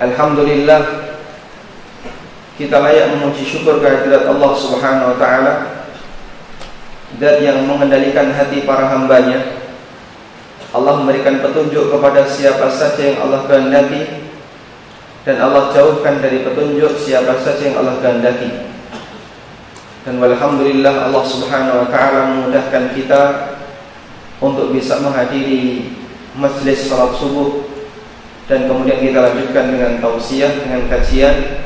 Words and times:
Alhamdulillah 0.00 1.12
kita 2.56 2.80
layak 2.80 3.16
memuji 3.16 3.44
syukur 3.44 3.80
kehadirat 3.80 4.24
Allah 4.28 4.52
Subhanahu 4.56 5.12
wa 5.12 5.16
taala 5.20 5.54
dan 7.20 7.44
yang 7.44 7.58
mengendalikan 7.68 8.32
hati 8.32 8.64
para 8.64 8.88
hambanya. 8.88 9.60
Allah 10.72 11.04
memberikan 11.04 11.44
petunjuk 11.44 11.92
kepada 11.92 12.24
siapa 12.24 12.72
saja 12.72 13.12
yang 13.12 13.18
Allah 13.28 13.44
kehendaki 13.44 14.32
dan 15.28 15.36
Allah 15.44 15.68
jauhkan 15.76 16.24
dari 16.24 16.40
petunjuk 16.40 16.96
siapa 16.96 17.36
saja 17.44 17.60
yang 17.60 17.76
Allah 17.84 18.00
kehendaki. 18.00 18.72
Dan 20.08 20.18
alhamdulillah 20.18 21.12
Allah 21.12 21.24
Subhanahu 21.28 21.84
wa 21.84 21.88
taala 21.92 22.20
memudahkan 22.32 22.96
kita 22.96 23.22
untuk 24.40 24.72
bisa 24.72 24.98
menghadiri 24.98 25.92
majlis 26.34 26.88
salat 26.88 27.12
subuh 27.20 27.71
dan 28.52 28.68
kemudian 28.68 29.00
kita 29.00 29.16
lanjutkan 29.16 29.64
dengan 29.72 29.96
tausiah 30.04 30.52
dengan 30.60 30.84
kajian 30.92 31.64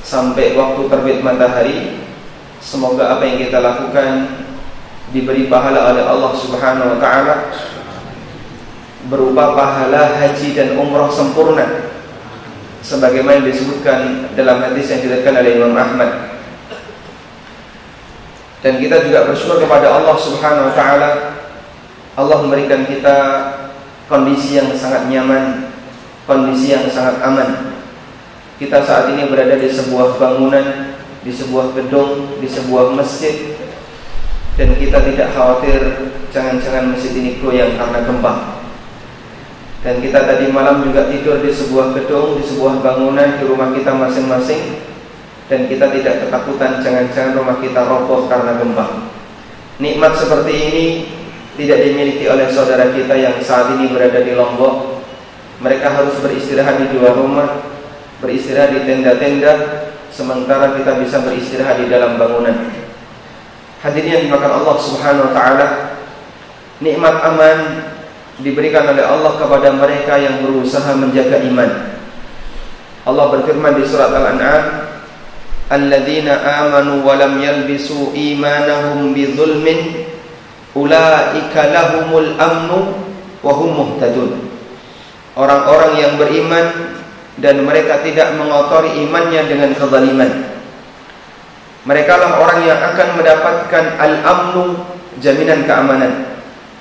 sampai 0.00 0.56
waktu 0.56 0.88
terbit 0.88 1.20
matahari. 1.20 2.00
Semoga 2.56 3.20
apa 3.20 3.22
yang 3.28 3.44
kita 3.44 3.60
lakukan 3.60 4.40
diberi 5.12 5.44
pahala 5.52 5.92
oleh 5.92 6.00
Allah 6.08 6.32
Subhanahu 6.32 6.96
wa 6.96 6.98
taala 6.98 7.52
berupa 9.12 9.52
pahala 9.52 10.16
haji 10.16 10.56
dan 10.56 10.80
umrah 10.80 11.12
sempurna 11.12 11.92
sebagaimana 12.80 13.44
disebutkan 13.44 14.32
dalam 14.32 14.64
hadis 14.64 14.88
yang 14.88 15.04
diriwayatkan 15.04 15.36
oleh 15.36 15.52
Imam 15.60 15.76
Ahmad. 15.76 16.10
Dan 18.64 18.80
kita 18.80 19.04
juga 19.04 19.28
bersyukur 19.28 19.60
kepada 19.68 20.00
Allah 20.00 20.16
Subhanahu 20.16 20.72
wa 20.72 20.74
taala 20.74 21.10
Allah 22.16 22.36
memberikan 22.40 22.88
kita 22.88 23.16
kondisi 24.08 24.56
yang 24.56 24.72
sangat 24.72 25.12
nyaman 25.12 25.75
kondisi 26.26 26.74
yang 26.74 26.84
sangat 26.90 27.22
aman. 27.22 27.78
Kita 28.58 28.82
saat 28.82 29.14
ini 29.14 29.30
berada 29.30 29.56
di 29.56 29.70
sebuah 29.70 30.18
bangunan, 30.18 30.98
di 31.22 31.32
sebuah 31.32 31.72
gedung, 31.72 32.40
di 32.42 32.48
sebuah 32.50 32.92
masjid 32.98 33.56
dan 34.56 34.72
kita 34.80 35.04
tidak 35.12 35.36
khawatir 35.36 35.80
jangan-jangan 36.32 36.96
masjid 36.96 37.12
ini 37.12 37.38
goyang 37.38 37.76
karena 37.76 38.00
gempa. 38.04 38.34
Dan 39.84 40.02
kita 40.02 40.26
tadi 40.26 40.50
malam 40.50 40.82
juga 40.82 41.06
tidur 41.12 41.44
di 41.44 41.52
sebuah 41.52 41.94
gedung, 41.94 42.40
di 42.40 42.42
sebuah 42.42 42.82
bangunan 42.82 43.38
di 43.38 43.44
rumah 43.46 43.70
kita 43.70 43.92
masing-masing 43.94 44.82
dan 45.46 45.70
kita 45.70 45.92
tidak 45.94 46.26
ketakutan 46.26 46.82
jangan-jangan 46.82 47.38
rumah 47.38 47.56
kita 47.62 47.84
roboh 47.86 48.26
karena 48.26 48.56
gempa. 48.58 49.12
Nikmat 49.76 50.16
seperti 50.16 50.52
ini 50.56 50.84
tidak 51.60 51.84
dimiliki 51.84 52.24
oleh 52.26 52.48
saudara 52.48 52.90
kita 52.96 53.12
yang 53.12 53.36
saat 53.44 53.76
ini 53.76 53.92
berada 53.92 54.24
di 54.24 54.32
Lombok 54.32 54.95
mereka 55.60 55.88
harus 55.88 56.20
beristirahat 56.20 56.76
di 56.76 56.92
luar 56.92 57.16
rumah, 57.16 57.48
beristirahat 58.20 58.76
di 58.76 58.80
tenda-tenda, 58.84 59.52
sementara 60.12 60.76
kita 60.76 61.00
bisa 61.00 61.20
beristirahat 61.24 61.80
di 61.80 61.88
dalam 61.88 62.20
bangunan. 62.20 62.72
Hadirin 63.80 64.12
yang 64.12 64.22
dimakan 64.28 64.52
Allah 64.64 64.76
Subhanahu 64.80 65.26
wa 65.30 65.32
taala, 65.32 65.66
nikmat 66.80 67.16
aman 67.24 67.58
diberikan 68.40 68.88
oleh 68.88 69.04
Allah 69.04 69.32
kepada 69.40 69.68
mereka 69.72 70.20
yang 70.20 70.44
berusaha 70.44 70.92
menjaga 70.92 71.40
iman. 71.44 71.70
Allah 73.06 73.26
berfirman 73.32 73.80
di 73.80 73.84
surat 73.86 74.12
Al-An'am, 74.12 74.64
"Alladzina 75.72 76.42
amanu 76.66 77.00
wa 77.00 77.16
lam 77.16 77.38
yalbisu 77.40 78.12
imanahum 78.12 79.16
bidzulmin, 79.16 80.04
ulaika 80.76 81.70
lahumul 81.70 82.34
amnu 82.36 82.78
wa 83.40 83.52
hum 83.56 83.70
muhtadun." 83.72 84.45
Orang-orang 85.36 85.92
yang 86.00 86.12
beriman 86.16 86.96
dan 87.36 87.60
mereka 87.62 88.00
tidak 88.00 88.32
mengotori 88.34 88.96
imannya 89.04 89.44
dengan 89.44 89.70
kezaliman. 89.76 90.56
Mereka 91.86 92.12
lah 92.18 92.42
orang 92.42 92.66
yang 92.66 92.80
akan 92.82 93.08
mendapatkan 93.14 93.84
al-amnu, 94.00 94.82
jaminan 95.22 95.62
keamanan. 95.68 96.34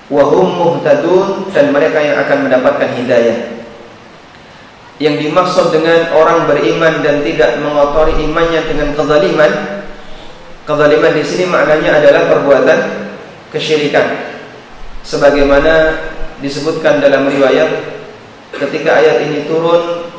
Wahum 0.10 0.58
muhtadun 0.58 1.50
dan 1.54 1.70
mereka 1.70 2.02
yang 2.02 2.18
akan 2.26 2.48
mendapatkan 2.50 2.90
hidayah. 2.98 3.38
Yang 4.98 5.28
dimaksud 5.28 5.76
dengan 5.76 6.14
orang 6.16 6.48
beriman 6.48 7.04
dan 7.04 7.22
tidak 7.22 7.60
mengotori 7.60 8.16
imannya 8.24 8.64
dengan 8.64 8.96
kezaliman, 8.96 9.52
kezaliman 10.64 11.14
di 11.14 11.24
sini 11.26 11.46
maknanya 11.52 12.00
adalah 12.00 12.32
perbuatan 12.32 12.80
kesyirikan. 13.52 14.40
Sebagaimana 15.06 16.02
disebutkan 16.40 17.02
dalam 17.04 17.30
riwayat 17.30 17.95
ketika 18.58 19.00
ayat 19.00 19.28
ini 19.28 19.48
turun 19.48 20.12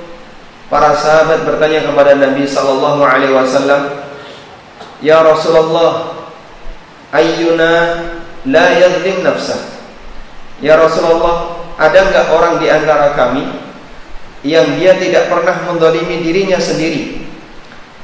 para 0.68 0.92
sahabat 0.96 1.46
bertanya 1.46 1.86
kepada 1.86 2.18
Nabi 2.18 2.44
sallallahu 2.44 3.00
alaihi 3.02 3.34
wasallam 3.34 4.06
Ya 5.04 5.20
Rasulullah 5.20 6.24
ayyuna 7.12 7.72
la 8.48 8.66
yadhlim 8.80 9.20
nafsah? 9.20 9.76
Ya 10.64 10.80
Rasulullah 10.80 11.68
ada 11.76 12.00
enggak 12.00 12.32
orang 12.32 12.56
di 12.56 12.72
antara 12.72 13.12
kami 13.12 13.44
yang 14.40 14.64
dia 14.80 14.96
tidak 14.96 15.28
pernah 15.28 15.68
mendolimi 15.68 16.24
dirinya 16.24 16.56
sendiri? 16.56 17.28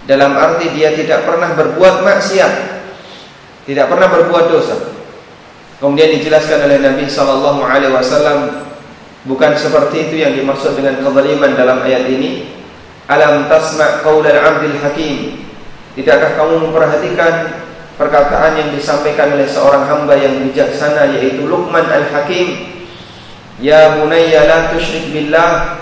Dalam 0.04 0.36
arti 0.36 0.68
dia 0.76 0.92
tidak 0.92 1.24
pernah 1.24 1.56
berbuat 1.56 2.04
maksiat 2.04 2.72
tidak 3.66 3.86
pernah 3.86 4.08
berbuat 4.10 4.44
dosa. 4.50 4.74
Kemudian 5.78 6.14
dijelaskan 6.18 6.66
oleh 6.66 6.78
Nabi 6.82 7.06
sallallahu 7.10 7.62
alaihi 7.62 7.94
wasallam 7.94 8.70
Bukan 9.22 9.54
seperti 9.54 10.10
itu 10.10 10.14
yang 10.18 10.34
dimaksud 10.34 10.74
dengan 10.74 10.98
kezaliman 10.98 11.54
dalam 11.54 11.78
ayat 11.86 12.10
ini. 12.10 12.50
Alam 13.06 13.46
tasma' 13.46 14.02
qaulal 14.02 14.34
'abdil 14.34 14.82
hakim. 14.82 15.46
Tidakkah 15.94 16.34
kamu 16.34 16.70
memperhatikan 16.70 17.62
perkataan 18.00 18.58
yang 18.58 18.68
disampaikan 18.74 19.30
oleh 19.36 19.46
seorang 19.46 19.86
hamba 19.86 20.18
yang 20.18 20.42
bijaksana 20.48 21.12
yaitu 21.14 21.46
Luqman 21.46 21.86
Al-Hakim? 21.86 22.72
Ya 23.62 24.00
bunayya 24.00 24.48
la 24.48 24.58
tusyrik 24.74 25.14
billah 25.14 25.78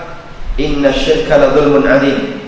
inna 0.60 0.92
syirka 0.92 1.40
la 1.40 1.48
adzim. 1.96 2.44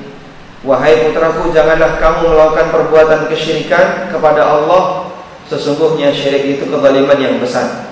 Wahai 0.63 1.09
putraku 1.09 1.51
janganlah 1.57 1.99
kamu 1.99 2.37
melakukan 2.37 2.69
perbuatan 2.71 3.21
kesyirikan 3.33 4.13
kepada 4.13 4.45
Allah 4.45 5.11
sesungguhnya 5.49 6.13
syirik 6.13 6.59
itu 6.59 6.65
kezaliman 6.69 7.19
yang 7.19 7.37
besar. 7.41 7.92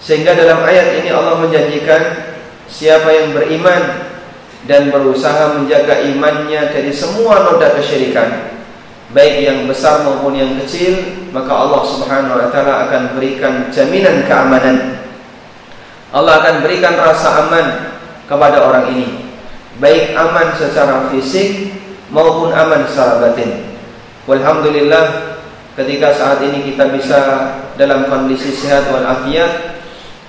Sehingga 0.00 0.32
dalam 0.32 0.64
ayat 0.64 0.96
ini 1.04 1.12
Allah 1.12 1.36
menjanjikan 1.44 2.32
siapa 2.64 3.12
yang 3.12 3.36
beriman 3.36 4.08
dan 4.64 4.88
berusaha 4.88 5.60
menjaga 5.60 6.04
imannya 6.08 6.72
dari 6.72 6.88
semua 6.88 7.44
noda 7.44 7.76
kesyirikan, 7.76 8.56
baik 9.12 9.44
yang 9.44 9.58
besar 9.68 10.04
maupun 10.04 10.36
yang 10.36 10.56
kecil, 10.64 10.96
maka 11.36 11.52
Allah 11.52 11.82
Subhanahu 11.84 12.36
wa 12.40 12.48
taala 12.48 12.88
akan 12.88 13.02
berikan 13.20 13.68
jaminan 13.68 14.24
keamanan. 14.24 15.04
Allah 16.10 16.42
akan 16.42 16.54
berikan 16.64 16.96
rasa 16.96 17.46
aman 17.46 17.66
kepada 18.24 18.64
orang 18.64 18.88
ini, 18.96 19.08
baik 19.78 20.16
aman 20.16 20.56
secara 20.56 21.12
fisik 21.12 21.76
maupun 22.08 22.56
aman 22.56 22.88
secara 22.88 23.20
batin. 23.20 23.76
Walhamdulillah 24.24 25.36
ketika 25.74 26.12
saat 26.12 26.44
ini 26.44 26.72
kita 26.72 26.92
bisa 26.92 27.18
dalam 27.80 28.06
kondisi 28.12 28.52
sehat 28.52 28.92
walafiat 28.92 29.79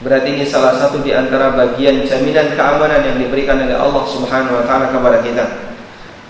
Berarti 0.02 0.34
ini 0.34 0.46
salah 0.50 0.74
satu 0.82 1.06
di 1.06 1.14
antara 1.14 1.54
bagian 1.54 2.02
jaminan 2.10 2.58
keamanan 2.58 3.06
yang 3.06 3.18
diberikan 3.22 3.62
oleh 3.62 3.78
Allah 3.78 4.02
Subhanahu 4.10 4.58
wa 4.58 4.64
taala 4.66 4.90
kepada 4.90 5.22
kita. 5.22 5.46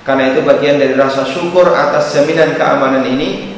Karena 0.03 0.35
itu 0.35 0.43
bagian 0.43 0.75
dari 0.75 0.91
rasa 0.97 1.23
syukur 1.23 1.71
atas 1.71 2.11
jaminan 2.11 2.59
keamanan 2.59 3.07
ini. 3.07 3.55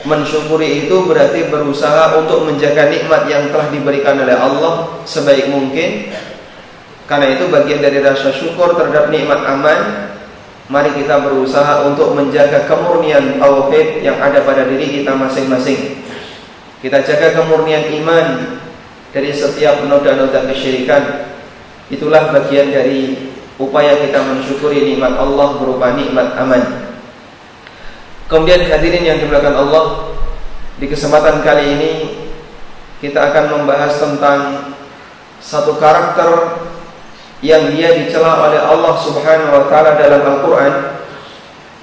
Mensyukuri 0.00 0.88
itu 0.88 0.96
berarti 1.04 1.52
berusaha 1.52 2.16
untuk 2.16 2.48
menjaga 2.48 2.88
nikmat 2.88 3.28
yang 3.28 3.52
telah 3.52 3.68
diberikan 3.68 4.16
oleh 4.16 4.32
Allah 4.32 5.04
sebaik 5.04 5.52
mungkin. 5.52 6.08
Karena 7.04 7.36
itu 7.36 7.48
bagian 7.52 7.84
dari 7.84 8.00
rasa 8.00 8.32
syukur 8.32 8.76
terhadap 8.76 9.08
nikmat 9.08 9.40
aman. 9.44 10.08
Mari 10.70 10.94
kita 11.00 11.20
berusaha 11.20 11.84
untuk 11.84 12.14
menjaga 12.14 12.64
kemurnian 12.64 13.42
tauhid 13.42 14.04
yang 14.04 14.20
ada 14.22 14.40
pada 14.46 14.68
diri 14.68 15.02
kita 15.02 15.12
masing-masing. 15.16 16.00
Kita 16.80 17.02
jaga 17.04 17.36
kemurnian 17.36 17.90
iman, 18.00 18.26
dari 19.10 19.34
setiap 19.34 19.82
noda-noda 19.86 20.46
kesyirikan 20.46 21.34
itulah 21.90 22.30
bagian 22.30 22.70
dari 22.70 23.30
upaya 23.58 23.98
kita 23.98 24.22
mensyukuri 24.22 24.94
nikmat 24.94 25.18
Allah 25.18 25.58
berupa 25.58 25.92
nikmat 25.98 26.38
aman. 26.38 26.62
Kemudian 28.30 28.70
hadirin 28.70 29.02
yang 29.02 29.18
dimuliakan 29.18 29.58
Allah, 29.58 29.84
di 30.78 30.86
kesempatan 30.86 31.42
kali 31.42 31.64
ini 31.76 31.92
kita 33.02 33.34
akan 33.34 33.44
membahas 33.60 33.98
tentang 33.98 34.40
satu 35.42 35.76
karakter 35.76 36.62
yang 37.40 37.72
dia 37.72 37.96
dicela 37.96 38.48
oleh 38.48 38.60
Allah 38.60 38.94
Subhanahu 39.00 39.50
wa 39.50 39.64
taala 39.72 39.96
dalam 39.96 40.22
Al-Qur'an 40.24 40.74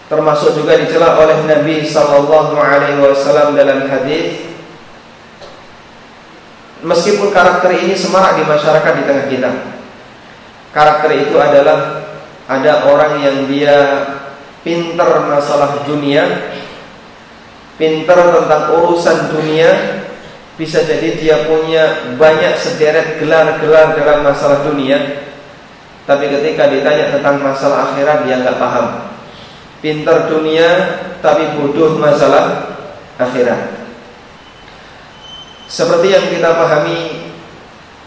termasuk 0.07 0.55
juga 0.55 0.77
dicela 0.79 1.19
oleh 1.19 1.35
Nabi 1.43 1.83
sallallahu 1.83 2.55
alaihi 2.55 3.01
wasallam 3.01 3.57
dalam 3.57 3.89
hadis 3.91 4.45
Meskipun 6.87 7.35
karakter 7.35 7.75
ini 7.75 7.99
semarak 7.99 8.39
di 8.39 8.43
masyarakat 8.47 8.91
di 8.95 9.03
tengah 9.03 9.27
kita 9.27 9.51
Karakter 10.71 11.11
itu 11.19 11.35
adalah 11.35 12.05
ada 12.47 12.87
orang 12.87 13.19
yang 13.19 13.37
dia 13.49 14.07
pintar 14.61 15.25
masalah 15.25 15.83
dunia, 15.83 16.53
pintar 17.75 18.19
tentang 18.35 18.77
urusan 18.77 19.31
dunia, 19.35 19.69
bisa 20.55 20.85
jadi 20.85 21.17
dia 21.17 21.35
punya 21.49 22.13
banyak 22.15 22.55
sederet 22.61 23.17
gelar-gelar 23.17 23.97
dalam 23.97 24.19
masalah 24.21 24.63
dunia, 24.69 25.23
tapi 26.05 26.29
ketika 26.29 26.69
ditanya 26.69 27.15
tentang 27.15 27.41
masalah 27.41 27.91
akhirat 27.91 28.27
dia 28.29 28.39
nggak 28.43 28.59
paham. 28.61 28.87
Pintar 29.81 30.29
dunia 30.29 30.67
tapi 31.25 31.57
bodoh 31.57 31.97
masalah 31.97 32.75
akhirat. 33.17 33.76
Seperti 35.67 36.15
yang 36.15 36.31
kita 36.31 36.55
pahami 36.55 37.27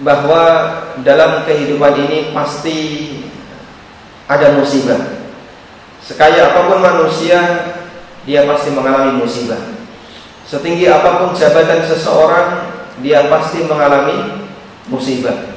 bahwa 0.00 0.44
dalam 1.04 1.44
kehidupan 1.44 1.92
ini 2.08 2.32
pasti 2.32 2.78
ada 4.24 4.56
musibah. 4.56 5.20
Sekaya 6.00 6.50
apa 6.50 6.72
pun 6.72 6.80
manusia, 6.80 7.38
dia 8.24 8.48
pasti 8.48 8.72
mengalami 8.72 9.20
musibah. 9.20 9.60
Setinggi 10.48 10.88
apa 10.88 11.20
pun 11.20 11.36
jabatan 11.36 11.84
seseorang, 11.84 12.64
dia 13.04 13.28
pasti 13.28 13.60
mengalami 13.68 14.48
musibah. 14.88 15.52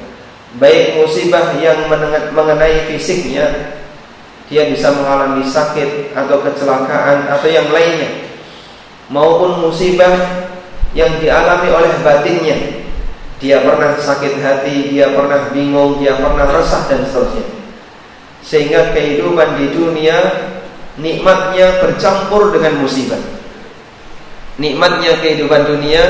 Baik 0.60 1.00
musibah 1.00 1.56
yang 1.58 1.88
mengenai 2.30 2.86
fisiknya, 2.92 3.80
dia 4.52 4.68
bisa 4.68 4.92
mengalami 4.92 5.42
sakit 5.42 6.12
atau 6.12 6.44
kecelakaan 6.44 7.32
atau 7.32 7.48
yang 7.48 7.72
lainnya, 7.72 8.28
maupun 9.08 9.64
musibah 9.64 10.43
yang 10.94 11.10
dialami 11.18 11.68
oleh 11.70 11.92
batinnya. 12.00 12.58
Dia 13.42 13.60
pernah 13.60 13.98
sakit 13.98 14.40
hati, 14.40 14.94
dia 14.94 15.12
pernah 15.12 15.52
bingung, 15.52 16.00
dia 16.00 16.16
pernah 16.16 16.48
resah 16.48 16.86
dan 16.88 17.04
seterusnya. 17.04 17.44
Sehingga 18.40 18.94
kehidupan 18.94 19.58
di 19.58 19.74
dunia 19.74 20.16
nikmatnya 20.96 21.82
bercampur 21.82 22.54
dengan 22.54 22.80
musibah. 22.80 23.20
Nikmatnya 24.56 25.18
kehidupan 25.18 25.66
dunia 25.66 26.02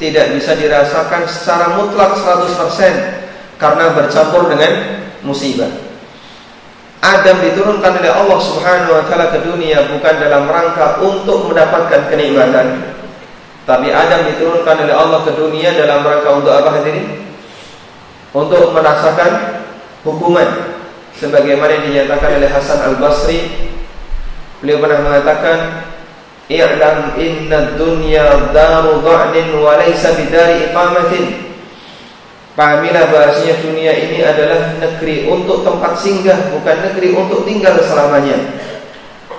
tidak 0.00 0.32
bisa 0.34 0.56
dirasakan 0.56 1.28
secara 1.28 1.76
mutlak 1.76 2.16
100% 2.16 3.60
karena 3.60 3.94
bercampur 3.94 4.48
dengan 4.48 4.72
musibah. 5.22 5.70
Adam 7.02 7.42
diturunkan 7.42 7.98
oleh 7.98 8.10
Allah 8.14 8.38
Subhanahu 8.38 8.94
wa 8.94 9.02
taala 9.10 9.34
ke 9.34 9.42
dunia 9.42 9.90
bukan 9.90 10.14
dalam 10.22 10.46
rangka 10.46 11.02
untuk 11.02 11.50
mendapatkan 11.50 12.06
kenikmatan, 12.06 12.94
tapi 13.62 13.94
Adam 13.94 14.26
diturunkan 14.26 14.76
oleh 14.82 14.94
Allah 14.94 15.22
ke 15.22 15.38
dunia 15.38 15.70
dalam 15.78 16.02
rangka 16.02 16.30
untuk 16.34 16.50
apa 16.50 16.82
hadirin? 16.82 17.30
Untuk 18.34 18.74
merasakan 18.74 19.62
hukuman. 20.02 20.74
Sebagaimana 21.14 21.86
dinyatakan 21.86 22.42
oleh 22.42 22.50
Hasan 22.50 22.80
Al-Basri 22.82 23.70
beliau 24.58 24.82
pernah 24.82 24.98
mengatakan 25.02 25.58
i'lam 26.50 27.14
inna 27.18 27.78
dunya 27.78 28.50
daru 28.50 29.02
dha'nin 29.02 29.54
wa 29.54 29.78
laysa 29.78 30.18
bidari 30.18 30.72
iqamatin. 30.72 31.54
Pahamilah 32.58 33.08
bahasanya 33.14 33.62
dunia 33.62 33.92
ini 33.94 34.26
adalah 34.26 34.74
negeri 34.76 35.30
untuk 35.30 35.62
tempat 35.62 35.96
singgah 36.02 36.50
bukan 36.50 36.76
negeri 36.90 37.14
untuk 37.14 37.46
tinggal 37.46 37.78
selamanya. 37.78 38.58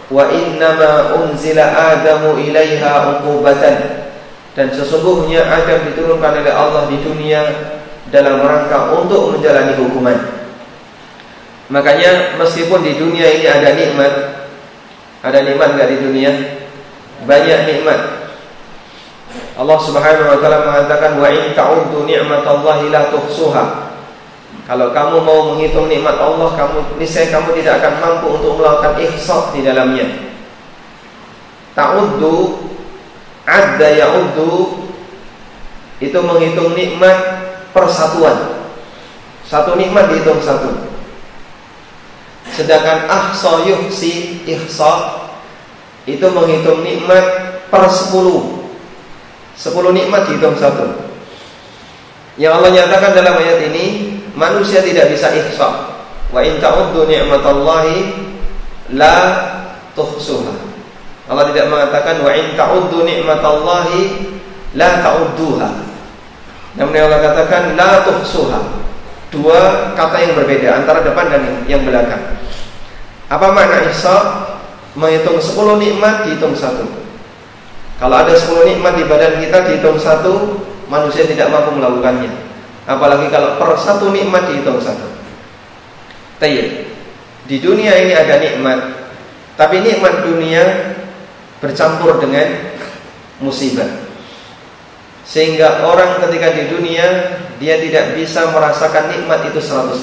Wa 0.07 0.31
innama 0.31 1.19
unzila 1.19 1.65
adamu 1.91 2.39
ilaiha 2.39 3.19
uqubatan 3.19 4.03
dan 4.53 4.69
sesungguhnya 4.69 5.49
Adam 5.49 5.89
diturunkan 5.89 6.45
oleh 6.45 6.53
Allah 6.53 6.85
di 6.85 6.97
dunia 7.01 7.41
dalam 8.13 8.37
rangka 8.45 8.93
untuk 8.93 9.33
menjalani 9.33 9.73
hukuman. 9.81 10.17
Makanya 11.73 12.37
meskipun 12.37 12.85
di 12.85 12.93
dunia 13.01 13.25
ini 13.33 13.49
ada 13.49 13.73
nikmat, 13.73 14.13
ada 15.25 15.39
nikmat 15.41 15.69
nggak 15.73 15.89
di 15.89 15.97
dunia? 16.05 16.31
Banyak 17.25 17.59
nikmat. 17.65 17.99
Allah 19.57 19.79
Subhanahu 19.81 20.29
wa 20.29 20.37
taala 20.37 20.59
mengatakan 20.69 21.17
wa 21.17 21.29
in 21.33 21.57
ta'uddu 21.57 22.05
ni'matallahi 22.05 22.93
la 22.93 23.09
tuhsuha. 23.09 23.65
Kalau 24.69 24.93
kamu 24.93 25.17
mau 25.25 25.39
menghitung 25.53 25.89
nikmat 25.89 26.15
Allah, 26.21 26.53
kamu 26.53 27.01
niscaya 27.01 27.33
kamu 27.33 27.57
tidak 27.57 27.81
akan 27.81 27.93
mampu 27.99 28.27
untuk 28.37 28.61
melakukan 28.61 28.95
ihsa 29.01 29.49
di 29.51 29.65
dalamnya. 29.65 30.07
Ta'uddu 31.73 32.61
Adda 33.43 33.87
ya'uddu 33.91 34.87
itu 35.99 36.19
menghitung 36.23 36.75
nikmat 36.75 37.15
persatuan. 37.75 38.63
Satu 39.43 39.75
nikmat 39.75 40.07
dihitung 40.11 40.39
satu. 40.39 40.71
Sedangkan 42.55 43.07
ahsa 43.11 43.67
yuhsi 43.67 44.43
ihsa 44.47 45.23
itu 46.07 46.23
menghitung 46.31 46.83
nikmat 46.83 47.23
per 47.67 47.87
sepuluh. 47.91 48.67
Sepuluh 49.59 49.91
nikmat 49.91 50.27
dihitung 50.27 50.55
satu. 50.55 51.11
Yang 52.39 52.53
Allah 52.57 52.71
nyatakan 52.73 53.11
dalam 53.13 53.37
ayat 53.37 53.59
ini, 53.69 54.17
manusia 54.33 54.81
tidak 54.81 55.13
bisa 55.13 55.29
ihsa. 55.35 55.99
Wa 56.33 56.41
in 56.41 56.57
ta'uddu 56.57 57.05
ni'matallahi 57.05 57.95
la 58.97 59.17
tuhsuha. 59.93 60.72
Allah 61.33 61.49
tidak 61.49 61.65
mengatakan 61.73 62.21
wa 62.21 62.31
in 62.31 62.53
ta'uddu 62.53 63.01
ni'matallahi 63.01 64.01
la 64.77 65.01
ta'udduha. 65.01 65.69
Namun 66.77 66.93
Allah 66.93 67.21
katakan 67.21 67.73
la 67.73 68.05
tuhsuha. 68.05 68.61
Dua 69.33 69.91
kata 69.97 70.21
yang 70.21 70.37
berbeda 70.37 70.85
antara 70.85 71.01
depan 71.01 71.25
dan 71.33 71.65
yang 71.65 71.81
belakang. 71.81 72.21
Apa 73.33 73.49
makna 73.49 73.81
ihsa? 73.89 74.45
Menghitung 74.93 75.41
10 75.41 75.81
nikmat 75.81 76.21
dihitung 76.21 76.53
satu. 76.53 76.85
Kalau 77.97 78.13
ada 78.13 78.37
10 78.37 78.69
nikmat 78.69 78.93
di 78.93 79.09
badan 79.09 79.41
kita 79.41 79.65
dihitung 79.65 79.97
satu, 79.97 80.61
manusia 80.85 81.25
tidak 81.25 81.49
mampu 81.49 81.73
melakukannya. 81.73 82.29
Apalagi 82.85 83.33
kalau 83.33 83.57
per 83.57 83.73
satu 83.81 84.13
nikmat 84.13 84.53
dihitung 84.53 84.77
satu. 84.77 85.09
Tayyib. 86.37 86.93
Di 87.49 87.57
dunia 87.57 88.05
ini 88.05 88.13
ada 88.13 88.37
nikmat, 88.37 88.79
tapi 89.57 89.81
nikmat 89.81 90.23
dunia 90.29 90.92
bercampur 91.63 92.19
dengan 92.19 92.75
musibah. 93.39 93.87
Sehingga 95.23 95.87
orang 95.87 96.19
ketika 96.27 96.51
di 96.51 96.67
dunia 96.67 97.07
dia 97.55 97.79
tidak 97.79 98.19
bisa 98.19 98.51
merasakan 98.51 99.07
nikmat 99.07 99.47
itu 99.47 99.63
100%. 99.63 99.95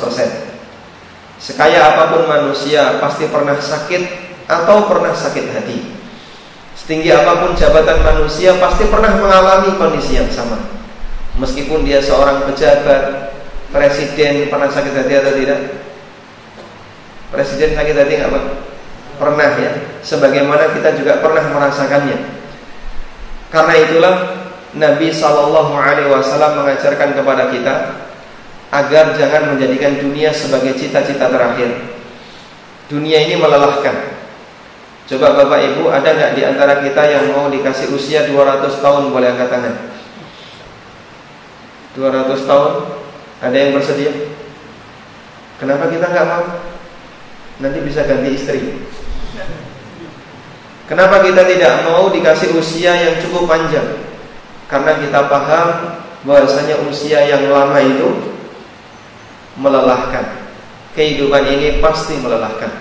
Sekaya 1.36 1.92
apa 1.92 2.16
pun 2.16 2.24
manusia 2.24 2.96
pasti 2.96 3.28
pernah 3.28 3.60
sakit 3.60 4.02
atau 4.48 4.88
pernah 4.88 5.12
sakit 5.12 5.44
hati. 5.52 5.78
Setinggi 6.72 7.12
apa 7.12 7.44
pun 7.44 7.52
jabatan 7.52 8.00
manusia 8.00 8.56
pasti 8.56 8.88
pernah 8.88 9.12
mengalami 9.20 9.76
kondisi 9.76 10.16
yang 10.16 10.32
sama. 10.32 10.56
Meskipun 11.36 11.84
dia 11.84 12.00
seorang 12.00 12.48
pejabat, 12.48 13.32
presiden 13.68 14.48
pernah 14.48 14.72
sakit 14.72 14.92
hati 14.96 15.12
atau 15.12 15.32
tidak? 15.36 15.60
Presiden 17.30 17.76
sakit 17.76 17.94
hati 17.94 18.12
nggak 18.16 18.32
pak? 18.32 18.69
Pernah 19.20 19.50
ya 19.60 19.72
Sebagaimana 20.00 20.72
kita 20.72 20.96
juga 20.96 21.20
pernah 21.20 21.44
merasakannya 21.52 22.16
Karena 23.52 23.74
itulah 23.76 24.14
Nabi 24.70 25.10
Shallallahu 25.10 25.74
Alaihi 25.74 26.06
Wasallam 26.06 26.62
mengajarkan 26.62 27.18
kepada 27.18 27.50
kita 27.50 27.74
agar 28.70 29.18
jangan 29.18 29.54
menjadikan 29.54 29.98
dunia 29.98 30.30
sebagai 30.30 30.78
cita-cita 30.78 31.26
terakhir. 31.26 31.74
Dunia 32.86 33.26
ini 33.26 33.34
melelahkan. 33.34 34.22
Coba 35.10 35.34
Bapak 35.34 35.74
Ibu, 35.74 35.90
ada 35.90 36.06
nggak 36.14 36.32
di 36.38 36.42
antara 36.46 36.78
kita 36.86 37.02
yang 37.02 37.34
mau 37.34 37.50
dikasih 37.50 37.90
usia 37.90 38.30
200 38.30 38.70
tahun 38.78 39.10
boleh 39.10 39.34
angkat 39.34 39.50
tangan? 39.50 39.74
200 41.98 42.46
tahun? 42.46 42.72
Ada 43.42 43.56
yang 43.58 43.70
bersedia? 43.74 44.12
Kenapa 45.58 45.90
kita 45.90 46.06
nggak 46.06 46.28
mau? 46.30 46.46
Nanti 47.58 47.78
bisa 47.82 48.06
ganti 48.06 48.38
istri. 48.38 48.86
Kenapa 50.90 51.22
kita 51.22 51.46
tidak 51.46 51.86
mau 51.86 52.10
dikasih 52.10 52.50
usia 52.58 52.90
yang 52.98 53.22
cukup 53.22 53.46
panjang? 53.46 53.94
Karena 54.66 54.98
kita 54.98 55.30
paham 55.30 55.68
bahwasanya 56.26 56.82
usia 56.90 57.30
yang 57.30 57.46
lama 57.46 57.78
itu 57.78 58.34
melelahkan. 59.54 60.50
Kehidupan 60.98 61.46
ini 61.46 61.78
pasti 61.78 62.18
melelahkan. 62.18 62.74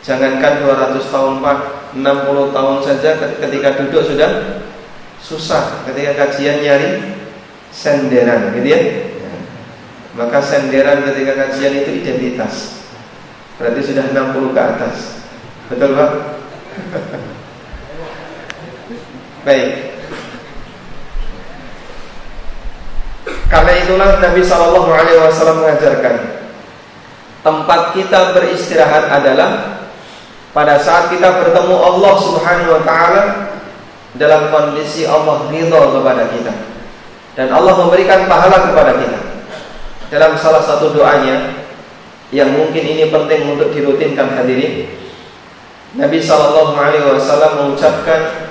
Jangankan 0.00 0.64
200 0.64 1.12
tahun 1.12 1.44
Pak, 1.44 1.58
60 2.00 2.56
tahun 2.56 2.76
saja 2.80 3.10
ketika 3.20 3.68
duduk 3.84 4.02
sudah 4.08 4.30
susah. 5.20 5.84
Ketika 5.84 6.16
kajian 6.16 6.64
nyari 6.64 7.20
senderan, 7.68 8.56
gitu 8.56 8.68
ya. 8.72 8.80
Maka 10.16 10.40
senderan 10.40 11.04
ketika 11.04 11.44
kajian 11.44 11.84
itu 11.84 11.90
identitas. 12.00 12.80
Berarti 13.60 13.84
sudah 13.84 14.08
60 14.16 14.56
ke 14.56 14.60
atas. 14.64 14.96
Betul 15.68 15.92
Pak? 15.92 16.40
Baik. 19.46 19.70
Karena 23.50 23.72
itulah 23.82 24.10
Nabi 24.22 24.42
Shallallahu 24.46 24.90
Alaihi 24.94 25.18
Wasallam 25.18 25.66
mengajarkan 25.66 26.14
tempat 27.40 27.80
kita 27.96 28.36
beristirahat 28.36 29.10
adalah 29.10 29.80
pada 30.54 30.78
saat 30.78 31.10
kita 31.10 31.40
bertemu 31.40 31.74
Allah 31.74 32.14
Subhanahu 32.20 32.78
wa 32.78 32.82
taala 32.86 33.22
dalam 34.18 34.50
kondisi 34.50 35.06
Allah 35.06 35.46
ridho 35.50 35.82
kepada 35.98 36.26
kita 36.30 36.52
dan 37.38 37.48
Allah 37.54 37.74
memberikan 37.78 38.26
pahala 38.26 38.70
kepada 38.70 38.98
kita. 38.98 39.18
Dalam 40.10 40.34
salah 40.34 40.62
satu 40.66 40.90
doanya 40.90 41.54
yang 42.34 42.50
mungkin 42.50 42.82
ini 42.82 43.10
penting 43.10 43.54
untuk 43.54 43.70
dirutinkan 43.70 44.34
hadirin. 44.34 44.90
Nabi 45.90 46.22
sallallahu 46.22 46.78
alaihi 46.78 47.02
wasallam 47.02 47.52
mengucapkan 47.58 48.46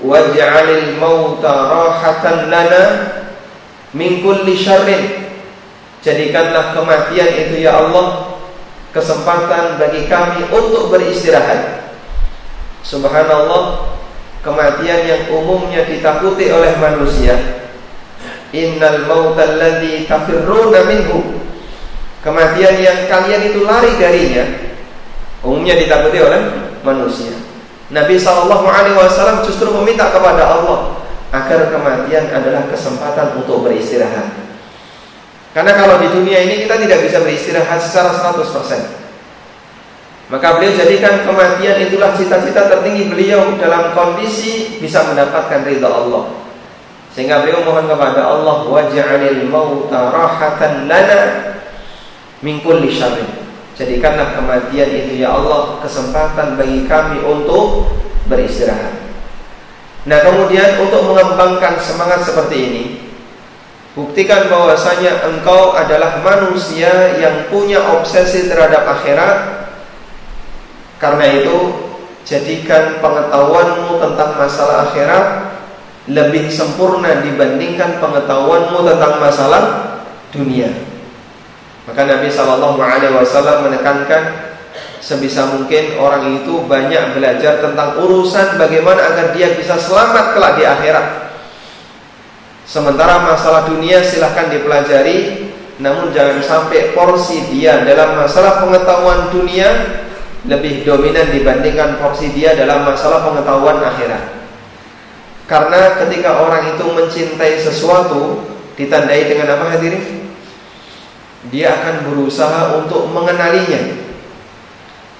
waj'alil 0.00 0.96
mauta 0.96 1.68
rahatan 1.68 2.48
lana 2.48 2.84
min 3.92 4.24
kulli 4.24 4.56
syarrin 4.56 5.28
Jadikanlah 6.02 6.74
kematian 6.74 7.30
itu 7.30 7.62
ya 7.62 7.78
Allah 7.78 8.34
kesempatan 8.90 9.78
bagi 9.78 10.10
kami 10.10 10.50
untuk 10.50 10.90
beristirahat. 10.90 11.94
Subhanallah, 12.82 13.94
kematian 14.42 15.06
yang 15.06 15.22
umumnya 15.30 15.86
ditakuti 15.86 16.50
oleh 16.50 16.74
manusia. 16.82 17.38
Innal 18.50 19.06
mautal 19.06 19.62
ladzi 19.62 20.10
tafirruna 20.10 20.90
minhu. 20.90 21.38
Kematian 22.26 22.82
yang 22.82 23.06
kalian 23.06 23.54
itu 23.54 23.62
lari 23.62 23.94
darinya 23.94 24.72
umumnya 25.42 25.74
ditakuti 25.74 26.18
oleh 26.22 26.40
manusia. 26.84 27.34
Nabi 27.92 28.16
Shallallahu 28.16 28.66
Alaihi 28.66 28.96
Wasallam 28.96 29.44
justru 29.44 29.68
meminta 29.72 30.08
kepada 30.08 30.46
Allah 30.48 31.02
agar 31.32 31.72
kematian 31.72 32.28
adalah 32.28 32.68
kesempatan 32.68 33.40
untuk 33.40 33.64
beristirahat. 33.64 34.32
Karena 35.52 35.76
kalau 35.76 36.00
di 36.00 36.08
dunia 36.08 36.44
ini 36.48 36.64
kita 36.64 36.80
tidak 36.80 37.04
bisa 37.04 37.20
beristirahat 37.20 37.80
secara 37.80 38.12
100%. 38.12 39.02
Maka 40.32 40.56
beliau 40.56 40.72
jadikan 40.72 41.28
kematian 41.28 41.76
itulah 41.84 42.16
cita-cita 42.16 42.64
tertinggi 42.72 43.12
beliau 43.12 43.60
dalam 43.60 43.92
kondisi 43.92 44.80
bisa 44.80 45.04
mendapatkan 45.04 45.60
ridha 45.60 45.84
Allah. 45.92 46.32
Sehingga 47.12 47.44
beliau 47.44 47.60
mohon 47.68 47.84
kepada 47.84 48.24
Allah 48.24 48.64
waj'alil 48.64 49.44
mauta 49.52 50.08
rahatan 50.08 50.88
lana 50.88 51.52
min 52.40 52.64
kulli 52.64 52.88
syarrin. 52.88 53.41
Jadikanlah 53.82 54.38
kematian 54.38 54.86
itu 54.94 55.26
ya 55.26 55.34
Allah 55.34 55.82
kesempatan 55.82 56.54
bagi 56.54 56.86
kami 56.86 57.18
untuk 57.26 57.90
beristirahat. 58.30 58.94
Nah, 60.06 60.22
kemudian 60.22 60.78
untuk 60.78 61.02
mengembangkan 61.10 61.82
semangat 61.82 62.22
seperti 62.22 62.56
ini, 62.62 62.84
Buktikan 63.92 64.48
bahwasanya 64.48 65.20
engkau 65.28 65.76
adalah 65.76 66.24
manusia 66.24 67.12
yang 67.20 67.52
punya 67.52 67.76
obsesi 67.92 68.48
terhadap 68.48 68.88
akhirat. 68.88 69.68
Karena 70.96 71.28
itu, 71.28 71.76
jadikan 72.24 73.04
pengetahuanmu 73.04 74.00
tentang 74.00 74.40
masalah 74.40 74.88
akhirat 74.88 75.26
lebih 76.08 76.48
sempurna 76.48 77.20
dibandingkan 77.20 78.00
pengetahuanmu 78.00 78.80
tentang 78.80 79.20
masalah 79.20 79.62
dunia. 80.32 80.72
Maka 81.92 82.08
Nabi 82.08 82.32
Shallallahu 82.32 82.80
Alaihi 82.80 83.12
Wasallam 83.12 83.68
menekankan 83.68 84.48
sebisa 85.04 85.44
mungkin 85.52 86.00
orang 86.00 86.40
itu 86.40 86.64
banyak 86.64 87.12
belajar 87.12 87.60
tentang 87.60 88.00
urusan 88.00 88.56
bagaimana 88.56 89.12
agar 89.12 89.36
dia 89.36 89.52
bisa 89.52 89.76
selamat 89.76 90.32
kelak 90.32 90.56
di 90.56 90.64
akhirat. 90.64 91.36
Sementara 92.64 93.28
masalah 93.28 93.68
dunia 93.68 94.00
silahkan 94.00 94.48
dipelajari 94.48 95.50
Namun 95.82 96.14
jangan 96.14 96.38
sampai 96.40 96.94
porsi 96.94 97.44
dia 97.50 97.82
dalam 97.82 98.14
masalah 98.14 98.62
pengetahuan 98.62 99.34
dunia 99.34 99.68
Lebih 100.46 100.86
dominan 100.86 101.28
dibandingkan 101.34 101.98
porsi 101.98 102.30
dia 102.30 102.54
dalam 102.54 102.86
masalah 102.86 103.26
pengetahuan 103.26 103.82
akhirat 103.82 104.24
Karena 105.50 106.00
ketika 106.06 106.38
orang 106.38 106.78
itu 106.78 106.86
mencintai 106.86 107.58
sesuatu 107.58 108.46
Ditandai 108.78 109.26
dengan 109.26 109.58
apa 109.58 109.76
hadirin? 109.76 110.21
Dia 111.50 111.74
akan 111.74 112.12
berusaha 112.12 112.78
untuk 112.78 113.10
mengenalinya 113.10 113.98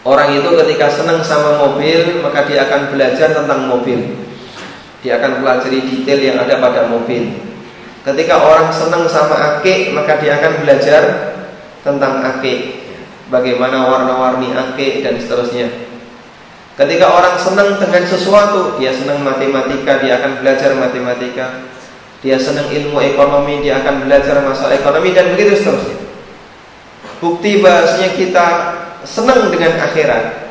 Orang 0.02 0.34
itu 0.34 0.50
ketika 0.62 0.86
senang 0.90 1.22
sama 1.22 1.58
mobil 1.58 2.22
Maka 2.22 2.46
dia 2.46 2.66
akan 2.70 2.94
belajar 2.94 3.34
tentang 3.34 3.66
mobil 3.66 4.22
dia 5.02 5.18
akan 5.18 5.42
pelajari 5.42 5.82
detail 5.82 6.20
yang 6.22 6.38
ada 6.38 6.62
pada 6.62 6.86
mobil. 6.86 7.26
Ketika 8.06 8.38
orang 8.38 8.70
senang 8.70 9.10
sama 9.10 9.58
akik, 9.58 9.90
maka 9.90 10.22
dia 10.22 10.38
akan 10.38 10.62
belajar 10.62 11.02
tentang 11.82 12.22
akik. 12.22 12.86
Bagaimana 13.26 13.82
warna-warni 13.82 14.54
akik 14.54 15.02
dan 15.02 15.18
seterusnya. 15.18 15.66
Ketika 16.78 17.06
orang 17.10 17.36
senang 17.36 17.82
dengan 17.82 18.06
sesuatu, 18.06 18.78
dia 18.78 18.94
senang 18.94 19.26
matematika, 19.26 19.98
dia 19.98 20.22
akan 20.22 20.40
belajar 20.40 20.70
matematika. 20.78 21.66
Dia 22.22 22.38
senang 22.38 22.70
ilmu 22.70 23.02
ekonomi, 23.02 23.66
dia 23.66 23.82
akan 23.82 24.06
belajar 24.06 24.38
masalah 24.46 24.78
ekonomi 24.78 25.10
dan 25.10 25.34
begitu 25.34 25.58
seterusnya. 25.58 26.01
Bukti 27.22 27.62
bahasanya 27.62 28.18
kita 28.18 28.46
senang 29.06 29.46
dengan 29.54 29.78
akhirat 29.78 30.42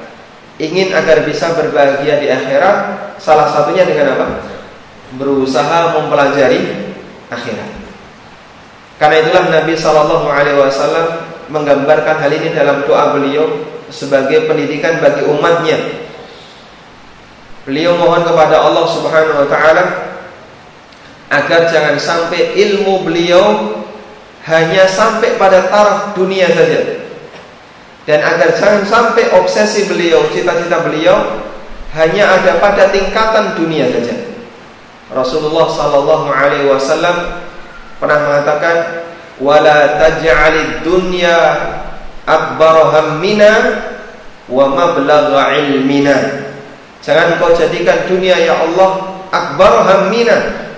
ingin 0.61 0.93
agar 0.93 1.25
bisa 1.25 1.51
berbahagia 1.57 2.21
di 2.21 2.27
akhirat, 2.29 2.77
salah 3.17 3.49
satunya 3.49 3.83
dengan 3.83 4.13
apa? 4.13 4.25
Berusaha 5.17 5.97
mempelajari 5.97 6.95
akhirat. 7.27 7.69
Karena 9.01 9.15
itulah 9.25 9.43
Nabi 9.49 9.73
Shallallahu 9.73 10.27
Alaihi 10.29 10.61
Wasallam 10.61 11.07
menggambarkan 11.49 12.21
hal 12.21 12.31
ini 12.31 12.53
dalam 12.53 12.85
doa 12.85 13.17
beliau 13.17 13.49
sebagai 13.89 14.45
pendidikan 14.45 15.01
bagi 15.01 15.25
umatnya. 15.25 15.75
Beliau 17.65 17.97
mohon 17.97 18.21
kepada 18.21 18.61
Allah 18.61 18.85
Subhanahu 18.85 19.41
Wa 19.43 19.47
Taala 19.49 19.83
agar 21.33 21.61
jangan 21.73 21.97
sampai 21.97 22.53
ilmu 22.53 23.01
beliau 23.01 23.80
hanya 24.45 24.89
sampai 24.89 25.37
pada 25.37 25.69
taraf 25.69 26.17
dunia 26.17 26.49
saja, 26.49 27.05
dan 28.09 28.19
agar 28.25 28.57
jangan 28.57 28.83
sampai 28.89 29.29
obsesi 29.37 29.85
beliau, 29.85 30.25
cita-cita 30.33 30.81
beliau 30.81 31.45
hanya 31.93 32.39
ada 32.39 32.57
pada 32.57 32.89
tingkatan 32.89 33.53
dunia 33.53 33.85
saja. 33.91 34.15
Rasulullah 35.11 35.67
sallallahu 35.67 36.31
alaihi 36.31 36.71
wasallam 36.71 37.43
pernah 37.99 38.19
mengatakan 38.25 39.05
wala 39.43 39.99
taj'alid 39.99 40.87
dunya 40.87 41.37
akbar 42.23 42.95
hammina 42.95 43.51
wa 44.47 44.71
mablagha 44.71 45.59
ilmina. 45.59 46.17
Jangan 47.03 47.41
kau 47.41 47.51
jadikan 47.51 48.07
dunia 48.07 48.39
ya 48.39 48.55
Allah 48.61 49.19
akbar 49.29 49.83
hammina 49.83 50.69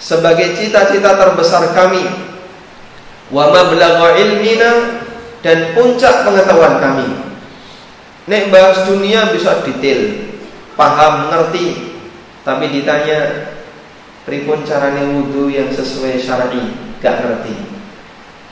sebagai 0.00 0.54
cita-cita 0.56 1.18
terbesar 1.18 1.74
kami 1.74 2.06
wa 3.28 3.52
mablagha 3.52 4.16
ilmina 4.16 5.04
dan 5.44 5.72
puncak 5.76 6.24
pengetahuan 6.26 6.80
kami. 6.80 7.08
Nek 8.28 8.52
bahas 8.52 8.84
dunia 8.84 9.32
bisa 9.32 9.64
detail, 9.64 10.32
paham, 10.76 11.32
ngerti, 11.32 11.96
tapi 12.44 12.68
ditanya 12.68 13.48
pripun 14.28 14.68
carane 14.68 15.16
wudhu 15.16 15.48
yang 15.48 15.72
sesuai 15.72 16.20
syar'i, 16.20 16.76
gak 17.00 17.24
ngerti. 17.24 17.56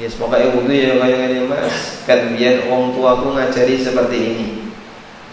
Ya 0.00 0.08
semoga 0.08 0.40
wudhu 0.40 0.72
ya 0.72 0.96
kayak 0.96 1.28
ini 1.28 1.40
mas, 1.44 2.04
kan 2.08 2.32
orang 2.32 2.96
tuaku 2.96 3.36
ngajari 3.36 3.76
seperti 3.76 4.16
ini. 4.16 4.46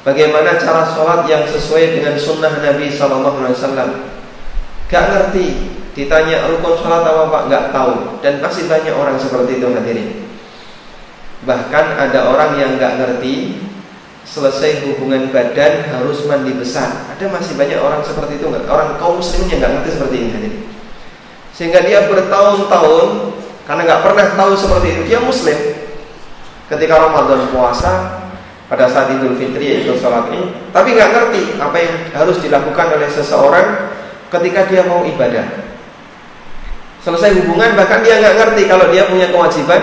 Bagaimana 0.04 0.60
cara 0.60 0.84
sholat 0.92 1.24
yang 1.32 1.48
sesuai 1.48 1.96
dengan 1.96 2.20
sunnah 2.20 2.60
Nabi 2.60 2.92
Sallallahu 2.92 3.40
Alaihi 3.40 3.56
Wasallam? 3.56 3.90
Gak 4.92 5.06
ngerti. 5.08 5.48
Ditanya 5.94 6.50
rukun 6.50 6.74
sholat 6.82 7.06
apa 7.06 7.30
pak? 7.30 7.42
Gak 7.54 7.66
tahu. 7.70 7.94
Dan 8.26 8.42
masih 8.42 8.66
banyak 8.66 8.94
orang 8.98 9.18
seperti 9.22 9.62
itu 9.62 9.68
hadirin. 9.70 10.10
Bahkan 11.44 11.86
ada 12.00 12.20
orang 12.32 12.56
yang 12.56 12.80
nggak 12.80 13.04
ngerti 13.04 13.60
selesai 14.24 14.88
hubungan 14.88 15.28
badan 15.30 15.92
harus 15.92 16.24
mandi 16.26 16.56
besar. 16.56 17.12
Ada 17.12 17.28
masih 17.28 17.60
banyak 17.60 17.80
orang 17.84 18.00
seperti 18.02 18.40
itu 18.40 18.48
nggak? 18.48 18.66
Orang 18.66 18.96
kaum 18.96 19.20
muslimnya 19.20 19.60
nggak 19.60 19.72
ngerti 19.78 19.90
seperti 19.92 20.18
ini. 20.24 20.52
Sehingga 21.54 21.86
dia 21.86 22.08
bertahun-tahun 22.08 23.08
karena 23.68 23.82
nggak 23.86 24.02
pernah 24.02 24.26
tahu 24.40 24.52
seperti 24.56 24.88
itu 24.98 25.02
dia 25.14 25.20
muslim. 25.22 25.58
Ketika 26.72 26.96
Ramadan 26.96 27.52
puasa 27.52 28.24
pada 28.72 28.88
saat 28.88 29.12
Idul 29.14 29.36
Fitri 29.36 29.78
yaitu 29.78 30.00
sholat 30.00 30.32
ini, 30.32 30.50
tapi 30.72 30.96
nggak 30.96 31.12
ngerti 31.12 31.42
apa 31.60 31.78
yang 31.78 31.94
harus 32.16 32.40
dilakukan 32.40 32.88
oleh 32.98 33.12
seseorang 33.12 33.92
ketika 34.32 34.66
dia 34.72 34.82
mau 34.88 35.04
ibadah. 35.04 35.63
Selesai 37.04 37.36
hubungan 37.44 37.76
bahkan 37.76 38.00
dia 38.00 38.16
nggak 38.16 38.36
ngerti 38.40 38.64
kalau 38.72 38.88
dia 38.88 39.04
punya 39.12 39.28
kewajiban 39.28 39.82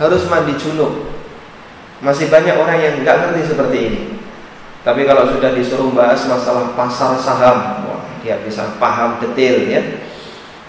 harus 0.00 0.24
mandi 0.32 0.56
junub. 0.56 1.12
Masih 2.00 2.32
banyak 2.32 2.56
orang 2.56 2.80
yang 2.80 2.94
nggak 3.04 3.16
ngerti 3.20 3.52
seperti 3.52 3.78
ini. 3.84 4.00
Tapi 4.80 5.04
kalau 5.04 5.28
sudah 5.28 5.52
disuruh 5.52 5.92
bahas 5.92 6.24
masalah 6.24 6.72
pasar 6.72 7.14
saham, 7.20 7.86
wah, 7.86 8.02
dia 8.24 8.40
bisa 8.40 8.64
paham 8.80 9.20
detail 9.20 9.60
ya. 9.68 9.82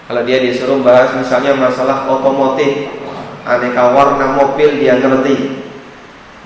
Kalau 0.04 0.20
dia 0.28 0.38
disuruh 0.44 0.84
bahas 0.84 1.16
misalnya 1.16 1.56
masalah 1.56 2.06
otomotif, 2.12 2.92
aneka 3.48 3.88
warna 3.90 4.36
mobil 4.36 4.68
dia 4.78 5.00
ngerti. 5.00 5.64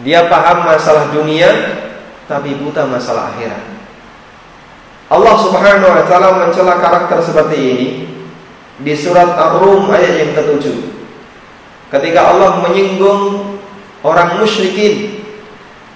Dia 0.07 0.31
paham 0.31 0.63
masalah 0.63 1.11
dunia 1.11 1.51
tapi 2.31 2.55
buta 2.55 2.87
masalah 2.87 3.35
akhirat. 3.35 3.67
Allah 5.11 5.35
Subhanahu 5.43 5.91
wa 5.91 6.05
taala 6.07 6.29
mencela 6.47 6.79
karakter 6.79 7.19
seperti 7.19 7.57
ini 7.59 7.89
di 8.79 8.95
surat 8.95 9.35
Ar-Rum 9.35 9.91
ayat 9.91 10.15
yang 10.23 10.33
ketujuh. 10.39 10.77
Ketika 11.89 12.21
Allah 12.35 12.63
menyinggung 12.69 13.57
orang 14.05 14.39
musyrikin 14.39 15.25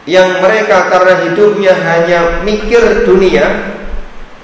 yang 0.09 0.43
mereka 0.43 0.91
karena 0.91 1.31
hidupnya 1.31 1.73
hanya 1.79 2.43
mikir 2.43 3.07
dunia, 3.07 3.77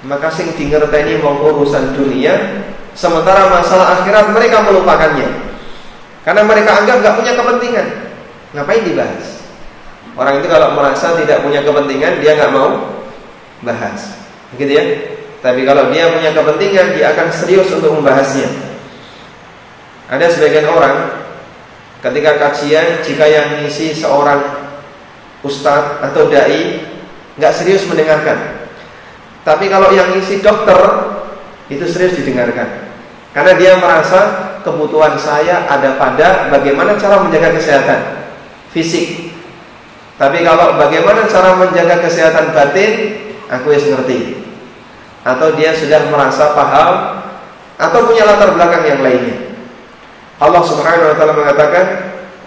maka 0.06 0.30
sing 0.30 0.54
dingerteni 0.54 1.18
mau 1.18 1.34
urusan 1.42 1.98
dunia, 1.98 2.62
sementara 2.94 3.50
masalah 3.50 3.98
akhirat 3.98 4.30
mereka 4.30 4.62
melupakannya. 4.62 5.50
Karena 6.22 6.42
mereka 6.44 6.84
anggap 6.84 7.00
nggak 7.02 7.16
punya 7.16 7.32
kepentingan. 7.34 7.86
Ngapain 8.54 8.84
dibahas? 8.84 9.24
Orang 10.18 10.42
itu 10.42 10.46
kalau 10.50 10.74
merasa 10.76 11.14
tidak 11.16 11.42
punya 11.42 11.64
kepentingan, 11.64 12.20
dia 12.20 12.36
nggak 12.36 12.52
mau 12.54 13.00
bahas. 13.64 14.14
Begitu 14.54 14.72
ya. 14.76 14.84
Tapi 15.38 15.62
kalau 15.62 15.94
dia 15.94 16.10
punya 16.10 16.34
kepentingan, 16.34 16.98
dia 16.98 17.14
akan 17.14 17.28
serius 17.30 17.70
untuk 17.70 17.94
membahasnya. 17.94 18.50
Ada 20.10 20.26
sebagian 20.34 20.66
orang 20.66 21.20
ketika 22.02 22.40
kajian, 22.40 23.04
jika 23.04 23.24
yang 23.28 23.60
ngisi 23.62 23.94
seorang 23.94 24.40
ustadz 25.44 26.02
atau 26.02 26.26
dai 26.26 26.82
nggak 27.38 27.54
serius 27.54 27.86
mendengarkan. 27.86 28.66
Tapi 29.46 29.70
kalau 29.70 29.94
yang 29.94 30.10
ngisi 30.16 30.42
dokter 30.42 30.76
itu 31.70 31.84
serius 31.86 32.18
didengarkan. 32.18 32.90
Karena 33.30 33.52
dia 33.54 33.72
merasa 33.78 34.20
kebutuhan 34.66 35.14
saya 35.20 35.68
ada 35.70 35.94
pada 36.00 36.50
bagaimana 36.50 36.98
cara 36.98 37.22
menjaga 37.22 37.54
kesehatan 37.54 38.00
fisik. 38.74 39.30
Tapi 40.18 40.42
kalau 40.42 40.74
bagaimana 40.74 41.30
cara 41.30 41.54
menjaga 41.54 42.02
kesehatan 42.02 42.50
batin, 42.50 42.92
aku 43.46 43.70
yang 43.70 43.94
ngerti. 43.94 44.37
Atau 45.28 45.52
dia 45.60 45.76
sudah 45.76 46.08
merasa 46.08 46.56
paham 46.56 47.20
atau 47.76 48.00
punya 48.08 48.24
latar 48.24 48.56
belakang 48.56 48.84
yang 48.88 49.00
lainnya. 49.04 49.36
Allah 50.40 50.62
Subhanahu 50.64 51.12
wa 51.12 51.16
taala 51.20 51.34
mengatakan, 51.36 51.86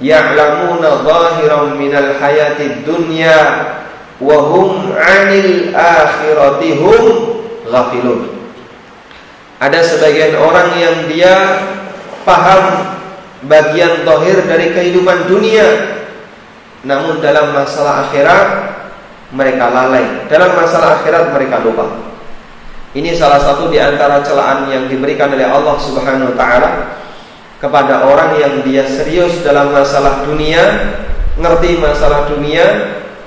"Ya'lamuna 0.02 1.06
dhahiran 1.06 1.78
minal 1.78 2.18
hayati 2.18 2.82
dunya 2.82 3.38
wa 4.18 4.38
hum 4.50 4.98
'anil 4.98 5.78
akhirati 5.78 6.70
hum 6.82 7.04
ghafilun." 7.70 8.22
Ada 9.62 9.80
sebagian 9.86 10.42
orang 10.42 10.74
yang 10.82 10.98
dia 11.06 11.62
paham 12.26 12.98
bagian 13.46 14.02
tohir 14.02 14.42
dari 14.50 14.74
kehidupan 14.74 15.30
dunia 15.30 16.02
Namun 16.82 17.22
dalam 17.22 17.54
masalah 17.54 18.10
akhirat 18.10 18.48
mereka 19.30 19.70
lalai 19.70 20.26
Dalam 20.26 20.58
masalah 20.58 20.98
akhirat 21.02 21.30
mereka 21.30 21.62
lupa 21.62 22.11
Ini 22.92 23.16
salah 23.16 23.40
satu 23.40 23.72
di 23.72 23.80
antara 23.80 24.20
celaan 24.20 24.68
yang 24.68 24.92
diberikan 24.92 25.32
oleh 25.32 25.48
Allah 25.48 25.80
subhanahu 25.80 26.32
wa 26.32 26.36
ta'ala 26.36 26.72
Kepada 27.64 28.04
orang 28.04 28.36
yang 28.36 28.60
dia 28.68 28.84
serius 28.84 29.40
dalam 29.48 29.72
masalah 29.72 30.28
dunia 30.28 30.92
Ngerti 31.40 31.80
masalah 31.80 32.28
dunia 32.28 32.66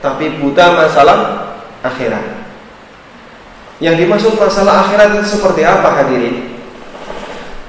Tapi 0.04 0.37
buta 0.37 0.76
masalah 0.76 1.16
akhirat 1.80 2.44
yang 3.83 3.99
dimaksud 3.99 4.38
masalah 4.38 4.87
akhirat 4.87 5.18
itu 5.18 5.35
seperti 5.35 5.66
apa 5.66 5.99
hadirin? 5.99 6.54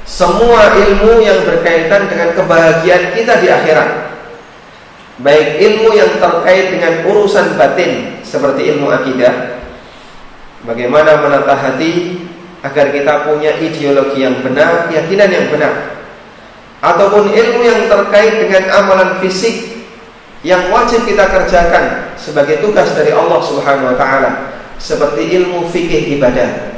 Semua 0.06 0.78
ilmu 0.78 1.18
yang 1.18 1.42
berkaitan 1.50 2.06
dengan 2.06 2.30
kebahagiaan 2.38 3.18
kita 3.18 3.42
di 3.42 3.50
akhirat 3.50 3.90
Baik 5.25 5.58
ilmu 5.66 5.98
yang 5.98 6.22
terkait 6.22 6.78
dengan 6.78 7.10
urusan 7.10 7.58
batin 7.58 8.22
Seperti 8.22 8.70
ilmu 8.70 8.94
akidah 8.94 9.55
Bagaimana 10.66 11.22
menata 11.22 11.54
hati 11.54 12.25
Agar 12.66 12.90
kita 12.90 13.30
punya 13.30 13.54
ideologi 13.62 14.25
yang 14.25 14.42
benar 14.42 14.90
Keyakinan 14.90 15.30
yang 15.30 15.48
benar 15.54 15.74
Ataupun 16.82 17.30
ilmu 17.30 17.62
yang 17.62 17.86
terkait 17.86 18.34
dengan 18.42 18.64
amalan 18.84 19.22
fisik 19.22 19.86
Yang 20.42 20.62
wajib 20.74 21.01
kita 21.06 21.25
kerjakan 21.30 22.18
Sebagai 22.18 22.60
tugas 22.66 22.90
dari 22.98 23.14
Allah 23.14 23.40
subhanahu 23.46 23.94
wa 23.94 23.98
ta'ala 23.98 24.56
seperti 24.80 25.40
ilmu 25.42 25.68
fikih 25.72 26.20
ibadah. 26.20 26.75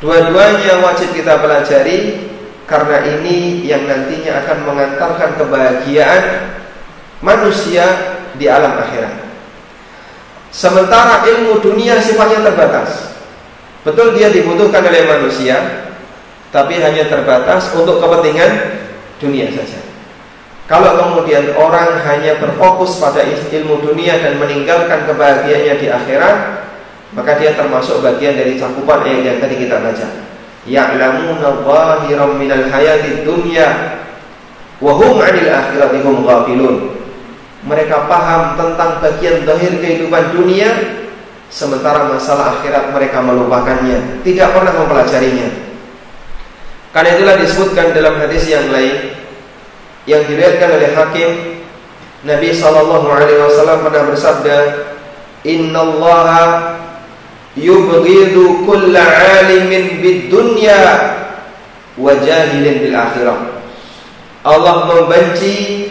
Dua-duanya 0.00 0.80
wajib 0.80 1.12
kita 1.12 1.38
pelajari 1.38 2.28
karena 2.64 3.04
ini 3.18 3.66
yang 3.66 3.84
nantinya 3.84 4.40
akan 4.44 4.58
mengantarkan 4.64 5.30
kebahagiaan 5.36 6.24
manusia 7.20 7.84
di 8.40 8.48
alam 8.48 8.80
akhirat. 8.80 9.29
Sementara 10.50 11.22
ilmu 11.26 11.62
dunia 11.62 12.02
sifatnya 12.02 12.42
terbatas. 12.42 13.14
Betul 13.86 14.18
dia 14.18 14.28
dibutuhkan 14.28 14.82
oleh 14.82 15.06
manusia, 15.06 15.86
tapi 16.50 16.82
hanya 16.82 17.06
terbatas 17.06 17.70
untuk 17.72 18.02
kepentingan 18.02 18.82
dunia 19.22 19.48
saja. 19.54 19.80
Kalau 20.70 20.94
kemudian 20.98 21.50
orang 21.58 21.98
hanya 22.06 22.38
berfokus 22.38 23.02
pada 23.02 23.26
ilmu 23.26 23.82
dunia 23.82 24.22
dan 24.22 24.38
meninggalkan 24.38 25.02
kebahagiaannya 25.06 25.74
di 25.82 25.86
akhirat, 25.90 26.36
maka 27.10 27.42
dia 27.42 27.58
termasuk 27.58 27.98
bagian 28.02 28.38
dari 28.38 28.54
cakupan 28.54 29.02
ayat 29.02 29.22
yang 29.26 29.38
tadi 29.42 29.66
kita 29.66 29.82
baca. 29.82 30.06
Ya'lamuna 30.68 31.66
zahiran 31.66 32.38
minal 32.38 32.70
hayati 32.70 33.26
dunya 33.26 33.98
wa 34.78 34.92
hum 34.94 35.18
'anil 35.18 35.50
akhirati 35.50 35.98
hum 36.06 36.22
ghafilun. 36.22 36.99
Mereka 37.60 38.08
paham 38.08 38.56
tentang 38.56 39.04
bagian 39.04 39.44
zahir 39.44 39.76
kehidupan 39.80 40.32
dunia 40.32 40.70
sementara 41.52 42.08
masalah 42.08 42.56
akhirat 42.56 42.94
mereka 42.94 43.20
melupakannya, 43.20 44.24
tidak 44.24 44.54
pernah 44.54 44.72
mempelajarinya. 44.80 45.48
Karena 46.94 47.10
itulah 47.18 47.36
disebutkan 47.36 47.92
dalam 47.92 48.16
hadis 48.16 48.48
yang 48.48 48.70
lain 48.72 49.14
yang 50.08 50.24
diriwayatkan 50.24 50.70
oleh 50.72 50.90
Hakim 50.96 51.30
Nabi 52.24 52.52
sallallahu 52.52 53.08
alaihi 53.08 53.40
wasallam 53.40 53.80
pernah 53.84 54.02
bersabda, 54.08 54.56
"Innallaha 55.44 56.76
yubghidu 57.56 58.62
kulla 58.68 59.02
alimin 59.40 59.98
bid 60.04 60.30
dunya 60.30 60.80
wa 61.98 62.12
jahilin 62.14 62.86
bil 62.86 62.96
akhirah. 62.96 63.38
Allah 64.40 64.76
membenci 64.88 65.89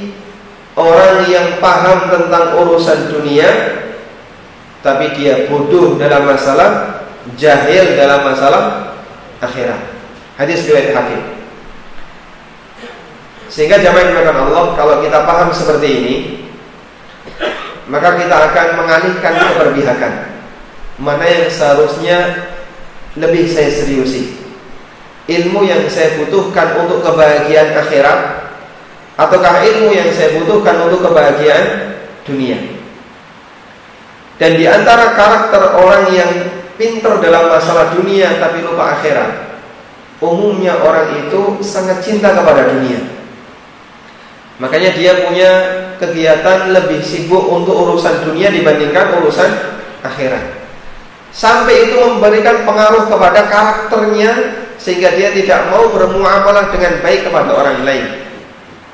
orang 0.79 1.27
yang 1.27 1.59
paham 1.59 2.07
tentang 2.07 2.55
urusan 2.55 3.11
dunia 3.11 3.49
tapi 4.79 5.11
dia 5.19 5.51
bodoh 5.51 5.99
dalam 5.99 6.23
masalah 6.23 7.03
jahil 7.35 7.99
dalam 7.99 8.23
masalah 8.23 8.95
akhirat. 9.43 9.91
Hadis 10.39 10.63
riwayat 10.63 10.95
Hakim. 10.95 11.21
Sehingga 13.51 13.83
jamaah 13.83 14.15
yang 14.15 14.39
Allah 14.39 14.71
kalau 14.79 15.03
kita 15.03 15.27
paham 15.27 15.51
seperti 15.51 15.87
ini 15.89 16.15
maka 17.89 18.15
kita 18.15 18.53
akan 18.53 18.67
mengalihkan 18.77 19.33
keberpihakan 19.33 20.13
mana 21.01 21.25
yang 21.25 21.49
seharusnya 21.49 22.17
lebih 23.17 23.49
saya 23.49 23.73
seriusi 23.73 24.37
ilmu 25.25 25.65
yang 25.65 25.81
saya 25.89 26.21
butuhkan 26.21 26.85
untuk 26.85 27.01
kebahagiaan 27.01 27.73
akhirat 27.73 28.48
ataukah 29.19 29.59
ilmu 29.67 29.91
yang 29.91 30.07
saya 30.15 30.39
butuhkan 30.39 30.87
untuk 30.87 31.03
kebahagiaan 31.03 31.99
dunia? 32.23 32.55
Dan 34.39 34.55
di 34.55 34.63
antara 34.63 35.19
karakter 35.19 35.75
orang 35.75 36.15
yang 36.15 36.31
pintar 36.79 37.19
dalam 37.19 37.51
masalah 37.51 37.91
dunia 37.91 38.39
tapi 38.39 38.63
lupa 38.63 38.95
akhirat 38.95 39.49
umumnya 40.19 40.75
orang 40.83 41.15
itu 41.27 41.63
sangat 41.63 42.03
cinta 42.03 42.35
kepada 42.35 42.75
dunia. 42.75 42.99
Makanya 44.59 44.91
dia 44.91 45.23
punya 45.23 45.51
kegiatan 45.95 46.75
lebih 46.75 46.99
sibuk 46.99 47.47
untuk 47.47 47.79
urusan 47.79 48.27
dunia 48.27 48.51
dibandingkan 48.51 49.15
urusan 49.23 49.47
akhirat. 50.03 50.59
Sampai 51.31 51.87
itu 51.87 51.95
memberikan 51.95 52.67
pengaruh 52.67 53.07
kepada 53.07 53.47
karakternya 53.47 54.31
sehingga 54.75 55.15
dia 55.15 55.31
tidak 55.31 55.71
mau 55.71 55.87
bermuamalah 55.87 56.75
dengan 56.75 56.99
baik 56.99 57.31
kepada 57.31 57.55
orang 57.55 57.87
lain. 57.87 58.05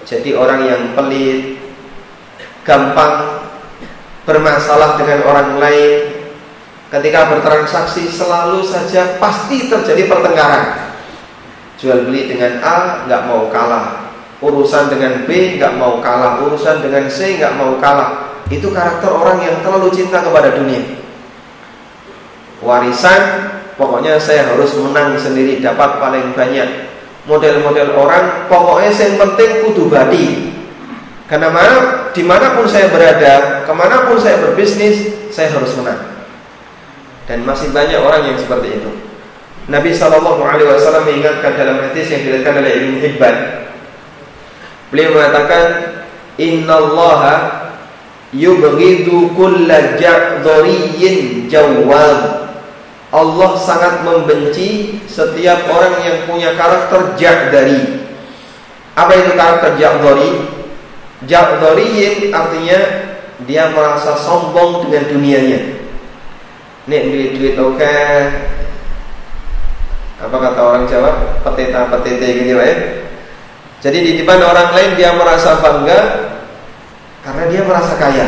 Jadi 0.05 0.37
orang 0.37 0.61
yang 0.69 0.81
pelit, 0.93 1.57
gampang 2.61 3.41
bermasalah 4.23 5.01
dengan 5.01 5.25
orang 5.25 5.57
lain, 5.57 6.29
ketika 6.93 7.33
bertransaksi 7.33 8.05
selalu 8.09 8.61
saja 8.61 9.17
pasti 9.17 9.65
terjadi 9.65 10.05
pertengkaran. 10.05 10.93
Jual 11.81 12.07
beli 12.07 12.29
dengan 12.31 12.61
A 12.61 13.03
nggak 13.09 13.21
mau 13.27 13.49
kalah, 13.49 14.13
urusan 14.39 14.93
dengan 14.93 15.25
B 15.25 15.57
nggak 15.57 15.73
mau 15.75 15.99
kalah, 15.99 16.39
urusan 16.45 16.85
dengan 16.85 17.09
C 17.09 17.41
nggak 17.41 17.57
mau 17.57 17.81
kalah. 17.81 18.39
Itu 18.47 18.69
karakter 18.69 19.09
orang 19.09 19.41
yang 19.41 19.57
terlalu 19.65 19.89
cinta 19.89 20.21
kepada 20.21 20.53
dunia 20.53 21.05
warisan 22.65 23.21
pokoknya 23.77 24.17
saya 24.17 24.49
harus 24.49 24.73
menang 24.81 25.13
sendiri 25.19 25.61
dapat 25.61 26.01
paling 26.01 26.33
banyak 26.33 26.89
model-model 27.25 27.97
orang 27.97 28.45
pokoknya 28.49 28.93
yang 28.93 29.17
penting 29.17 29.49
kudu 29.65 29.89
badi 29.89 30.55
karena 31.25 31.49
mana 31.49 31.75
di 32.13 32.21
mana 32.21 32.53
pun 32.53 32.69
saya 32.69 32.93
berada 32.93 33.65
ke 33.65 33.73
mana 33.73 34.05
pun 34.05 34.21
saya 34.21 34.37
berbisnis 34.45 35.09
saya 35.33 35.49
harus 35.51 35.73
menang. 35.75 36.13
Dan 37.25 37.41
masih 37.41 37.73
banyak 37.73 37.97
orang 37.97 38.29
yang 38.29 38.37
seperti 38.37 38.77
itu. 38.77 38.91
Nabi 39.65 39.89
Shallallahu 39.89 40.45
Alaihi 40.45 40.69
Wasallam 40.69 41.09
mengingatkan 41.09 41.57
dalam 41.57 41.81
hadis 41.81 42.05
yang 42.13 42.21
diriwayatkan 42.21 42.55
oleh 42.61 42.71
Ibnu 42.77 42.97
Hibban. 43.01 43.35
Beliau 44.93 45.09
mengatakan 45.17 45.65
Inna 46.37 46.77
Allah 46.77 47.21
yubghidu 48.29 49.33
kulla 49.33 49.97
ja'dhariyin 49.97 51.49
jawab 51.49 52.44
Allah 53.15 53.55
sangat 53.55 54.03
membenci 54.03 54.99
setiap 55.07 55.71
orang 55.71 56.03
yang 56.03 56.17
punya 56.27 56.51
karakter 56.59 57.15
ja'dari. 57.15 58.03
Apa 58.91 59.11
itu 59.15 59.31
karakter 59.39 59.79
ja'dari? 59.79 60.31
Ja'dariyin 61.23 62.35
artinya 62.35 62.79
dia 63.47 63.71
merasa 63.71 64.19
sombong 64.19 64.91
dengan 64.91 65.07
dunianya. 65.07 65.59
Nek 66.91 67.03
duit 67.07 67.31
duit 67.39 67.55
oke. 67.55 67.95
Apa 70.19 70.35
kata 70.35 70.59
orang 70.59 70.83
Jawa? 70.83 71.39
Peteta 71.39 71.87
petete 71.87 72.27
gitu 72.43 72.59
ya. 72.59 72.75
Jadi 73.79 73.97
di 74.03 74.11
depan 74.19 74.43
orang 74.43 74.75
lain 74.75 74.91
dia 74.99 75.15
merasa 75.15 75.63
bangga 75.63 75.99
karena 77.23 77.43
dia 77.47 77.61
merasa 77.63 77.95
kaya. 77.95 78.27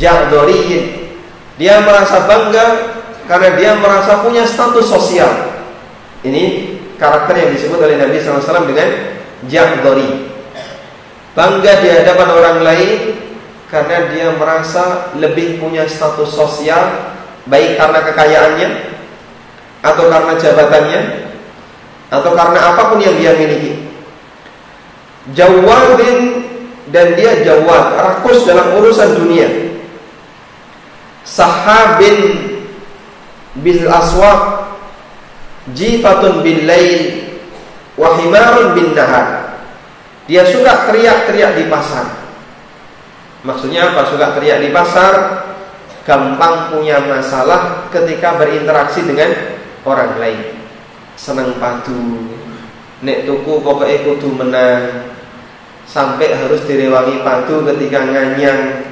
Ja'dariyin. 0.00 1.12
Dia 1.60 1.84
merasa 1.84 2.24
bangga 2.24 2.96
karena 3.30 3.54
dia 3.54 3.70
merasa 3.78 4.26
punya 4.26 4.42
status 4.42 4.90
sosial. 4.90 5.30
Ini 6.26 6.74
karakter 6.98 7.38
yang 7.38 7.50
disebut 7.54 7.78
oleh 7.78 7.94
Nabi 7.94 8.18
SAW 8.18 8.66
dengan 8.66 8.90
jabdori. 9.46 10.34
Bangga 11.38 11.78
di 11.78 11.88
hadapan 11.94 12.28
orang 12.34 12.58
lain 12.66 12.98
karena 13.70 14.10
dia 14.10 14.34
merasa 14.34 15.14
lebih 15.14 15.62
punya 15.62 15.86
status 15.86 16.26
sosial 16.26 17.14
baik 17.46 17.78
karena 17.78 18.02
kekayaannya 18.02 18.68
atau 19.86 20.10
karena 20.10 20.32
jabatannya 20.34 21.00
atau 22.10 22.34
karena 22.34 22.58
apa 22.74 22.82
pun 22.90 22.98
yang 22.98 23.14
dia 23.14 23.38
miliki. 23.38 23.94
Jawadin 25.38 26.18
dan 26.90 27.14
dia 27.14 27.46
jawab 27.46 27.94
rakus 27.94 28.42
dalam 28.42 28.74
urusan 28.74 29.22
dunia. 29.22 29.46
Sahabin 31.22 32.49
bil 33.58 33.90
aswaq 33.90 34.70
jifatun 35.74 36.46
bil 36.46 36.62
lail 36.66 37.02
wa 37.98 38.14
himarun 38.20 38.78
bin 38.78 38.94
nahar. 38.94 39.58
Dia 40.30 40.46
suka 40.46 40.86
teriak-teriak 40.86 41.58
di 41.58 41.64
pasar. 41.66 42.06
Maksudnya 43.42 43.90
apa? 43.90 44.06
Suka 44.06 44.36
teriak 44.38 44.62
di 44.62 44.70
pasar, 44.70 45.42
gampang 46.06 46.70
punya 46.70 47.02
masalah 47.02 47.90
ketika 47.90 48.38
berinteraksi 48.38 49.02
dengan 49.02 49.34
orang 49.82 50.22
lain. 50.22 50.40
Senang 51.18 51.58
padu, 51.58 52.30
nek 53.02 53.26
tuku 53.26 53.52
pokoknya 53.58 54.06
kudu 54.06 54.28
menang. 54.38 54.82
Sampai 55.90 56.30
harus 56.30 56.62
direwangi 56.70 57.26
padu 57.26 57.66
ketika 57.66 58.06
nganyang. 58.06 58.86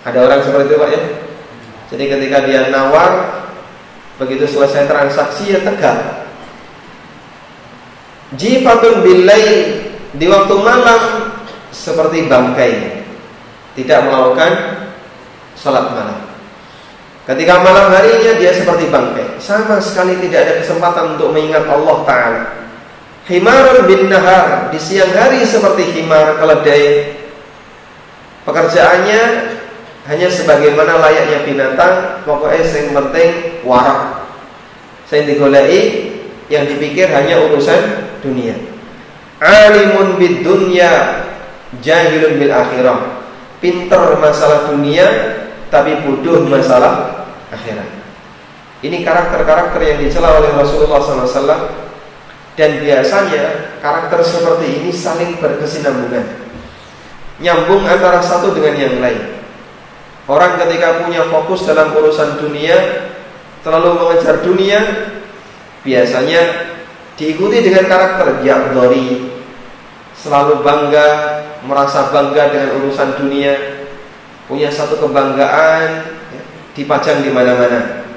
Ada 0.00 0.18
orang 0.24 0.40
seperti 0.40 0.72
itu 0.72 0.80
Pak 0.80 0.88
ya? 0.88 1.02
Jadi 1.90 2.04
ketika 2.06 2.38
dia 2.46 2.70
nawar 2.70 3.42
Begitu 4.22 4.46
selesai 4.46 4.86
transaksi 4.86 5.50
ya 5.52 5.60
tegak 5.60 6.30
Jifatun 8.38 9.02
bilai 9.02 9.46
Di 10.14 10.26
waktu 10.30 10.54
malam 10.62 11.34
Seperti 11.74 12.30
bangkai. 12.30 13.02
Tidak 13.74 13.98
melakukan 14.06 14.80
Salat 15.60 15.92
malam. 15.92 16.30
Ketika 17.28 17.60
malam 17.60 17.92
harinya 17.92 18.32
dia 18.40 18.50
seperti 18.50 18.88
bangkai. 18.88 19.36
Sama 19.38 19.76
sekali 19.78 20.16
tidak 20.24 20.48
ada 20.48 20.52
kesempatan 20.64 21.04
untuk 21.14 21.36
mengingat 21.36 21.68
Allah 21.68 21.96
Ta'ala. 22.08 22.42
Himarun 23.28 23.84
bin 23.84 24.08
nahar 24.08 24.72
Di 24.72 24.80
siang 24.80 25.12
hari 25.12 25.44
seperti 25.44 26.00
himar 26.00 26.40
keledai. 26.40 27.14
Pekerjaannya 28.48 29.20
hanya 30.08 30.32
sebagaimana 30.32 30.96
layaknya 30.96 31.44
binatang 31.44 32.24
pokoknya 32.24 32.64
yang 32.64 32.88
penting 32.96 33.28
warak. 33.68 34.24
Saya 35.04 35.28
digolai 35.28 36.08
yang 36.48 36.64
dipikir 36.64 37.10
hanya 37.12 37.42
urusan 37.50 38.08
dunia. 38.24 38.56
Alimun 39.42 40.16
bid 40.16 40.40
dunya 40.40 41.20
jahilun 41.84 42.40
bil 42.40 42.52
akhirah. 42.54 43.20
Pinter 43.60 44.16
masalah 44.16 44.72
dunia 44.72 45.04
tapi 45.68 46.00
bodoh 46.00 46.48
masalah 46.48 47.28
akhirat. 47.52 48.00
Ini 48.80 49.04
karakter-karakter 49.04 49.80
yang 49.84 49.98
dicela 50.00 50.40
oleh 50.40 50.56
Rasulullah 50.56 51.04
SAW 51.04 51.68
dan 52.56 52.70
biasanya 52.80 53.76
karakter 53.84 54.24
seperti 54.24 54.80
ini 54.80 54.88
saling 54.88 55.36
berkesinambungan. 55.36 56.24
Nyambung 57.44 57.84
antara 57.84 58.24
satu 58.24 58.56
dengan 58.56 58.80
yang 58.80 58.96
lain 58.96 59.39
Orang 60.28 60.60
ketika 60.60 61.04
punya 61.04 61.24
fokus 61.28 61.64
dalam 61.64 61.94
urusan 61.96 62.40
dunia 62.42 63.08
Terlalu 63.60 63.88
mengejar 63.96 64.40
dunia 64.44 64.80
Biasanya 65.80 66.42
diikuti 67.20 67.60
dengan 67.60 67.84
karakter 67.84 68.40
yang 68.44 68.72
dori. 68.72 69.28
Selalu 70.16 70.64
bangga 70.64 71.08
Merasa 71.64 72.08
bangga 72.08 72.48
dengan 72.48 72.80
urusan 72.80 73.20
dunia. 73.20 73.52
Punya 74.48 74.72
satu 74.72 74.96
kebanggaan 74.96 76.08
ya, 76.32 76.42
Dipajang 76.72 77.20
di 77.20 77.28
mana-mana. 77.28 78.08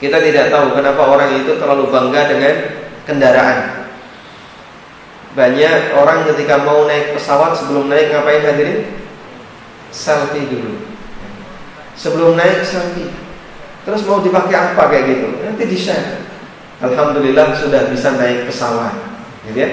Kita 0.00 0.20
tidak 0.20 0.48
tahu 0.48 0.72
kenapa 0.72 1.00
orang 1.04 1.36
itu 1.36 1.56
terlalu 1.60 1.92
bangga 1.92 2.28
dengan 2.32 2.54
kendaraan. 3.04 3.88
Banyak 5.36 5.96
orang 5.98 6.24
ketika 6.30 6.62
mau 6.62 6.86
naik 6.86 7.18
pesawat 7.18 7.58
Sebelum 7.58 7.90
naik 7.90 8.14
ngapain 8.14 8.42
hadirin? 8.46 9.03
Selfie 9.94 10.50
dulu. 10.50 10.74
Sebelum 11.94 12.34
naik 12.34 12.66
selfie. 12.66 13.14
Terus 13.86 14.02
mau 14.02 14.18
dipakai 14.18 14.74
apa 14.74 14.90
kayak 14.90 15.04
gitu? 15.06 15.28
Nanti 15.46 15.62
di 15.70 15.78
share. 15.78 16.26
Alhamdulillah 16.82 17.54
sudah 17.54 17.86
bisa 17.88 18.18
naik 18.18 18.50
pesawat, 18.50 18.92
gitu 19.46 19.62
ya. 19.62 19.70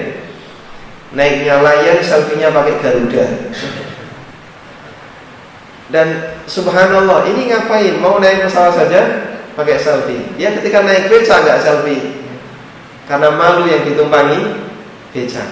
Naiknya 1.12 1.60
layar, 1.60 1.98
selfie-nya 2.00 2.54
pakai 2.54 2.78
Garuda. 2.78 3.26
Dan 5.92 6.08
subhanallah, 6.48 7.28
ini 7.28 7.52
ngapain? 7.52 8.00
Mau 8.00 8.16
naik 8.16 8.48
pesawat 8.48 8.78
saja 8.78 9.00
pakai 9.58 9.76
selfie. 9.76 10.24
Ya 10.40 10.56
ketika 10.56 10.80
naik 10.86 11.12
beca 11.12 11.42
nggak 11.42 11.60
selfie. 11.60 12.22
Karena 13.04 13.28
malu 13.34 13.68
yang 13.68 13.84
ditumpangi 13.84 14.56
beca. 15.12 15.44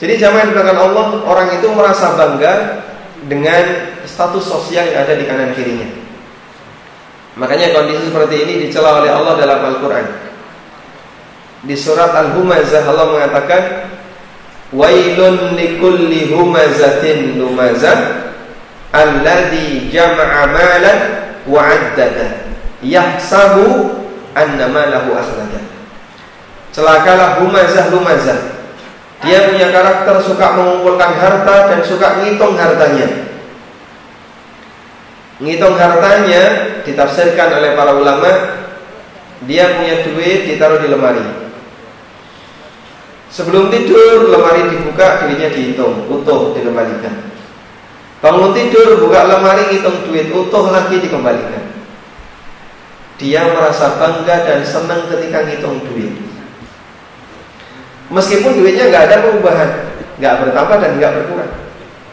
Jadi 0.00 0.16
zaman 0.16 0.50
di 0.50 0.56
Allah, 0.56 1.06
orang 1.28 1.48
itu 1.60 1.68
merasa 1.70 2.16
bangga 2.16 2.82
dengan 3.28 3.92
status 4.08 4.44
sosial 4.46 4.88
yang 4.88 5.04
ada 5.04 5.14
di 5.18 5.24
kanan 5.28 5.52
kirinya. 5.52 5.88
Makanya 7.36 7.72
kondisi 7.76 8.08
seperti 8.08 8.36
ini 8.44 8.52
dicela 8.68 9.00
oleh 9.00 9.10
Allah 9.12 9.34
dalam 9.40 9.60
Al-Qur'an. 9.74 10.06
Di 11.60 11.76
surat 11.76 12.12
Al-Humazah 12.16 12.84
Allah 12.88 13.06
mengatakan 13.12 13.62
Wailun 14.70 15.58
likulli 15.58 16.30
humazatin 16.30 17.42
lumazah 17.42 18.30
alladhi 18.94 19.90
jama'a 19.90 20.46
malan 20.46 20.98
wa 21.50 21.58
'addada 21.58 22.46
yahsabu 22.78 23.98
anna 24.38 24.70
malahu 24.70 25.18
akhlada. 25.18 25.58
Celakalah 26.70 27.42
humazah 27.42 27.90
lumazah 27.90 28.59
dia 29.20 29.52
punya 29.52 29.68
karakter 29.68 30.16
suka 30.24 30.56
mengumpulkan 30.56 31.12
harta 31.12 31.56
dan 31.68 31.80
suka 31.84 32.24
ngitung 32.24 32.56
hartanya. 32.56 33.28
Ngitung 35.40 35.76
hartanya 35.76 36.42
ditafsirkan 36.84 37.60
oleh 37.60 37.76
para 37.76 37.92
ulama, 37.96 38.30
dia 39.44 39.76
punya 39.76 40.04
duit 40.08 40.48
ditaruh 40.48 40.80
di 40.80 40.88
lemari. 40.88 41.24
Sebelum 43.28 43.68
tidur, 43.68 44.32
lemari 44.32 44.72
dibuka, 44.72 45.24
duitnya 45.24 45.52
dihitung, 45.52 46.08
utuh 46.08 46.56
dikembalikan. 46.56 47.30
Bangun 48.20 48.52
tidur, 48.52 49.04
buka 49.04 49.24
lemari, 49.24 49.68
ngitung 49.72 50.08
duit, 50.08 50.28
utuh 50.32 50.72
lagi 50.72 50.96
dikembalikan. 51.00 51.72
Dia 53.20 53.52
merasa 53.52 54.00
bangga 54.00 54.48
dan 54.48 54.60
senang 54.64 55.12
ketika 55.12 55.44
ngitung 55.44 55.84
duit. 55.88 56.29
Meskipun 58.10 58.58
duitnya 58.58 58.90
nggak 58.90 59.04
ada 59.06 59.16
perubahan, 59.22 59.70
nggak 60.18 60.34
bertambah 60.42 60.76
dan 60.82 60.92
nggak 60.98 61.12
berkurang. 61.14 61.52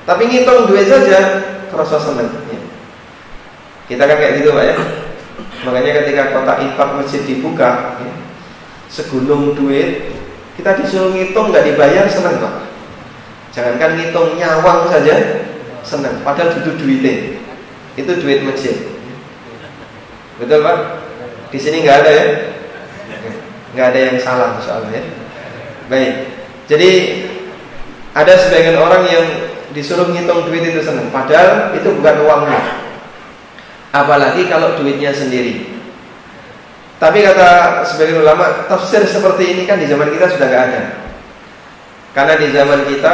Tapi 0.06 0.24
ngitung 0.30 0.70
duit 0.70 0.86
saja 0.86 1.20
kerasa 1.74 1.98
senang. 1.98 2.30
Ya. 2.54 2.62
Kita 3.90 4.04
kan 4.06 4.18
kayak 4.22 4.34
gitu 4.40 4.54
pak 4.54 4.64
ya. 4.64 4.76
Makanya 5.66 5.92
ketika 6.06 6.24
kota 6.38 6.54
infak 6.62 6.90
masjid 7.02 7.22
dibuka, 7.26 7.98
ya, 7.98 8.14
segunung 8.88 9.58
duit, 9.58 10.14
kita 10.54 10.78
disuruh 10.78 11.12
ngitung 11.18 11.50
nggak 11.50 11.66
dibayar 11.66 12.06
senang 12.06 12.40
pak. 12.46 12.54
Jangankan 13.58 13.98
ngitung 13.98 14.38
nyawang 14.38 14.86
saja 14.86 15.44
senang, 15.82 16.22
padahal 16.22 16.54
itu 16.54 16.78
duitnya. 16.78 17.42
Itu 17.98 18.22
duit 18.22 18.46
masjid. 18.46 18.86
Betul 20.38 20.62
pak? 20.62 20.78
Di 21.50 21.58
sini 21.58 21.82
nggak 21.82 21.98
ada 22.06 22.12
ya? 22.14 22.26
Nggak 23.74 23.88
ada 23.90 24.00
yang 24.00 24.18
salah 24.22 24.62
soalnya. 24.62 25.02
Ya? 25.02 25.27
Baik. 25.88 26.14
Jadi 26.68 26.92
ada 28.12 28.34
sebagian 28.36 28.76
orang 28.76 29.04
yang 29.08 29.26
disuruh 29.72 30.12
ngitung 30.12 30.48
duit 30.48 30.68
itu 30.68 30.84
senang, 30.84 31.08
padahal 31.14 31.72
itu 31.76 31.88
bukan 31.96 32.16
uangnya. 32.28 32.62
Apalagi 33.96 34.52
kalau 34.52 34.76
duitnya 34.76 35.16
sendiri. 35.16 35.80
Tapi 36.98 37.22
kata 37.24 37.84
sebagian 37.86 38.26
ulama, 38.26 38.68
tafsir 38.68 39.06
seperti 39.06 39.54
ini 39.54 39.64
kan 39.70 39.78
di 39.78 39.88
zaman 39.88 40.10
kita 40.12 40.34
sudah 40.34 40.48
nggak 40.50 40.66
ada. 40.72 40.82
Karena 42.12 42.34
di 42.42 42.48
zaman 42.50 42.82
kita 42.90 43.14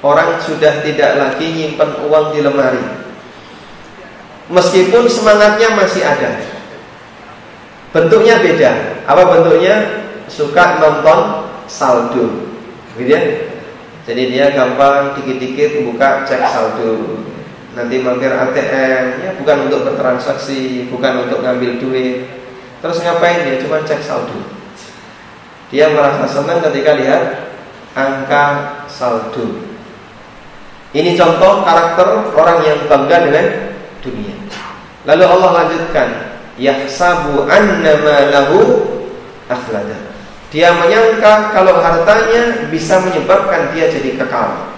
orang 0.00 0.38
sudah 0.40 0.78
tidak 0.86 1.10
lagi 1.18 1.46
nyimpen 1.50 1.90
uang 2.06 2.32
di 2.32 2.40
lemari. 2.40 2.84
Meskipun 4.46 5.10
semangatnya 5.10 5.74
masih 5.74 6.06
ada. 6.06 6.38
Bentuknya 7.90 8.38
beda. 8.38 8.72
Apa 9.10 9.22
bentuknya? 9.26 10.04
Suka 10.30 10.80
nonton 10.80 11.43
saldo. 11.74 12.54
Gitu 12.94 13.10
ya. 13.10 13.22
Jadi 14.06 14.22
dia 14.30 14.54
gampang 14.54 15.18
dikit-dikit 15.18 15.82
buka 15.90 16.22
cek 16.22 16.46
saldo. 16.46 17.24
Nanti 17.74 17.98
mampir 17.98 18.30
ATM, 18.30 19.04
ya 19.26 19.30
bukan 19.34 19.66
untuk 19.66 19.82
bertransaksi, 19.90 20.86
bukan 20.94 21.26
untuk 21.26 21.42
ngambil 21.42 21.82
duit, 21.82 22.22
Terus 22.84 23.00
ngapain 23.00 23.48
dia? 23.48 23.56
Cuma 23.64 23.80
cek 23.80 24.04
saldo. 24.04 24.36
Dia 25.72 25.88
merasa 25.88 26.28
senang 26.28 26.60
ketika 26.68 26.92
lihat 27.00 27.48
angka 27.96 28.76
saldo. 28.92 29.64
Ini 30.92 31.16
contoh 31.16 31.64
karakter 31.64 32.28
orang 32.36 32.60
yang 32.60 32.84
bangga 32.84 33.24
dengan 33.24 33.46
dunia. 34.04 34.36
Lalu 35.08 35.24
Allah 35.24 35.50
lanjutkan, 35.64 36.08
yahsabu 36.60 37.48
annama 37.48 38.16
lahu 38.28 38.60
akhlada. 39.48 40.13
Dia 40.54 40.70
menyangka 40.70 41.50
kalau 41.50 41.82
hartanya 41.82 42.70
bisa 42.70 43.02
menyebabkan 43.02 43.74
dia 43.74 43.90
jadi 43.90 44.14
kekal. 44.14 44.70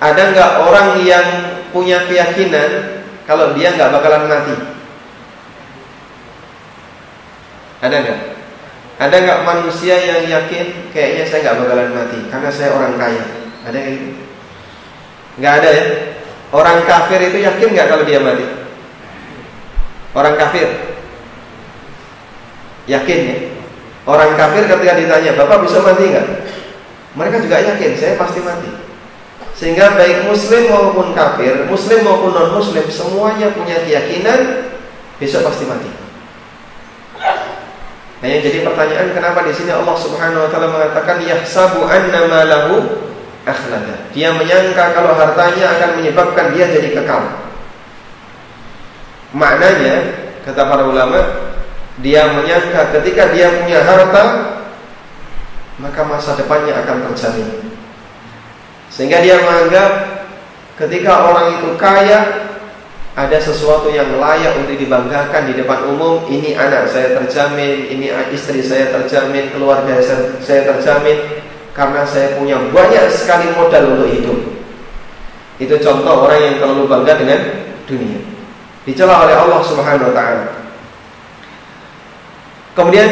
Ada 0.00 0.32
nggak 0.32 0.52
orang 0.64 1.04
yang 1.04 1.28
punya 1.68 2.00
keyakinan 2.08 3.04
kalau 3.28 3.52
dia 3.52 3.76
nggak 3.76 3.92
bakalan 3.92 4.24
mati? 4.24 4.56
Ada 7.84 7.96
nggak? 8.08 8.20
Ada 9.04 9.16
nggak 9.20 9.40
manusia 9.44 10.00
yang 10.00 10.24
yakin 10.24 10.88
kayaknya 10.96 11.28
saya 11.28 11.40
nggak 11.44 11.58
bakalan 11.60 11.90
mati 11.92 12.18
karena 12.32 12.48
saya 12.48 12.72
orang 12.72 12.96
kaya? 12.96 13.24
Ada 13.68 13.76
yang 13.84 13.94
gitu? 14.00 14.22
Nggak 15.44 15.54
ada 15.60 15.68
ya? 15.76 15.84
Orang 16.56 16.88
kafir 16.88 17.20
itu 17.20 17.44
yakin 17.44 17.68
nggak 17.76 17.88
kalau 17.92 18.08
dia 18.08 18.24
mati? 18.24 18.48
Orang 20.16 20.40
kafir 20.40 20.72
yakin 22.88 23.20
ya? 23.28 23.57
Orang 24.08 24.40
kafir 24.40 24.64
ketika 24.64 24.96
ditanya, 24.96 25.36
Bapak 25.36 25.68
bisa 25.68 25.84
mati 25.84 26.08
nggak? 26.08 26.26
Mereka 27.12 27.44
juga 27.44 27.60
yakin, 27.60 27.92
saya 27.92 28.16
pasti 28.16 28.40
mati. 28.40 28.72
Sehingga 29.52 29.92
baik 30.00 30.24
muslim 30.24 30.70
maupun 30.70 31.12
kafir, 31.12 31.68
muslim 31.68 32.00
maupun 32.06 32.32
non 32.32 32.56
muslim 32.56 32.86
semuanya 32.88 33.52
punya 33.52 33.76
keyakinan 33.84 34.70
besok 35.20 35.44
pasti 35.50 35.68
mati. 35.68 35.90
Nah 38.18 38.26
yang 38.26 38.42
jadi 38.42 38.62
pertanyaan 38.62 39.14
kenapa 39.14 39.42
di 39.46 39.52
sini 39.54 39.74
Allah 39.74 39.94
Subhanahu 39.98 40.46
wa 40.46 40.50
taala 40.50 40.68
mengatakan 40.70 41.22
yahsabu 41.26 41.86
anna 41.90 42.46
lahu 42.46 42.86
akhlada. 43.46 44.08
Dia 44.14 44.30
menyangka 44.34 44.94
kalau 44.94 45.14
hartanya 45.18 45.74
akan 45.74 45.90
menyebabkan 46.02 46.54
dia 46.54 46.70
jadi 46.70 46.94
kekal. 46.94 47.22
Maknanya 49.34 49.94
kata 50.46 50.62
para 50.70 50.86
ulama, 50.86 51.47
dia 51.98 52.30
menyangka 52.30 52.94
ketika 52.98 53.34
dia 53.34 53.50
punya 53.58 53.82
harta 53.82 54.24
maka 55.78 56.02
masa 56.02 56.34
depannya 56.34 56.74
akan 56.74 57.10
terjamin. 57.10 57.70
Sehingga 58.90 59.22
dia 59.22 59.38
menganggap 59.42 59.90
ketika 60.74 61.30
orang 61.30 61.58
itu 61.58 61.78
kaya 61.78 62.50
ada 63.18 63.38
sesuatu 63.38 63.90
yang 63.90 64.18
layak 64.18 64.58
untuk 64.58 64.78
dibanggakan 64.78 65.50
di 65.50 65.54
depan 65.58 65.86
umum. 65.86 66.26
Ini 66.26 66.58
anak 66.58 66.90
saya 66.90 67.14
terjamin 67.18 67.90
ini 67.94 68.10
istri 68.34 68.62
saya 68.62 68.90
terjamin 68.90 69.54
keluarga 69.54 70.02
saya, 70.02 70.74
terjamin 70.74 71.42
karena 71.74 72.02
saya 72.02 72.34
punya 72.34 72.58
banyak 72.74 73.06
sekali 73.14 73.54
modal 73.54 73.98
untuk 73.98 74.10
hidup. 74.10 74.38
Itu 75.58 75.74
contoh 75.82 76.26
orang 76.26 76.42
yang 76.42 76.54
terlalu 76.62 76.86
bangga 76.90 77.14
dengan 77.18 77.40
dunia. 77.86 78.18
Dicela 78.86 79.26
oleh 79.26 79.34
Allah 79.34 79.60
Subhanahu 79.62 80.10
wa 80.10 80.14
taala 80.14 80.57
kemudian 82.78 83.10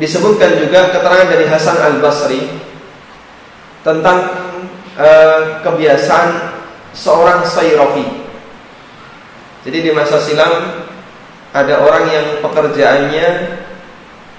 disebutkan 0.00 0.56
juga 0.56 0.88
keterangan 0.88 1.28
dari 1.28 1.44
Hasan 1.44 1.76
Al-Basri 1.76 2.48
tentang 3.84 4.18
uh, 4.96 5.60
kebiasaan 5.60 6.56
seorang 6.96 7.44
Sayrafi 7.44 8.24
jadi 9.64 9.78
di 9.80 9.90
masa 9.96 10.20
silam 10.20 10.84
ada 11.56 11.74
orang 11.80 12.04
yang 12.12 12.26
pekerjaannya 12.44 13.28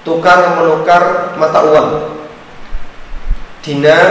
tukar 0.06 0.54
menukar 0.54 1.34
mata 1.34 1.66
uang. 1.66 1.90
Dinar 3.66 4.10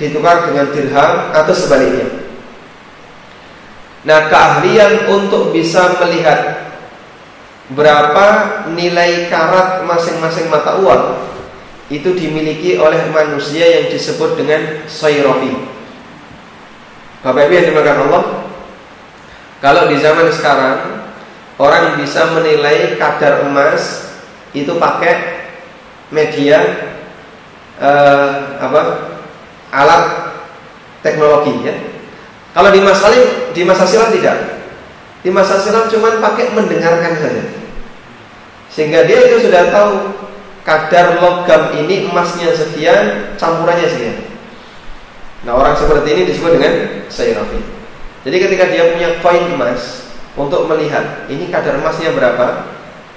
ditukar 0.00 0.48
dengan 0.48 0.72
dirham 0.72 1.12
atau 1.36 1.52
sebaliknya. 1.52 2.08
Nah, 4.08 4.32
keahlian 4.32 5.12
untuk 5.12 5.52
bisa 5.52 6.00
melihat 6.00 6.65
berapa 7.72 8.26
nilai 8.70 9.26
karat 9.26 9.82
masing-masing 9.82 10.46
mata 10.46 10.78
uang 10.78 11.18
itu 11.90 12.14
dimiliki 12.14 12.78
oleh 12.78 13.10
manusia 13.10 13.62
yang 13.62 13.86
disebut 13.90 14.38
dengan 14.38 14.86
sayrofi. 14.90 15.54
Bapak 17.22 17.46
Ibu 17.46 17.52
yang 17.58 17.66
dimakan 17.74 17.98
Allah, 18.06 18.24
kalau 19.58 19.90
di 19.90 19.98
zaman 19.98 20.30
sekarang 20.30 20.78
orang 21.58 21.98
bisa 21.98 22.30
menilai 22.34 22.94
kadar 22.98 23.46
emas 23.46 24.14
itu 24.54 24.78
pakai 24.78 25.46
media 26.14 26.58
eh, 27.82 28.30
apa 28.62 28.80
alat 29.74 30.04
teknologi 31.02 31.66
ya. 31.66 31.74
Kalau 32.54 32.70
di 32.70 32.80
masa 32.82 33.10
di 33.52 33.62
masa 33.66 33.84
silam 33.86 34.10
tidak. 34.14 34.55
Di 35.24 35.30
masa 35.32 35.60
silam 35.60 35.88
cuma 35.88 36.20
pakai 36.20 36.52
mendengarkan 36.52 37.12
saja. 37.18 37.44
Sehingga 38.72 39.08
dia 39.08 39.30
itu 39.30 39.48
sudah 39.48 39.72
tahu 39.72 39.92
kadar 40.66 41.22
logam 41.22 41.78
ini 41.78 42.10
emasnya 42.10 42.52
sekian, 42.52 43.32
campurannya 43.38 43.86
sekian. 43.86 44.16
Nah 45.46 45.54
orang 45.54 45.78
seperti 45.78 46.08
ini 46.12 46.22
disebut 46.26 46.58
dengan 46.58 46.72
sayrafi. 47.06 47.60
Jadi 48.26 48.36
ketika 48.42 48.64
dia 48.66 48.90
punya 48.90 49.22
koin 49.22 49.54
emas 49.54 50.10
untuk 50.34 50.66
melihat 50.66 51.24
ini 51.30 51.46
kadar 51.48 51.78
emasnya 51.78 52.10
berapa, 52.10 52.66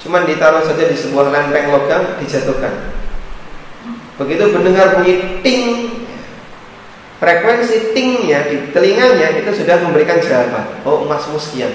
cuman 0.05 0.29
ditaruh 0.29 0.61
saja 0.63 0.85
di 0.85 0.93
sebuah 0.93 1.33
lempeng 1.33 1.73
logam 1.73 2.15
dijatuhkan. 2.21 2.93
Begitu 4.21 4.53
mendengar 4.53 4.99
bunyi 4.99 5.41
ting, 5.41 5.63
frekuensi 7.19 7.91
tingnya 7.91 8.47
di 8.47 8.71
telinganya 8.71 9.43
itu 9.43 9.51
sudah 9.51 9.79
memberikan 9.83 10.17
jawaban. 10.23 10.65
Oh 10.87 11.03
emasmu 11.03 11.35
sekian. 11.37 11.71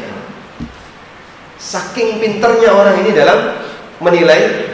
Saking 1.60 2.20
pinternya 2.20 2.72
orang 2.72 3.00
ini 3.04 3.12
dalam 3.12 3.56
menilai 4.00 4.72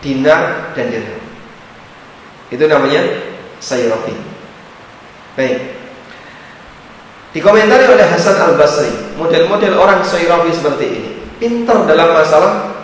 dinar 0.00 0.72
dan 0.76 0.88
dirham. 0.88 1.20
Itu 2.48 2.64
namanya 2.64 3.04
sayrofi. 3.60 4.16
Baik. 5.36 5.80
Dikomentari 7.30 7.86
oleh 7.86 8.02
Hasan 8.10 8.42
Al 8.42 8.58
Basri, 8.58 8.90
model-model 9.14 9.78
orang 9.78 10.02
Sairawi 10.02 10.50
seperti 10.50 10.86
ini, 10.90 11.10
pintar 11.38 11.86
dalam 11.86 12.10
masalah 12.10 12.74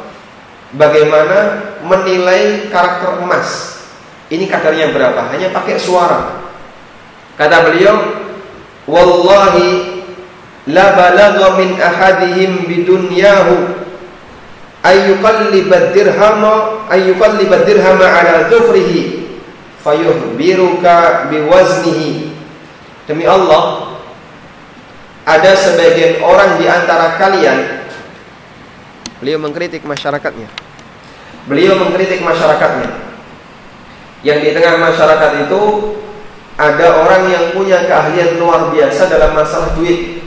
bagaimana 0.70 1.66
menilai 1.82 2.70
karakter 2.70 3.26
emas. 3.26 3.74
Ini 4.30 4.46
kadarnya 4.46 4.94
berapa? 4.94 5.34
Hanya 5.34 5.50
pakai 5.50 5.82
suara. 5.82 6.45
Kata 7.36 7.68
beliau, 7.68 7.96
"Wallahi 8.88 10.02
la 10.72 10.96
balagha 10.96 11.60
min 11.60 11.76
ahadihim 11.76 12.64
bidunyahu 12.64 13.54
ayyuqallibad 14.82 15.92
dirhama 15.92 16.88
ayyuqallibad 16.88 17.68
dirhama 17.68 18.04
ala 18.08 18.48
dhufrihi 18.48 19.28
fayuhbiruka 19.84 21.28
biwaznihi." 21.28 22.32
Demi 23.06 23.22
Allah, 23.22 23.94
ada 25.22 25.52
sebagian 25.54 26.24
orang 26.24 26.58
di 26.58 26.66
antara 26.66 27.14
kalian 27.20 27.86
beliau 29.22 29.38
mengkritik 29.38 29.86
masyarakatnya 29.86 30.66
Beliau 31.46 31.78
mengkritik 31.78 32.26
masyarakatnya. 32.26 32.90
Yang 34.26 34.38
di 34.42 34.50
tengah 34.58 34.82
masyarakat 34.82 35.46
itu 35.46 35.60
ada 36.56 37.04
orang 37.04 37.28
yang 37.28 37.44
punya 37.52 37.84
keahlian 37.84 38.40
luar 38.40 38.72
biasa 38.72 39.12
dalam 39.12 39.36
masalah 39.36 39.76
duit. 39.76 40.24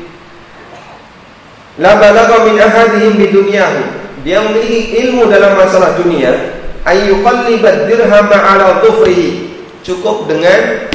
La 1.81 1.97
min 2.45 2.55
ahadihim 2.61 3.17
bidunyahu. 3.17 3.81
Dia 4.21 4.45
memiliki 4.45 5.09
ilmu 5.09 5.25
dalam 5.31 5.57
masalah 5.57 5.97
dunia. 5.97 6.61
Ayyuqallibad 6.85 7.89
dirham 7.89 8.29
ala 8.29 8.83
dhufrihi. 8.83 9.57
Cukup 9.81 10.29
dengan 10.29 10.91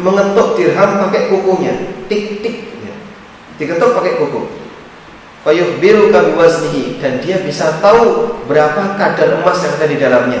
mengetuk 0.00 0.56
dirham 0.56 1.02
pakai 1.04 1.28
kukunya. 1.28 1.74
Tik 2.08 2.40
tik. 2.40 2.56
Diketuk 3.60 3.92
pakai 3.92 4.16
kuku. 4.16 4.48
Fayuhbiru 5.44 6.08
biwaznihi 6.08 7.00
dan 7.00 7.20
dia 7.20 7.40
bisa 7.44 7.80
tahu 7.84 8.32
berapa 8.48 8.96
kadar 8.96 9.40
emas 9.40 9.60
yang 9.60 9.72
ada 9.76 9.86
di 9.88 9.96
dalamnya. 10.00 10.40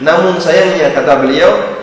Namun 0.00 0.40
sayangnya 0.40 0.96
kata 0.96 1.20
beliau, 1.20 1.79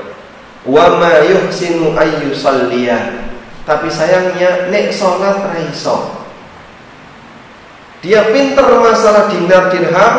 wa 0.67 0.99
ma 0.99 1.23
yuhsinu 1.23 1.95
ayyusalliya. 1.95 3.25
Tapi 3.63 3.87
sayangnya 3.87 4.67
nek 4.71 4.91
salat 4.91 5.43
raiso. 5.47 6.23
Dia 8.03 8.29
pinter 8.31 8.67
masalah 8.77 9.27
dinar 9.27 9.73
dirham, 9.73 10.15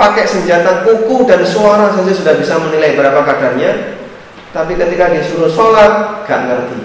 pakai 0.00 0.26
senjata 0.26 0.82
kuku 0.82 1.28
dan 1.28 1.46
suara 1.46 1.94
saja 1.94 2.10
sudah 2.10 2.34
bisa 2.38 2.58
menilai 2.58 2.98
berapa 2.98 3.22
kadarnya. 3.22 3.98
Tapi 4.52 4.76
ketika 4.76 5.08
disuruh 5.08 5.48
sholat, 5.48 6.24
gak 6.28 6.40
ngerti. 6.44 6.80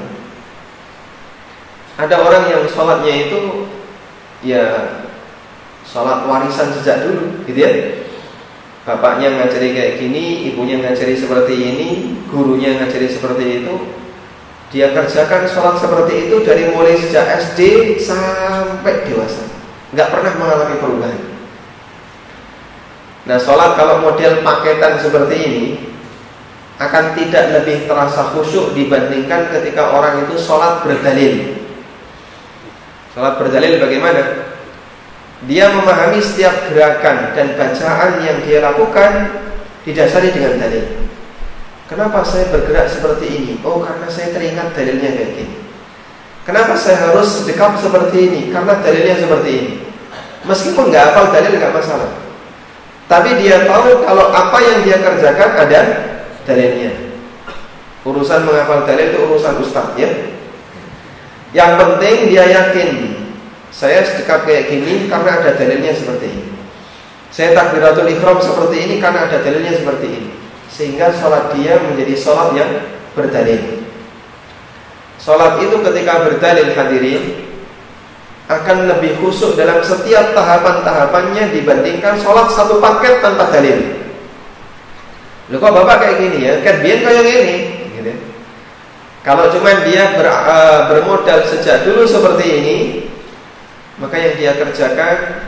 Ada 1.98 2.16
orang 2.22 2.44
yang 2.48 2.64
sholatnya 2.70 3.28
itu 3.28 3.68
ya 4.46 4.96
sholat 5.84 6.30
warisan 6.30 6.72
sejak 6.78 7.04
dulu, 7.04 7.44
gitu 7.50 7.60
ya. 7.60 7.72
Bapaknya 8.88 9.36
ngajari 9.36 9.76
kayak 9.76 9.94
gini, 10.00 10.48
ibunya 10.48 10.80
ngajari 10.80 11.20
seperti 11.20 11.54
ini, 11.60 11.88
gurunya 12.32 12.80
ngajari 12.80 13.12
seperti 13.12 13.44
itu. 13.62 13.76
Dia 14.72 14.96
kerjakan 14.96 15.44
sholat 15.44 15.76
seperti 15.76 16.32
itu 16.32 16.36
dari 16.48 16.72
mulai 16.72 16.96
sejak 16.96 17.28
SD 17.40 17.60
sampai 18.00 19.04
dewasa 19.08 19.48
nggak 19.92 20.10
pernah 20.12 20.34
mengalami 20.36 20.76
perubahan. 20.84 21.22
Nah, 23.28 23.38
sholat 23.40 23.76
kalau 23.76 24.04
model 24.04 24.40
paketan 24.44 25.00
seperti 25.00 25.36
ini 25.36 25.66
akan 26.80 27.16
tidak 27.16 27.60
lebih 27.60 27.88
terasa 27.88 28.32
khusyuk 28.32 28.72
dibandingkan 28.72 29.52
ketika 29.52 29.92
orang 29.92 30.28
itu 30.28 30.36
sholat 30.40 30.84
berdalil. 30.84 31.60
Sholat 33.12 33.36
berdalil 33.40 33.84
bagaimana? 33.84 34.47
Dia 35.46 35.70
memahami 35.70 36.18
setiap 36.18 36.74
gerakan 36.74 37.38
dan 37.38 37.54
bacaan 37.54 38.26
yang 38.26 38.42
dia 38.42 38.58
lakukan 38.58 39.38
didasari 39.86 40.34
dengan 40.34 40.58
dalil. 40.58 41.06
Kenapa 41.86 42.26
saya 42.26 42.50
bergerak 42.50 42.90
seperti 42.90 43.26
ini? 43.30 43.54
Oh, 43.62 43.86
karena 43.86 44.10
saya 44.10 44.34
teringat 44.34 44.74
dalilnya 44.74 45.14
kayak 45.14 45.32
gini. 45.38 45.56
Kenapa 46.42 46.74
saya 46.74 47.12
harus 47.12 47.28
sedekap 47.44 47.78
seperti 47.78 48.18
ini? 48.18 48.42
Karena 48.50 48.82
dalilnya 48.82 49.16
seperti 49.20 49.50
ini. 49.52 49.74
Meskipun 50.48 50.90
nggak 50.90 51.14
hafal 51.14 51.30
dalil 51.30 51.54
nggak 51.54 51.76
masalah. 51.76 52.12
Tapi 53.08 53.40
dia 53.40 53.64
tahu 53.64 54.04
kalau 54.04 54.34
apa 54.34 54.58
yang 54.60 54.78
dia 54.84 54.98
kerjakan 55.00 55.50
ada 55.54 55.82
dalilnya. 56.44 56.92
Urusan 58.04 58.48
menghafal 58.48 58.88
dalil 58.88 59.12
itu 59.12 59.20
urusan 59.28 59.60
ustaz 59.64 59.96
ya. 59.96 60.12
Yang 61.56 61.72
penting 61.80 62.16
dia 62.32 62.44
yakin 62.48 63.17
saya 63.78 64.02
sedekap 64.02 64.50
kayak 64.50 64.74
gini 64.74 65.06
karena 65.06 65.38
ada 65.38 65.54
dalilnya 65.54 65.94
seperti 65.94 66.26
ini. 66.34 66.46
Saya 67.30 67.54
takbiratul 67.54 68.10
ikhram 68.10 68.42
seperti 68.42 68.90
ini 68.90 68.96
karena 68.98 69.30
ada 69.30 69.38
dalilnya 69.38 69.78
seperti 69.78 70.08
ini. 70.10 70.32
Sehingga 70.74 71.14
sholat 71.14 71.54
dia 71.54 71.78
menjadi 71.78 72.18
sholat 72.18 72.58
yang 72.58 72.72
berdalil. 73.14 73.86
Sholat 75.22 75.62
itu 75.62 75.78
ketika 75.86 76.26
berdalil 76.26 76.74
hadirin 76.74 77.24
akan 78.50 78.90
lebih 78.90 79.22
khusyuk 79.22 79.54
dalam 79.54 79.86
setiap 79.86 80.34
tahapan-tahapannya 80.34 81.54
dibandingkan 81.54 82.18
sholat 82.18 82.50
satu 82.50 82.82
paket 82.82 83.22
tanpa 83.22 83.54
dalil. 83.54 83.78
Loh 85.54 85.62
kok 85.62 85.70
bapak 85.78 85.98
kayak 86.02 86.18
gini 86.18 86.38
ya? 86.50 86.54
Kan 86.66 86.82
biar 86.82 86.98
kayak 87.06 87.24
gini. 87.30 87.58
Gitu. 87.94 88.12
Kalau 89.22 89.54
cuma 89.54 89.86
dia 89.86 90.18
ber, 90.18 90.28
uh, 90.32 90.90
bermodal 90.90 91.46
sejak 91.46 91.86
dulu 91.86 92.08
seperti 92.08 92.46
ini, 92.48 92.76
maka 93.98 94.16
yang 94.18 94.34
dia 94.38 94.52
kerjakan 94.58 95.42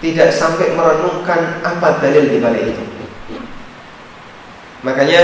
tidak 0.00 0.32
sampai 0.32 0.72
merenungkan 0.76 1.64
apa 1.64 2.00
dalil 2.00 2.28
di 2.28 2.38
balik 2.40 2.64
itu. 2.76 2.84
Makanya 4.84 5.22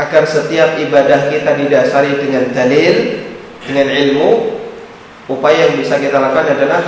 agar 0.00 0.24
setiap 0.24 0.80
ibadah 0.80 1.28
kita 1.28 1.52
didasari 1.52 2.16
dengan 2.16 2.48
dalil, 2.56 2.94
dengan 3.60 3.88
ilmu, 3.92 4.30
upaya 5.28 5.68
yang 5.68 5.76
bisa 5.80 6.00
kita 6.00 6.16
lakukan 6.16 6.56
adalah 6.56 6.82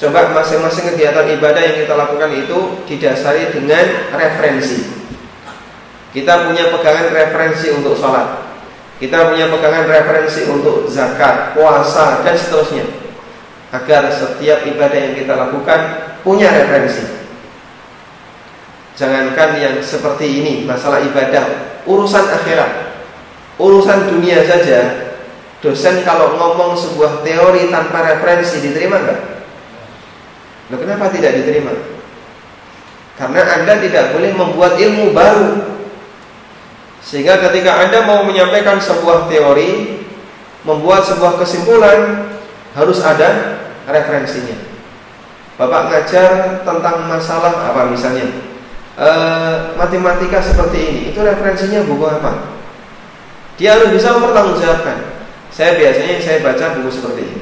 coba 0.00 0.32
masing-masing 0.40 0.96
kegiatan 0.96 1.28
ibadah 1.36 1.62
yang 1.62 1.76
kita 1.84 1.94
lakukan 1.94 2.30
itu 2.32 2.58
didasari 2.88 3.52
dengan 3.52 3.84
referensi. 4.16 5.04
Kita 6.12 6.48
punya 6.48 6.68
pegangan 6.68 7.08
referensi 7.12 7.72
untuk 7.72 7.96
sholat, 7.96 8.56
kita 9.00 9.32
punya 9.32 9.48
pegangan 9.48 9.88
referensi 9.88 10.44
untuk 10.48 10.88
zakat, 10.88 11.56
puasa 11.56 12.20
dan 12.24 12.36
seterusnya. 12.36 13.01
Agar 13.72 14.12
setiap 14.12 14.68
ibadah 14.68 14.98
yang 15.00 15.14
kita 15.16 15.32
lakukan 15.32 15.80
punya 16.20 16.52
referensi. 16.52 17.08
Jangankan 18.92 19.56
yang 19.56 19.76
seperti 19.80 20.28
ini 20.28 20.52
masalah 20.68 21.00
ibadah 21.00 21.72
urusan 21.88 22.26
akhirat, 22.28 23.00
urusan 23.56 24.12
dunia 24.12 24.44
saja. 24.44 25.08
Dosen 25.62 26.02
kalau 26.02 26.36
ngomong 26.36 26.74
sebuah 26.74 27.22
teori 27.22 27.70
tanpa 27.70 28.02
referensi 28.02 28.60
diterima 28.60 28.98
nggak? 28.98 29.20
Loh, 30.74 30.78
kenapa 30.82 31.06
tidak 31.14 31.38
diterima? 31.38 31.70
Karena 33.14 33.46
Anda 33.46 33.78
tidak 33.78 34.10
boleh 34.10 34.34
membuat 34.34 34.74
ilmu 34.80 35.14
baru. 35.14 35.48
Sehingga 36.98 37.38
ketika 37.38 37.78
Anda 37.78 38.08
mau 38.08 38.26
menyampaikan 38.26 38.82
sebuah 38.82 39.30
teori, 39.30 40.02
membuat 40.66 41.06
sebuah 41.06 41.38
kesimpulan, 41.38 42.31
harus 42.72 42.98
ada 43.04 43.60
referensinya. 43.88 44.56
Bapak 45.60 45.92
ngajar 45.92 46.30
tentang 46.64 46.96
masalah 47.06 47.70
apa 47.70 47.92
misalnya? 47.92 48.52
e, 48.96 49.08
matematika 49.76 50.38
seperti 50.42 50.78
ini 50.80 51.00
itu 51.12 51.20
referensinya 51.20 51.84
buku 51.84 52.04
apa? 52.08 52.60
Dia 53.56 53.76
harus 53.76 53.92
bisa 53.92 54.16
mempertanggungjawabkan. 54.16 54.98
Saya 55.52 55.76
biasanya 55.76 56.16
saya 56.20 56.38
baca 56.40 56.80
buku 56.80 56.90
seperti 56.92 57.20
ini. 57.28 57.38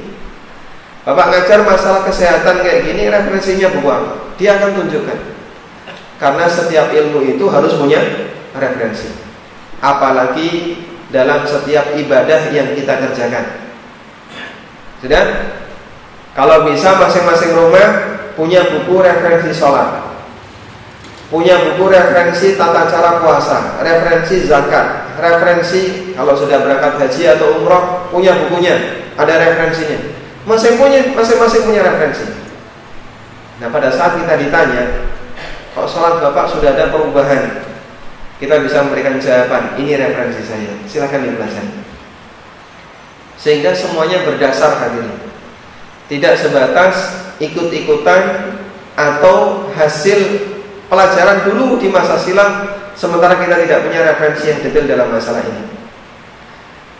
Bapak 1.01 1.27
ngajar 1.33 1.59
masalah 1.65 2.01
kesehatan 2.05 2.61
kayak 2.61 2.85
gini 2.85 3.09
referensinya 3.09 3.67
buku 3.73 3.89
apa? 3.89 4.11
Dia 4.37 4.59
akan 4.59 4.69
tunjukkan. 4.75 5.19
Karena 6.21 6.45
setiap 6.45 6.93
ilmu 6.93 7.25
itu 7.25 7.45
harus 7.49 7.73
punya 7.73 7.97
referensi. 8.53 9.09
Apalagi 9.81 10.77
dalam 11.09 11.41
setiap 11.49 11.97
ibadah 11.97 12.53
yang 12.53 12.77
kita 12.77 12.93
kerjakan. 13.01 13.70
Sudah? 15.01 15.23
Kalau 16.31 16.69
bisa 16.69 16.95
masing-masing 16.95 17.51
rumah 17.57 17.89
punya 18.37 18.63
buku 18.71 19.03
referensi 19.03 19.51
sholat 19.51 20.11
punya 21.31 21.63
buku 21.63 21.87
referensi 21.87 22.59
tata 22.59 22.91
cara 22.91 23.23
puasa, 23.23 23.79
referensi 23.79 24.43
zakat, 24.43 25.15
referensi 25.15 26.11
kalau 26.11 26.35
sudah 26.35 26.59
berangkat 26.59 26.99
haji 26.99 27.23
atau 27.39 27.63
umroh 27.63 28.11
punya 28.11 28.35
bukunya, 28.35 29.07
ada 29.15 29.39
referensinya. 29.39 30.11
Masing 30.43 30.75
punya 30.75 31.15
masing-masing 31.15 31.63
punya 31.63 31.87
referensi. 31.87 32.27
Nah 33.63 33.71
pada 33.71 33.87
saat 33.87 34.19
kita 34.19 34.43
ditanya, 34.43 35.07
kok 35.71 35.87
sholat 35.87 36.19
bapak 36.19 36.51
sudah 36.51 36.75
ada 36.75 36.91
perubahan, 36.91 37.63
kita 38.43 38.59
bisa 38.59 38.83
memberikan 38.83 39.15
jawaban. 39.15 39.79
Ini 39.79 40.03
referensi 40.03 40.43
saya, 40.43 40.75
silahkan 40.83 41.23
dipelajari. 41.23 41.90
Sehingga 43.41 43.73
semuanya 43.73 44.21
berdasar 44.21 44.77
hadirin. 44.77 45.17
Tidak 46.05 46.33
sebatas 46.37 47.25
ikut-ikutan 47.41 48.53
atau 48.93 49.65
hasil 49.73 50.19
pelajaran 50.85 51.49
dulu 51.49 51.81
di 51.81 51.89
masa 51.89 52.21
silam 52.21 52.69
sementara 52.93 53.39
kita 53.41 53.57
tidak 53.65 53.79
punya 53.81 54.05
referensi 54.05 54.51
yang 54.51 54.59
detail 54.61 54.85
dalam 54.85 55.09
masalah 55.09 55.41
ini. 55.41 55.63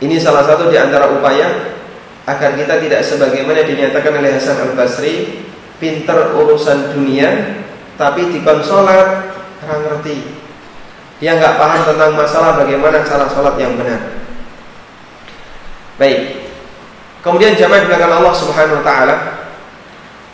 Ini 0.02 0.18
salah 0.18 0.42
satu 0.42 0.74
di 0.74 0.82
antara 0.82 1.14
upaya 1.14 1.78
agar 2.26 2.58
kita 2.58 2.82
tidak 2.82 3.02
sebagaimana 3.06 3.62
dinyatakan 3.62 4.18
oleh 4.18 4.34
Hasan 4.34 4.58
Al 4.58 4.74
Basri, 4.74 5.46
pinter 5.78 6.34
urusan 6.34 6.98
dunia, 6.98 7.62
tapi 8.02 8.34
di 8.34 8.42
konsolat 8.42 9.30
orang 9.62 9.82
ngerti. 9.86 10.42
Dia 11.22 11.38
nggak 11.38 11.62
paham 11.62 11.82
tentang 11.86 12.18
masalah 12.18 12.58
bagaimana 12.58 13.06
cara 13.06 13.30
sholat 13.30 13.54
yang 13.62 13.78
benar. 13.78 14.21
Baik. 16.02 16.50
Kemudian 17.22 17.54
jamaah 17.54 17.86
belakang 17.86 18.10
Allah 18.10 18.34
Subhanahu 18.34 18.82
Wa 18.82 18.86
Taala 18.90 19.16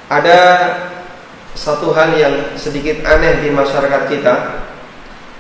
ada 0.08 0.40
satu 1.52 1.92
hal 1.92 2.16
yang 2.16 2.56
sedikit 2.56 3.04
aneh 3.04 3.44
di 3.44 3.52
masyarakat 3.52 4.08
kita 4.08 4.64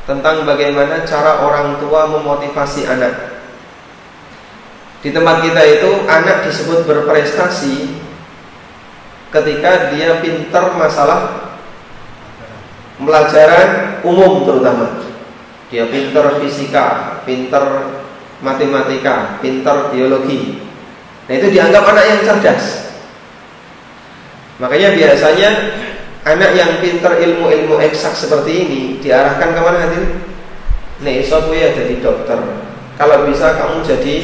tentang 0.03 0.43
bagaimana 0.43 1.07
cara 1.07 1.39
orang 1.47 1.79
tua 1.79 2.11
memotivasi 2.11 2.91
anak. 2.91 3.39
Di 4.99 5.15
tempat 5.15 5.47
kita 5.47 5.61
itu 5.63 6.03
anak 6.11 6.43
disebut 6.43 6.83
berprestasi 6.83 7.95
ketika 9.31 9.95
dia 9.95 10.19
pinter 10.19 10.75
masalah 10.75 11.55
pelajaran 12.99 14.03
umum 14.03 14.43
terutama. 14.43 15.07
Dia 15.71 15.87
pinter 15.87 16.43
fisika, 16.43 17.19
pinter 17.23 17.63
matematika, 18.41 19.41
pinter 19.41 19.89
biologi. 19.89 20.61
Nah 21.27 21.33
itu 21.35 21.47
dianggap 21.51 21.83
anak 21.83 22.05
yang 22.07 22.19
cerdas. 22.23 22.87
Makanya 24.57 24.97
biasanya 24.97 25.49
anak 26.25 26.51
yang 26.57 26.71
pinter 26.81 27.13
ilmu-ilmu 27.17 27.77
eksak 27.81 28.13
seperti 28.17 28.51
ini 28.65 28.81
diarahkan 29.01 29.53
ke 29.53 29.61
mana 29.61 29.77
nanti? 29.85 30.01
Nih 31.05 31.21
iso 31.21 31.37
ya 31.53 31.73
jadi 31.77 32.01
dokter. 32.01 32.39
Kalau 32.97 33.29
bisa 33.29 33.53
kamu 33.53 33.85
jadi 33.85 34.15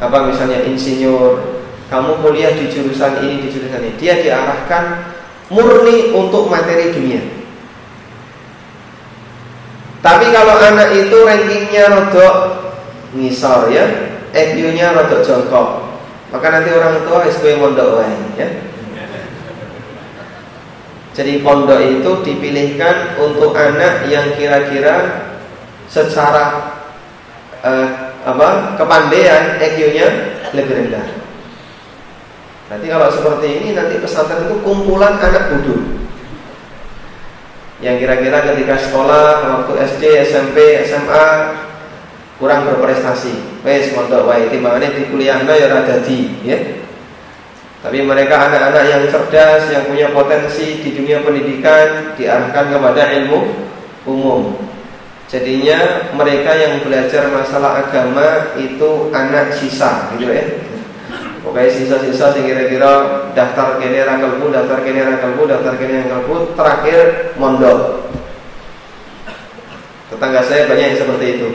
apa 0.00 0.32
misalnya 0.32 0.64
insinyur, 0.64 1.60
kamu 1.92 2.24
kuliah 2.24 2.56
di 2.56 2.72
jurusan 2.72 3.20
ini 3.20 3.44
di 3.44 3.48
jurusan 3.52 3.84
ini. 3.84 3.94
Dia 4.00 4.24
diarahkan 4.24 5.12
murni 5.52 6.16
untuk 6.16 6.48
materi 6.48 6.88
dunia. 6.88 7.20
Tapi 10.00 10.34
kalau 10.34 10.56
anak 10.58 10.88
itu 10.98 11.14
rankingnya 11.14 11.84
rodok 11.92 12.34
ngisor 13.12 13.68
ya, 13.72 13.84
EQ-nya 14.32 14.96
rodok 14.96 15.24
jongkok, 15.24 15.68
maka 16.32 16.46
nanti 16.48 16.72
orang 16.72 17.04
tua 17.04 17.28
SB 17.28 17.60
mondok 17.60 18.00
lain 18.00 18.20
ya. 18.36 18.48
Jadi 21.12 21.44
pondok 21.44 21.76
itu 21.84 22.10
dipilihkan 22.24 23.20
untuk 23.20 23.52
anak 23.52 24.08
yang 24.08 24.32
kira-kira 24.32 25.28
secara 25.92 26.72
uh, 27.60 28.16
apa 28.24 28.80
kepandaian 28.80 29.60
EQ-nya 29.60 30.08
lebih 30.56 30.72
rendah. 30.72 31.04
Nanti 32.72 32.88
kalau 32.88 33.12
seperti 33.12 33.60
ini 33.60 33.68
nanti 33.76 34.00
pesantren 34.00 34.48
itu 34.48 34.56
kumpulan 34.64 35.20
anak 35.20 35.52
bodoh 35.52 36.00
yang 37.82 37.98
kira-kira 37.98 38.46
ketika 38.46 38.78
sekolah 38.78 39.42
waktu 39.42 39.72
SD, 39.90 40.02
SMP, 40.30 40.86
SMA 40.86 41.26
kurang 42.36 42.68
berprestasi. 42.68 43.62
Wes 43.66 43.92
mondok 43.96 44.28
wae 44.28 44.48
timbangannya 44.48 44.96
di 44.96 45.02
kuliah 45.08 45.42
ya 45.42 45.66
rada 45.68 46.00
di, 46.04 46.30
ya. 46.46 46.58
Tapi 47.82 47.98
mereka 48.06 48.46
anak-anak 48.46 48.84
yang 48.86 49.02
cerdas, 49.10 49.66
yang 49.74 49.90
punya 49.90 50.14
potensi 50.14 50.86
di 50.86 50.94
dunia 50.94 51.18
pendidikan 51.26 52.14
diarahkan 52.14 52.70
kepada 52.70 53.10
ilmu 53.10 53.40
umum. 54.06 54.54
Jadinya 55.26 56.12
mereka 56.14 56.54
yang 56.54 56.78
belajar 56.86 57.26
masalah 57.34 57.82
agama 57.82 58.54
itu 58.54 59.10
anak 59.10 59.50
sisa, 59.58 60.14
gitu 60.14 60.30
ya. 60.30 60.46
Pokoknya 61.42 61.74
sisa-sisa 61.74 62.38
yang 62.38 62.46
kira-kira 62.46 62.92
daftar 63.34 63.82
kene 63.82 64.06
ra 64.06 64.14
daftar 64.22 64.78
kene 64.86 65.02
ra 65.02 65.18
daftar 65.18 65.74
kene 65.74 66.06
ra 66.06 66.18
terakhir 66.54 66.98
mondok. 67.34 68.06
Tetangga 70.06 70.44
saya 70.46 70.70
banyak 70.70 70.86
yang 70.94 71.00
seperti 71.02 71.26
itu. 71.34 71.48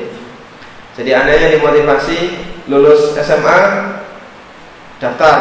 Jadi 0.97 1.13
anaknya 1.13 1.61
dimotivasi 1.61 2.17
lulus 2.65 3.13
SMA 3.21 3.57
daftar 4.97 5.37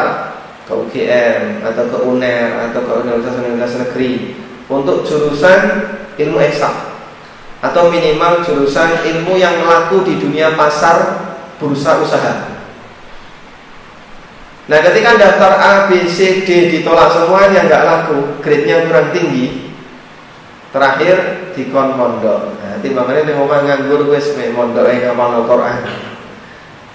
ke 0.69 0.73
UGM 0.77 1.65
atau 1.65 1.85
ke 1.89 1.97
UNER 2.05 2.71
atau 2.71 2.85
ke 2.85 2.93
universitas-universitas 3.09 3.81
negeri 3.89 4.37
untuk 4.69 5.09
jurusan 5.09 5.61
ilmu 6.21 6.39
eksak 6.45 6.75
atau 7.65 7.89
minimal 7.89 8.45
jurusan 8.45 9.01
ilmu 9.01 9.41
yang 9.41 9.65
laku 9.65 10.05
di 10.05 10.21
dunia 10.21 10.53
pasar 10.61 11.25
bursa 11.57 12.05
usaha. 12.05 12.53
Nah 14.67 14.79
ketika 14.83 15.15
daftar 15.17 15.53
A, 15.57 15.73
B, 15.89 16.05
C, 16.11 16.43
D 16.43 16.69
ditolak 16.69 17.15
semuanya 17.15 17.65
nggak 17.65 17.85
laku, 17.87 18.19
grade-nya 18.43 18.85
kurang 18.91 19.15
tinggi, 19.15 19.66
terakhir 20.75 21.17
dikon 21.55 21.95
mondok. 21.95 22.57
Nah, 22.63 22.79
timbangannya 22.83 23.29
nih 23.31 23.35
ngomong 23.35 23.63
nganggur 23.67 24.07
wes 24.11 24.35
mondok 24.55 24.87
yang 24.91 25.15
ngapal 25.15 25.45
Quran. 25.47 26.07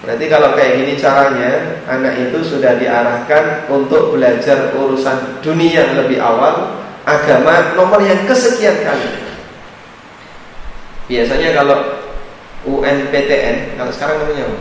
Berarti 0.02 0.26
kalau 0.34 0.58
kayak 0.58 0.82
gini 0.82 0.94
caranya 0.98 1.78
Anak 1.86 2.18
itu 2.18 2.42
sudah 2.42 2.74
diarahkan 2.82 3.70
Untuk 3.70 4.18
belajar 4.18 4.74
urusan 4.74 5.42
dunia 5.46 5.94
lebih 5.94 6.18
awal 6.18 6.82
Agama 7.06 7.78
nomor 7.78 8.02
yang 8.02 8.26
kesekian 8.26 8.82
kali 8.82 9.10
Biasanya 11.06 11.54
kalau 11.54 11.78
UNPTN 12.66 13.78
Kalau 13.78 13.92
sekarang 13.94 14.26
namanya 14.26 14.44
apa? 14.50 14.58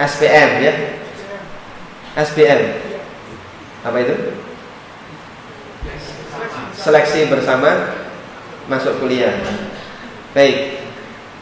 SPM 0.00 0.50
ya 0.64 0.72
SPM 2.16 2.60
Apa 3.84 3.96
itu? 4.00 4.16
Seleksi 6.76 7.28
bersama 7.28 7.96
Masuk 8.68 9.02
kuliah 9.02 9.34
Baik 10.32 10.80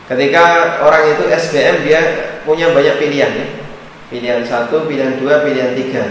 Ketika 0.08 0.44
orang 0.80 1.04
itu 1.12 1.28
SBM 1.28 1.84
dia 1.84 2.00
punya 2.48 2.72
banyak 2.72 2.96
pilihan 2.96 3.28
ya. 3.28 3.46
Pilihan 4.08 4.40
satu, 4.40 4.88
pilihan 4.88 5.20
dua, 5.20 5.44
pilihan 5.44 5.76
tiga. 5.76 6.08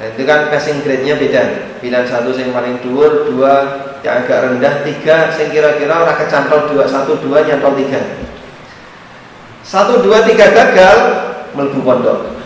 Dan 0.00 0.16
itu 0.16 0.24
kan 0.24 0.48
passing 0.48 0.80
grade-nya 0.80 1.20
beda. 1.20 1.42
Pilihan 1.84 2.08
satu 2.08 2.32
yang 2.32 2.56
paling 2.56 2.80
dhuwur, 2.80 3.28
dua 3.28 3.54
yang 4.00 4.24
agak 4.24 4.40
rendah, 4.40 4.88
tiga 4.88 5.28
yang 5.36 5.52
kira-kira 5.52 6.00
orang 6.00 6.16
kecantol 6.16 6.72
dua, 6.72 6.88
satu, 6.88 7.20
dua 7.20 7.44
nyantol 7.44 7.76
tiga. 7.76 8.00
Satu, 9.60 10.00
dua, 10.00 10.24
tiga 10.24 10.48
gagal, 10.48 10.98
melbu 11.52 11.84
pondok. 11.84 12.40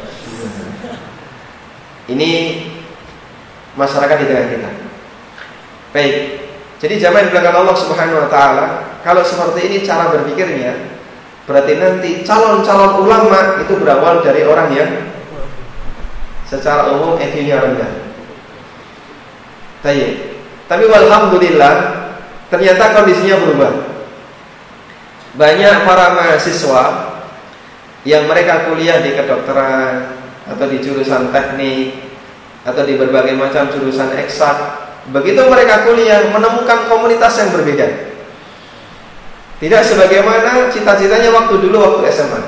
Ini 2.11 2.31
masyarakat 3.79 4.17
di 4.19 4.27
tengah 4.27 4.47
kita. 4.51 4.71
Baik, 5.93 6.41
jadi 6.81 6.95
zaman 6.99 7.29
belakang 7.29 7.57
Allah 7.63 7.77
Subhanahu 7.77 8.27
Wa 8.27 8.31
Taala 8.33 8.67
kalau 9.03 9.23
seperti 9.27 9.67
ini 9.67 9.77
cara 9.83 10.15
berpikirnya, 10.15 10.79
berarti 11.45 11.75
nanti 11.75 12.11
calon-calon 12.23 13.03
ulama 13.03 13.59
itu 13.59 13.75
berawal 13.77 14.23
dari 14.23 14.47
orang 14.47 14.71
yang 14.73 14.91
secara 16.47 16.95
umum 16.95 17.19
EQ-nya 17.19 17.59
rendah. 17.59 17.93
Tayyip. 19.83 20.15
Tapi 20.71 20.85
walhamdulillah 20.87 21.75
ternyata 22.49 22.95
kondisinya 22.95 23.37
berubah. 23.43 23.73
Banyak 25.35 25.77
para 25.83 26.07
mahasiswa 26.15 26.83
yang 28.07 28.31
mereka 28.31 28.71
kuliah 28.71 29.03
di 29.03 29.19
kedokteran 29.19 30.15
atau 30.47 30.67
di 30.71 30.79
jurusan 30.79 31.35
teknik 31.35 31.99
atau 32.63 32.87
di 32.87 32.95
berbagai 32.95 33.35
macam 33.35 33.67
jurusan 33.75 34.15
eksak, 34.15 34.82
begitu 35.11 35.43
mereka 35.51 35.83
kuliah 35.83 36.31
menemukan 36.31 36.87
komunitas 36.87 37.35
yang 37.43 37.51
berbeda. 37.51 37.87
Tidak 39.63 39.83
sebagaimana 39.83 40.71
cita-citanya 40.71 41.31
waktu 41.31 41.55
dulu 41.63 41.77
waktu 41.79 42.11
SMA. 42.11 42.43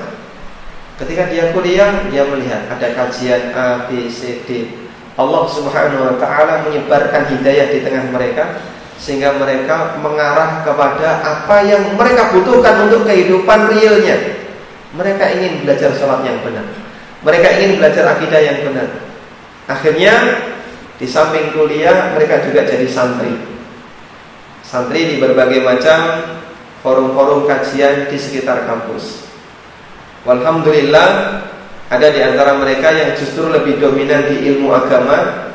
Ketika 0.95 1.27
dia 1.31 1.51
kuliah, 1.51 2.07
dia 2.11 2.23
melihat 2.27 2.71
ada 2.71 2.87
kajian 2.95 3.51
A, 3.55 3.91
B, 3.91 4.07
C, 4.07 4.47
D. 4.47 4.71
Allah 5.15 5.47
Subhanahu 5.47 6.11
wa 6.11 6.15
taala 6.19 6.67
menyebarkan 6.67 7.31
hidayah 7.31 7.71
di 7.71 7.87
tengah 7.87 8.11
mereka 8.11 8.59
sehingga 8.99 9.35
mereka 9.39 9.99
mengarah 10.03 10.67
kepada 10.67 11.23
apa 11.23 11.67
yang 11.67 11.95
mereka 11.95 12.35
butuhkan 12.35 12.91
untuk 12.91 13.07
kehidupan 13.07 13.71
realnya. 13.75 14.43
Mereka 14.95 15.25
ingin 15.39 15.67
belajar 15.67 15.91
sholat 15.95 16.23
yang 16.27 16.43
benar. 16.43 16.67
Mereka 17.27 17.49
ingin 17.59 17.73
belajar 17.79 18.05
akidah 18.15 18.41
yang 18.43 18.59
benar. 18.63 18.89
Akhirnya 19.71 20.15
di 20.99 21.07
samping 21.11 21.51
kuliah 21.55 22.15
mereka 22.15 22.45
juga 22.47 22.63
jadi 22.67 22.87
santri. 22.87 23.35
Santri 24.63 25.15
di 25.15 25.17
berbagai 25.19 25.63
macam 25.63 25.99
forum-forum 26.87 27.51
kajian 27.51 28.07
di 28.13 28.19
sekitar 28.19 28.69
kampus. 28.69 29.27
Alhamdulillah 30.25 31.09
ada 31.93 32.09
di 32.09 32.21
antara 32.21 32.57
mereka 32.57 32.91
yang 32.91 33.13
justru 33.15 33.51
lebih 33.51 33.77
dominan 33.77 34.25
di 34.31 34.49
ilmu 34.55 34.73
agama 34.73 35.51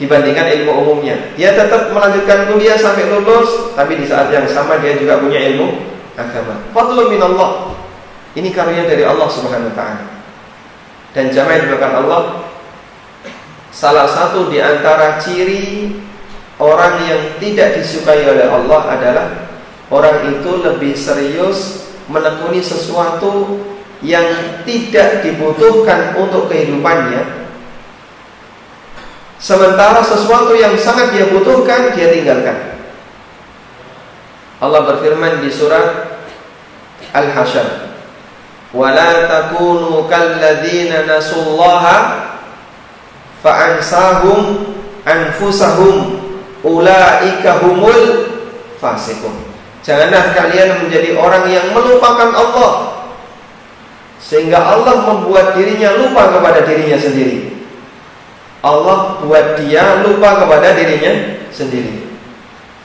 dibandingkan 0.00 0.50
ilmu 0.60 0.72
umumnya. 0.82 1.16
Dia 1.36 1.52
tetap 1.54 1.92
melanjutkan 1.92 2.48
kuliah 2.48 2.74
sampai 2.80 3.06
lulus, 3.06 3.76
tapi 3.76 4.00
di 4.00 4.06
saat 4.08 4.32
yang 4.32 4.48
sama 4.48 4.80
dia 4.80 4.96
juga 4.96 5.20
punya 5.20 5.38
ilmu 5.52 5.78
agama. 6.16 6.58
Fadlun 6.72 7.12
minallah. 7.12 7.76
Ini 8.32 8.48
karunia 8.50 8.88
dari 8.88 9.04
Allah 9.04 9.28
Subhanahu 9.28 9.68
wa 9.70 9.76
taala. 9.76 10.04
Dan 11.12 11.28
jamaah 11.28 11.60
yang 11.60 11.92
Allah 12.08 12.20
Salah 13.72 14.04
satu 14.04 14.52
di 14.52 14.60
antara 14.60 15.16
ciri 15.16 15.96
orang 16.60 17.08
yang 17.08 17.22
tidak 17.40 17.80
disukai 17.80 18.20
oleh 18.28 18.44
Allah 18.44 18.80
adalah 18.92 19.26
orang 19.88 20.28
itu 20.28 20.60
lebih 20.60 20.92
serius 20.92 21.88
menekuni 22.12 22.60
sesuatu 22.60 23.64
yang 24.04 24.60
tidak 24.68 25.24
dibutuhkan 25.24 26.12
untuk 26.20 26.52
kehidupannya. 26.52 27.48
Sementara 29.40 30.04
sesuatu 30.04 30.52
yang 30.54 30.76
sangat 30.76 31.16
dia 31.16 31.26
butuhkan 31.32 31.96
dia 31.96 32.12
tinggalkan. 32.12 32.76
Allah 34.62 34.86
berfirman 34.86 35.42
di 35.42 35.50
surat 35.50 36.22
Al-Hasyr 37.10 37.90
wala 38.70 39.26
takunu 39.26 40.06
kalladzina 40.06 41.02
nasullaha 41.04 41.96
fa'ansahum 43.42 44.72
anfusahum. 45.04 46.22
Ulaika 46.62 47.58
humul 47.58 48.30
fasikum 48.78 49.52
janganlah 49.82 50.30
kalian 50.32 50.86
menjadi 50.86 51.18
orang 51.18 51.50
yang 51.50 51.74
melupakan 51.74 52.30
Allah. 52.32 52.72
Sehingga 54.22 54.62
Allah 54.62 55.02
membuat 55.02 55.58
dirinya 55.58 55.98
lupa 55.98 56.30
kepada 56.30 56.62
dirinya 56.62 56.96
sendiri. 56.96 57.52
Allah 58.62 59.18
buat 59.18 59.58
dia 59.58 60.06
lupa 60.06 60.38
kepada 60.38 60.78
dirinya 60.78 61.42
sendiri. 61.50 62.06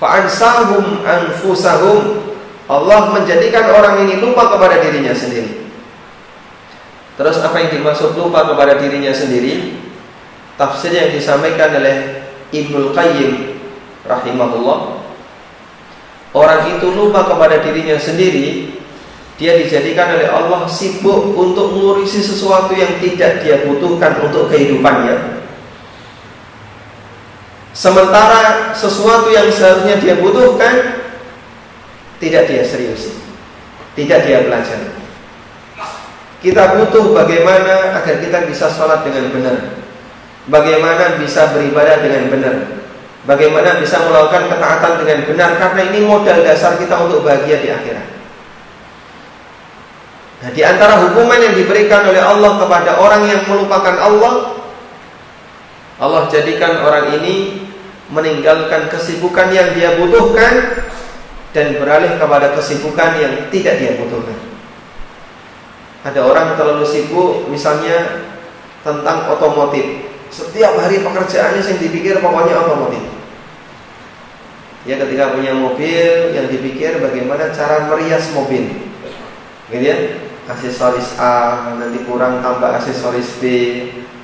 Fa'ansahum 0.02 1.06
anfusahum. 1.06 2.26
Allah 2.68 3.16
menjadikan 3.16 3.72
orang 3.72 4.04
ini 4.04 4.20
lupa 4.20 4.52
kepada 4.52 4.82
dirinya 4.84 5.14
sendiri. 5.14 5.70
Terus 7.16 7.40
apa 7.40 7.56
yang 7.64 7.70
dimaksud 7.80 8.18
lupa 8.18 8.44
kepada 8.44 8.76
dirinya 8.82 9.14
sendiri? 9.14 9.87
Tafsir 10.58 10.90
yang 10.90 11.14
disampaikan 11.14 11.70
oleh 11.78 12.26
Ibnu 12.50 12.90
Qayyim 12.98 13.62
rahimahullah. 14.10 15.06
Orang 16.34 16.62
itu 16.74 16.90
lupa 16.98 17.30
kepada 17.30 17.62
dirinya 17.62 17.94
sendiri, 17.94 18.74
dia 19.38 19.54
dijadikan 19.54 20.18
oleh 20.18 20.26
Allah 20.26 20.66
sibuk 20.66 21.38
untuk 21.38 21.78
mengurusi 21.78 22.26
sesuatu 22.26 22.74
yang 22.74 22.98
tidak 22.98 23.46
dia 23.46 23.70
butuhkan 23.70 24.18
untuk 24.26 24.50
kehidupannya. 24.50 25.46
Sementara 27.78 28.74
sesuatu 28.74 29.30
yang 29.30 29.54
seharusnya 29.54 30.02
dia 30.02 30.18
butuhkan 30.18 31.06
tidak 32.18 32.50
dia 32.50 32.66
serius, 32.66 33.14
tidak 33.94 34.26
dia 34.26 34.42
pelajari. 34.42 34.90
Kita 36.42 36.82
butuh 36.82 37.14
bagaimana 37.14 38.02
agar 38.02 38.18
kita 38.18 38.50
bisa 38.50 38.74
sholat 38.74 39.06
dengan 39.06 39.30
benar 39.30 39.58
Bagaimana 40.48 41.20
bisa 41.20 41.52
beribadah 41.52 42.00
dengan 42.00 42.32
benar? 42.32 42.56
Bagaimana 43.28 43.84
bisa 43.84 44.00
melakukan 44.08 44.48
ketaatan 44.48 45.04
dengan 45.04 45.20
benar? 45.28 45.50
Karena 45.60 45.82
ini 45.92 46.00
modal 46.08 46.48
dasar 46.48 46.80
kita 46.80 46.96
untuk 47.04 47.28
bahagia 47.28 47.60
di 47.60 47.68
akhirat. 47.68 48.08
Nah 50.38 50.50
di 50.54 50.62
antara 50.64 51.04
hukuman 51.04 51.36
yang 51.36 51.52
diberikan 51.58 52.08
oleh 52.08 52.22
Allah 52.24 52.62
kepada 52.62 53.02
orang 53.02 53.26
yang 53.26 53.42
melupakan 53.50 53.98
Allah 53.98 54.54
Allah 55.98 56.30
jadikan 56.30 56.78
orang 56.86 57.10
ini 57.18 57.66
meninggalkan 58.14 58.88
kesibukan 58.88 59.50
yang 59.50 59.74
dia 59.74 59.98
butuhkan 59.98 60.86
Dan 61.58 61.82
beralih 61.82 62.22
kepada 62.22 62.54
kesibukan 62.54 63.18
yang 63.18 63.34
tidak 63.50 63.82
dia 63.82 63.98
butuhkan. 63.98 64.38
Ada 66.06 66.22
orang 66.22 66.54
terlalu 66.54 66.86
sibuk 66.86 67.50
misalnya 67.50 68.30
tentang 68.86 69.26
otomotif. 69.28 70.07
Setiap 70.30 70.74
hari 70.78 71.02
pekerjaannya 71.02 71.62
yang 71.64 71.80
dipikir 71.80 72.16
pokoknya 72.20 72.56
otomotif. 72.60 73.04
Ya 74.88 74.96
ketika 75.04 75.36
punya 75.36 75.52
mobil 75.52 76.32
yang 76.32 76.48
dipikir 76.48 77.04
bagaimana 77.04 77.52
cara 77.52 77.92
merias 77.92 78.32
mobil. 78.32 78.72
Gitu 79.68 79.84
ya. 79.84 79.98
Aksesoris 80.48 81.20
A, 81.20 81.76
nanti 81.76 82.08
kurang 82.08 82.40
tambah 82.40 82.72
aksesoris 82.80 83.36
B, 83.44 83.44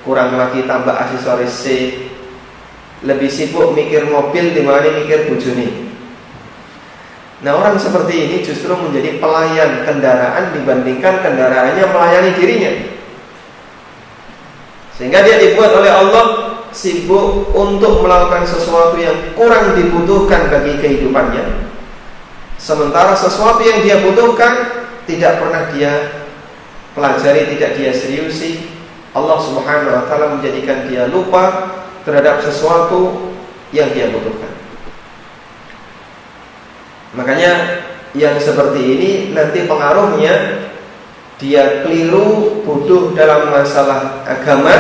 kurang 0.08 0.40
lagi 0.40 0.64
tambah 0.64 0.96
aksesoris 0.96 1.52
C. 1.52 1.66
Lebih 3.04 3.28
sibuk 3.28 3.76
mikir 3.76 4.08
mobil 4.08 4.56
dibanding 4.56 5.04
mikir 5.04 5.28
bujuni. 5.28 5.92
Nah 7.44 7.60
orang 7.60 7.76
seperti 7.76 8.16
ini 8.16 8.38
justru 8.40 8.72
menjadi 8.72 9.20
pelayan 9.20 9.84
kendaraan 9.84 10.56
dibandingkan 10.56 11.20
kendaraannya 11.20 11.92
melayani 11.92 12.32
dirinya. 12.40 12.72
Sehingga 14.98 15.26
dia 15.26 15.42
dibuat 15.42 15.74
oleh 15.74 15.90
Allah 15.90 16.26
sibuk 16.74 17.54
untuk 17.54 18.02
melakukan 18.02 18.46
sesuatu 18.46 18.98
yang 18.98 19.34
kurang 19.38 19.78
dibutuhkan 19.78 20.50
bagi 20.50 20.78
kehidupannya. 20.82 21.70
Sementara 22.58 23.14
sesuatu 23.18 23.62
yang 23.62 23.82
dia 23.86 24.02
butuhkan 24.02 24.86
tidak 25.06 25.42
pernah 25.42 25.70
dia 25.74 25.92
pelajari, 26.98 27.54
tidak 27.58 27.78
dia 27.78 27.92
seriusi. 27.94 28.70
Allah 29.14 29.38
Subhanahu 29.38 29.94
wa 29.94 30.04
taala 30.10 30.38
menjadikan 30.38 30.90
dia 30.90 31.06
lupa 31.06 31.70
terhadap 32.02 32.42
sesuatu 32.42 33.34
yang 33.70 33.94
dia 33.94 34.10
butuhkan. 34.10 34.50
Makanya 37.14 37.52
yang 38.18 38.42
seperti 38.42 38.82
ini 38.82 39.12
nanti 39.34 39.70
pengaruhnya 39.70 40.34
dia 41.42 41.82
keliru 41.82 42.62
bodoh 42.62 43.12
dalam 43.18 43.50
masalah 43.50 44.22
agama 44.24 44.74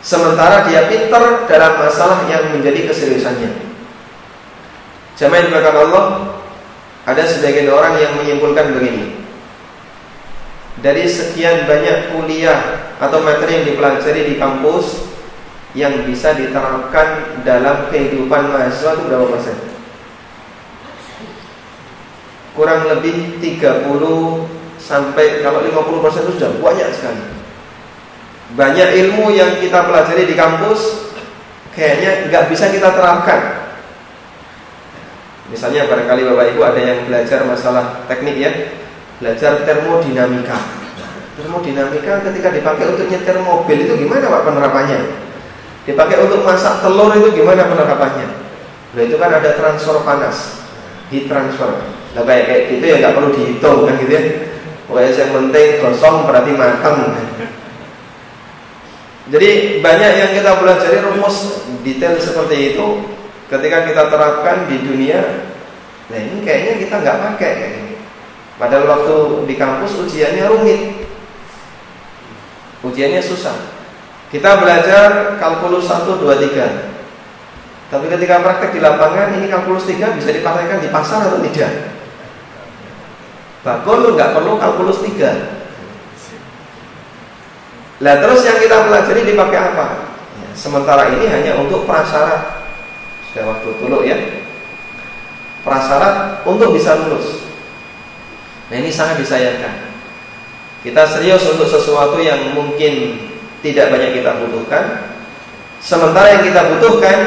sementara 0.00 0.66
dia 0.70 0.86
pinter 0.86 1.50
dalam 1.50 1.72
masalah 1.82 2.24
yang 2.30 2.54
menjadi 2.54 2.86
keseriusannya. 2.90 3.50
Jamaah 5.16 5.48
yang 5.48 5.76
Allah, 5.88 6.04
ada 7.08 7.24
sebagian 7.24 7.72
orang 7.72 7.96
yang 7.96 8.12
menyimpulkan 8.20 8.76
begini. 8.76 9.16
Dari 10.84 11.08
sekian 11.08 11.64
banyak 11.64 12.12
kuliah 12.12 12.92
atau 13.00 13.24
materi 13.24 13.64
yang 13.64 13.66
dipelajari 13.74 14.28
di 14.28 14.34
kampus 14.36 15.08
yang 15.72 16.04
bisa 16.04 16.36
diterapkan 16.36 17.40
dalam 17.48 17.88
kehidupan 17.88 18.52
mahasiswa 18.52 18.92
itu 18.92 19.02
berapa 19.08 19.26
persen? 19.32 19.56
kurang 22.56 22.88
lebih 22.88 23.36
30 23.38 24.55
sampai 24.86 25.42
kalau 25.42 25.66
50% 25.66 26.30
itu 26.30 26.32
sudah 26.38 26.50
banyak 26.62 26.88
sekali. 26.94 27.22
Banyak 28.54 28.88
ilmu 28.94 29.34
yang 29.34 29.58
kita 29.58 29.82
pelajari 29.82 30.30
di 30.30 30.38
kampus 30.38 31.10
kayaknya 31.74 32.30
nggak 32.30 32.46
bisa 32.46 32.70
kita 32.70 32.94
terapkan. 32.94 33.66
Misalnya 35.50 35.90
barangkali 35.90 36.22
Bapak 36.30 36.46
Ibu 36.54 36.60
ada 36.62 36.80
yang 36.80 36.98
belajar 37.10 37.42
masalah 37.42 38.06
teknik 38.06 38.38
ya, 38.38 38.50
belajar 39.18 39.66
termodinamika. 39.66 40.58
Termodinamika 41.34 42.22
ketika 42.30 42.48
dipakai 42.54 42.84
untuk 42.94 43.06
nyetir 43.10 43.36
mobil 43.42 43.78
itu 43.82 43.94
gimana 43.98 44.30
Pak 44.30 44.42
penerapannya? 44.46 44.98
Dipakai 45.86 46.18
untuk 46.22 46.42
masak 46.42 46.82
telur 46.82 47.14
itu 47.14 47.42
gimana 47.42 47.66
penerapannya? 47.66 48.26
Nah 48.94 49.02
itu 49.02 49.18
kan 49.18 49.30
ada 49.34 49.54
transfer 49.54 50.02
panas, 50.02 50.62
heat 51.10 51.30
transfer. 51.30 51.70
Nah 52.14 52.22
kayak 52.26 52.44
kayak 52.50 52.62
gitu 52.70 52.84
ya 52.86 52.96
nggak 53.02 53.14
perlu 53.14 53.30
dihitung 53.34 53.86
kan 53.86 53.94
gitu 54.02 54.12
ya. 54.14 54.22
Pokoknya 54.86 55.10
yang 55.18 55.32
penting 55.34 55.68
kosong 55.82 56.30
berarti 56.30 56.52
matang. 56.54 56.98
Jadi 59.26 59.82
banyak 59.82 60.12
yang 60.14 60.30
kita 60.38 60.54
pelajari 60.62 61.02
rumus 61.02 61.66
detail 61.82 62.14
seperti 62.22 62.74
itu 62.74 62.86
ketika 63.50 63.82
kita 63.82 64.02
terapkan 64.06 64.70
di 64.70 64.78
dunia. 64.86 65.50
Nah 66.06 66.18
ini 66.22 66.46
kayaknya 66.46 66.86
kita 66.86 66.94
nggak 67.02 67.18
pakai. 67.34 67.54
Padahal 68.56 68.86
waktu 68.86 69.16
di 69.50 69.54
kampus 69.58 70.06
ujiannya 70.06 70.46
rumit, 70.48 71.10
ujiannya 72.86 73.20
susah. 73.20 73.76
Kita 74.26 74.58
belajar 74.58 75.38
kalkulus 75.38 75.86
1, 75.86 76.18
2, 76.18 76.50
3 76.50 77.94
Tapi 77.94 78.06
ketika 78.10 78.42
praktek 78.42 78.74
di 78.74 78.82
lapangan 78.82 79.38
Ini 79.38 79.46
kalkulus 79.46 79.86
3 79.86 80.18
bisa 80.18 80.34
dipraktekkan 80.34 80.82
di 80.82 80.90
pasar 80.90 81.30
atau 81.30 81.38
tidak 81.38 81.70
Bakul 83.66 84.14
nggak 84.14 84.30
perlu 84.30 84.62
kalkulus 84.62 85.02
tiga. 85.02 85.58
Lah 87.98 88.22
terus 88.22 88.46
yang 88.46 88.62
kita 88.62 88.86
pelajari 88.86 89.26
dipakai 89.26 89.58
apa? 89.74 89.86
Ya, 90.38 90.48
sementara 90.54 91.10
ini 91.10 91.26
hanya 91.26 91.58
untuk 91.58 91.82
prasyarat. 91.82 92.70
Sudah 93.26 93.44
waktu 93.50 93.68
dulu 93.82 94.06
ya. 94.06 94.46
Prasyarat 95.66 96.46
untuk 96.46 96.78
bisa 96.78 96.94
lulus. 96.94 97.50
Nah 98.70 98.78
ini 98.78 98.94
sangat 98.94 99.18
disayangkan. 99.18 99.98
Kita 100.86 101.02
serius 101.02 101.42
untuk 101.50 101.66
sesuatu 101.66 102.22
yang 102.22 102.54
mungkin 102.54 103.18
tidak 103.66 103.90
banyak 103.90 104.22
kita 104.22 104.46
butuhkan. 104.46 105.10
Sementara 105.82 106.38
yang 106.38 106.46
kita 106.46 106.70
butuhkan 106.70 107.18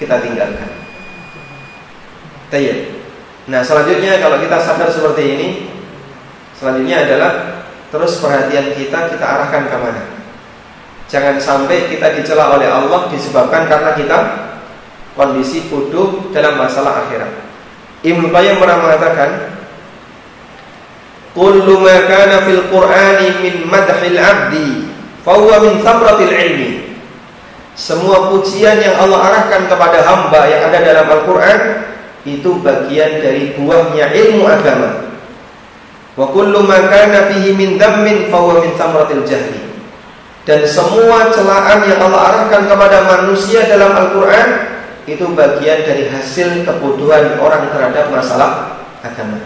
kita 0.00 0.16
tinggalkan. 0.24 0.70
Tayyib. 2.48 3.04
Nah 3.52 3.60
selanjutnya 3.60 4.16
kalau 4.24 4.40
kita 4.40 4.56
sadar 4.56 4.88
seperti 4.88 5.22
ini 5.36 5.48
Selanjutnya 6.64 7.04
adalah 7.04 7.32
terus 7.92 8.16
perhatian 8.24 8.72
kita 8.72 9.12
kita 9.12 9.20
arahkan 9.20 9.68
ke 9.68 9.76
mana. 9.76 10.00
Jangan 11.12 11.36
sampai 11.36 11.92
kita 11.92 12.16
dicela 12.16 12.56
oleh 12.56 12.64
Allah 12.64 13.12
disebabkan 13.12 13.68
karena 13.68 13.92
kita 13.92 14.18
kondisi 15.12 15.68
bodoh 15.68 16.32
dalam 16.32 16.56
masalah 16.56 17.04
akhirat. 17.04 17.28
Ibnu 18.00 18.32
Qayyim 18.32 18.56
pernah 18.56 18.80
mengatakan, 18.80 19.60
"Kullu 21.36 21.84
ma 21.84 22.08
kana 22.08 22.48
fil 22.48 22.64
Qur'ani 22.72 23.44
min 23.44 23.68
madhil 23.68 24.16
'abdi 24.16 24.88
fa 25.20 25.36
huwa 25.36 25.60
min 25.68 25.84
thamratil 25.84 26.32
ilmi." 26.32 26.72
semua 27.76 28.32
pujian 28.32 28.80
yang 28.80 28.96
Allah 29.02 29.20
arahkan 29.34 29.66
kepada 29.66 30.00
hamba 30.06 30.46
yang 30.46 30.72
ada 30.72 30.78
dalam 30.80 31.06
Al-Quran 31.10 31.60
itu 32.24 32.56
bagian 32.64 33.20
dari 33.20 33.52
buahnya 33.52 34.14
ilmu 34.14 34.48
agama. 34.48 35.13
Wa 36.14 36.30
kullu 36.30 36.62
min 36.62 37.78
dhammin 37.78 38.30
min 38.30 38.72
jahli. 39.26 39.60
Dan 40.44 40.60
semua 40.68 41.32
celaan 41.32 41.88
yang 41.88 42.04
Allah 42.04 42.20
arahkan 42.30 42.68
kepada 42.68 42.98
manusia 43.08 43.64
dalam 43.64 43.96
Al-Quran 43.96 44.48
itu 45.08 45.24
bagian 45.32 45.84
dari 45.88 46.08
hasil 46.12 46.68
kebodohan 46.68 47.40
orang 47.40 47.72
terhadap 47.72 48.12
masalah 48.12 48.80
agama. 49.00 49.40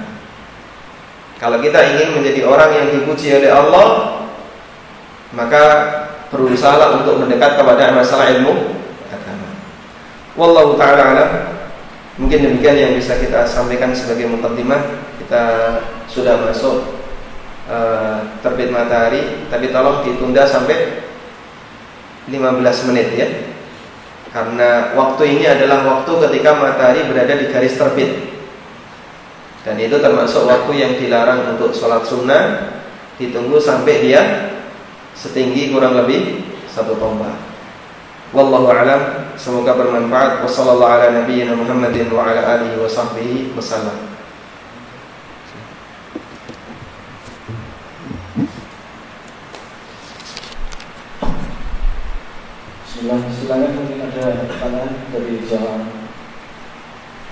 Kalau 1.39 1.63
kita 1.63 1.95
ingin 1.95 2.19
menjadi 2.19 2.43
orang 2.51 2.71
yang 2.75 2.87
dipuji 2.91 3.31
oleh 3.31 3.47
Allah, 3.47 3.87
maka 5.31 5.63
berusaha 6.35 6.99
untuk 6.99 7.23
mendekat 7.23 7.55
kepada 7.55 7.95
masalah 7.95 8.35
ilmu 8.35 8.75
agama. 9.07 9.49
Wallahu 10.35 10.75
taala 10.75 11.15
alam. 11.15 11.31
Mungkin 12.19 12.43
demikian 12.43 12.75
yang 12.75 12.93
bisa 12.99 13.15
kita 13.23 13.47
sampaikan 13.47 13.95
sebagai 13.95 14.27
mukaddimah. 14.27 14.83
Kita 15.29 15.45
sudah 16.09 16.41
masuk 16.41 17.05
uh, 17.69 18.41
terbit 18.41 18.73
matahari, 18.73 19.45
tapi 19.53 19.69
tolong 19.69 20.01
ditunda 20.09 20.49
sampai 20.49 21.05
15 22.33 22.89
menit 22.89 23.09
ya. 23.13 23.29
Karena 24.33 24.97
waktu 24.97 25.37
ini 25.37 25.45
adalah 25.45 25.85
waktu 25.85 26.13
ketika 26.29 26.57
matahari 26.57 27.05
berada 27.13 27.37
di 27.37 27.53
garis 27.53 27.77
terbit. 27.77 28.41
Dan 29.69 29.77
itu 29.77 30.01
termasuk 30.01 30.49
waktu 30.49 30.73
yang 30.81 30.93
dilarang 30.97 31.53
untuk 31.53 31.77
sholat 31.77 32.09
sunnah 32.09 32.73
Ditunggu 33.19 33.59
sampai 33.59 33.99
dia 33.99 34.23
setinggi 35.19 35.75
kurang 35.75 35.99
lebih 35.99 36.47
satu 36.71 36.95
tombak. 37.03 37.35
Wallahu 38.31 38.71
alam, 38.71 39.35
semoga 39.35 39.75
bermanfaat. 39.75 40.47
Wassallallahu 40.47 40.87
ala 40.87 41.07
nabiyyina 41.11 41.59
Muhammadin 41.59 42.15
wa 42.15 42.31
ala 42.31 42.63
alihi 42.63 42.79
wa 42.79 42.87
sahbihi 42.87 43.59
wasallam. 43.59 44.18
Bismillah, 52.99 53.31
silakan 53.31 53.79
mungkin 53.79 54.11
ada 54.11 54.43
pertanyaan 54.43 54.91
dari 55.15 55.39
jawab 55.47 55.87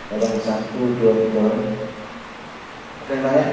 Tolong 0.06 0.38
satu, 0.38 0.94
dua, 0.94 1.10
tiga. 1.26 1.42
Ada 3.02 3.10
yang 3.10 3.22
tanya? 3.26 3.46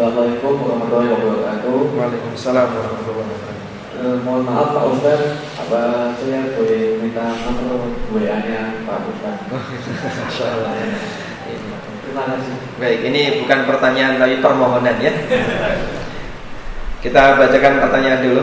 Assalamualaikum 0.00 0.64
warahmatullahi 0.64 1.12
wabarakatuh. 1.12 1.92
Waalaikumsalam 1.92 2.68
warahmatullahi 2.72 3.20
wabarakatuh. 3.20 3.66
Eh, 4.00 4.16
mohon 4.24 4.42
maaf 4.48 4.72
Pak 4.72 4.84
Ustaz, 4.96 5.20
apa 5.60 5.80
saya 6.16 6.56
boleh 6.56 7.04
minta 7.04 7.36
nomor 7.44 8.00
WA-nya 8.08 8.80
Pak 8.88 9.12
Ustaz? 9.12 9.44
Terima 12.00 12.22
kasih. 12.32 12.54
Baik, 12.80 12.98
ini 13.10 13.42
bukan 13.42 13.66
pertanyaan 13.66 14.16
tapi 14.16 14.38
permohonan 14.38 14.96
ya. 15.02 15.12
Kita 17.02 17.36
bacakan 17.36 17.82
pertanyaan 17.82 18.22
dulu. 18.22 18.42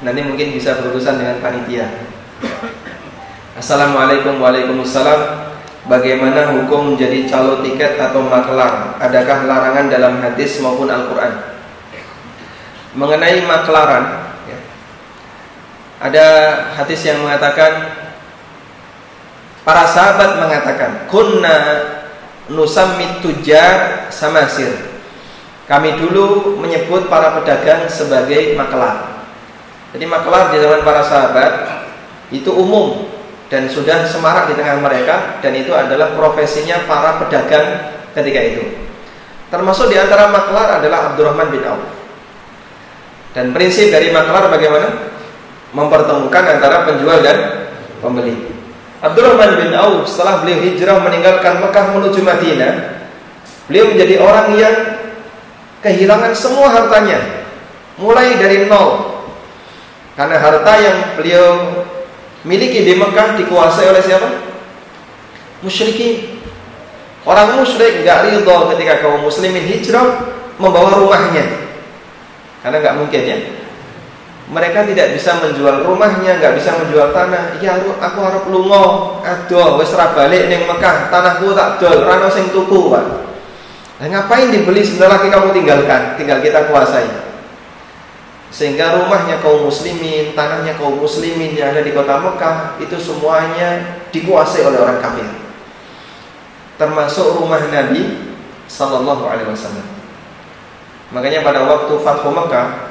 Nanti 0.00 0.20
mungkin 0.24 0.56
bisa 0.56 0.80
berurusan 0.80 1.20
dengan 1.20 1.44
panitia. 1.44 1.86
Assalamualaikum 3.60 4.40
Waalaikumsalam 4.40 5.52
Bagaimana 5.84 6.54
hukum 6.56 6.94
menjadi 6.94 7.28
calo 7.28 7.60
tiket 7.60 8.00
atau 8.00 8.24
maklar? 8.24 8.96
Adakah 8.96 9.44
larangan 9.44 9.92
dalam 9.92 10.14
hadis 10.24 10.56
maupun 10.64 10.88
Al-Quran? 10.88 11.34
Mengenai 12.96 13.44
maklaran 13.44 14.32
ya, 14.48 14.58
Ada 16.00 16.26
hadis 16.80 17.04
yang 17.04 17.20
mengatakan 17.20 17.92
Para 19.60 19.84
sahabat 19.84 20.40
mengatakan 20.40 21.04
Kunna 21.10 21.56
nusammit 22.50 23.22
tujar 23.22 24.06
samasir 24.10 24.74
Kami 25.70 25.96
dulu 26.02 26.58
menyebut 26.58 27.06
para 27.06 27.38
pedagang 27.38 27.86
sebagai 27.86 28.58
maklar 28.58 29.26
Jadi 29.94 30.04
maklar 30.04 30.50
di 30.50 30.58
zaman 30.58 30.82
para 30.82 31.02
sahabat 31.06 31.52
Itu 32.34 32.52
umum 32.54 33.10
dan 33.50 33.66
sudah 33.66 34.06
semarak 34.06 34.46
di 34.46 34.54
tengah 34.54 34.78
mereka 34.78 35.42
dan 35.42 35.52
itu 35.58 35.74
adalah 35.74 36.14
profesinya 36.14 36.86
para 36.86 37.18
pedagang 37.18 37.98
ketika 38.14 38.40
itu. 38.46 38.62
Termasuk 39.50 39.90
di 39.90 39.98
antara 39.98 40.30
maklar 40.30 40.78
adalah 40.78 41.10
Abdurrahman 41.10 41.50
bin 41.50 41.66
Auf. 41.66 41.82
Dan 43.34 43.50
prinsip 43.50 43.90
dari 43.90 44.14
maklar 44.14 44.46
bagaimana? 44.46 45.10
Mempertemukan 45.74 46.44
antara 46.46 46.86
penjual 46.86 47.18
dan 47.26 47.38
pembeli. 47.98 48.59
Abdurrahman 49.00 49.56
bin 49.56 49.72
Auf 49.72 50.12
setelah 50.12 50.44
beliau 50.44 50.60
hijrah 50.60 51.00
meninggalkan 51.00 51.64
Mekah 51.64 51.96
menuju 51.96 52.20
Madinah, 52.20 53.00
beliau 53.64 53.96
menjadi 53.96 54.14
orang 54.20 54.48
yang 54.60 54.76
kehilangan 55.80 56.36
semua 56.36 56.68
hartanya, 56.68 57.48
mulai 57.96 58.36
dari 58.36 58.68
nol. 58.68 59.24
Karena 60.20 60.36
harta 60.36 60.72
yang 60.84 60.98
beliau 61.16 61.46
miliki 62.44 62.84
di 62.84 62.92
Mekah 62.92 63.40
dikuasai 63.40 63.88
oleh 63.88 64.04
siapa? 64.04 64.28
Musyrikin. 65.64 66.44
Orang 67.24 67.56
musyrik 67.56 68.04
nggak 68.04 68.28
ridho 68.28 68.56
ketika 68.76 69.04
kaum 69.04 69.24
muslimin 69.24 69.64
hijrah 69.64 70.28
membawa 70.60 71.00
rumahnya. 71.00 71.44
Karena 72.60 72.84
nggak 72.84 72.96
mungkin 73.00 73.22
ya. 73.24 73.38
Mereka 74.50 74.82
tidak 74.90 75.14
bisa 75.14 75.38
menjual 75.38 75.86
rumahnya, 75.86 76.42
nggak 76.42 76.58
bisa 76.58 76.74
menjual 76.74 77.14
tanah. 77.14 77.62
Ya 77.62 77.78
aku 77.78 78.18
harap 78.18 78.50
lungo, 78.50 79.22
aduh, 79.22 79.78
wes 79.78 79.94
balik 79.94 80.50
neng 80.50 80.66
Mekah, 80.66 81.06
tanahku 81.06 81.54
tak 81.54 81.78
dol, 81.78 82.02
rano 82.02 82.26
sing 82.34 82.50
tuku, 82.50 82.90
Pak. 82.90 83.04
Nah, 84.02 84.06
ngapain 84.10 84.50
dibeli 84.50 84.82
sebentar 84.82 85.22
lagi 85.22 85.30
kamu 85.30 85.54
tinggalkan, 85.54 86.18
tinggal 86.18 86.42
kita 86.42 86.66
kuasai. 86.66 87.06
Sehingga 88.50 88.98
rumahnya 88.98 89.38
kaum 89.38 89.70
muslimin, 89.70 90.34
tanahnya 90.34 90.74
kaum 90.74 90.98
muslimin 90.98 91.54
yang 91.54 91.70
ada 91.70 91.86
di 91.86 91.94
kota 91.94 92.18
Mekah 92.18 92.82
itu 92.82 92.98
semuanya 92.98 94.02
dikuasai 94.10 94.66
oleh 94.66 94.82
orang 94.82 94.98
kafir. 94.98 95.30
Termasuk 96.74 97.38
rumah 97.38 97.62
Nabi 97.70 98.34
sallallahu 98.66 99.30
alaihi 99.30 99.46
wasallam. 99.46 99.86
Makanya 101.14 101.46
pada 101.46 101.62
waktu 101.62 101.94
Fathu 102.02 102.34
Mekah 102.34 102.89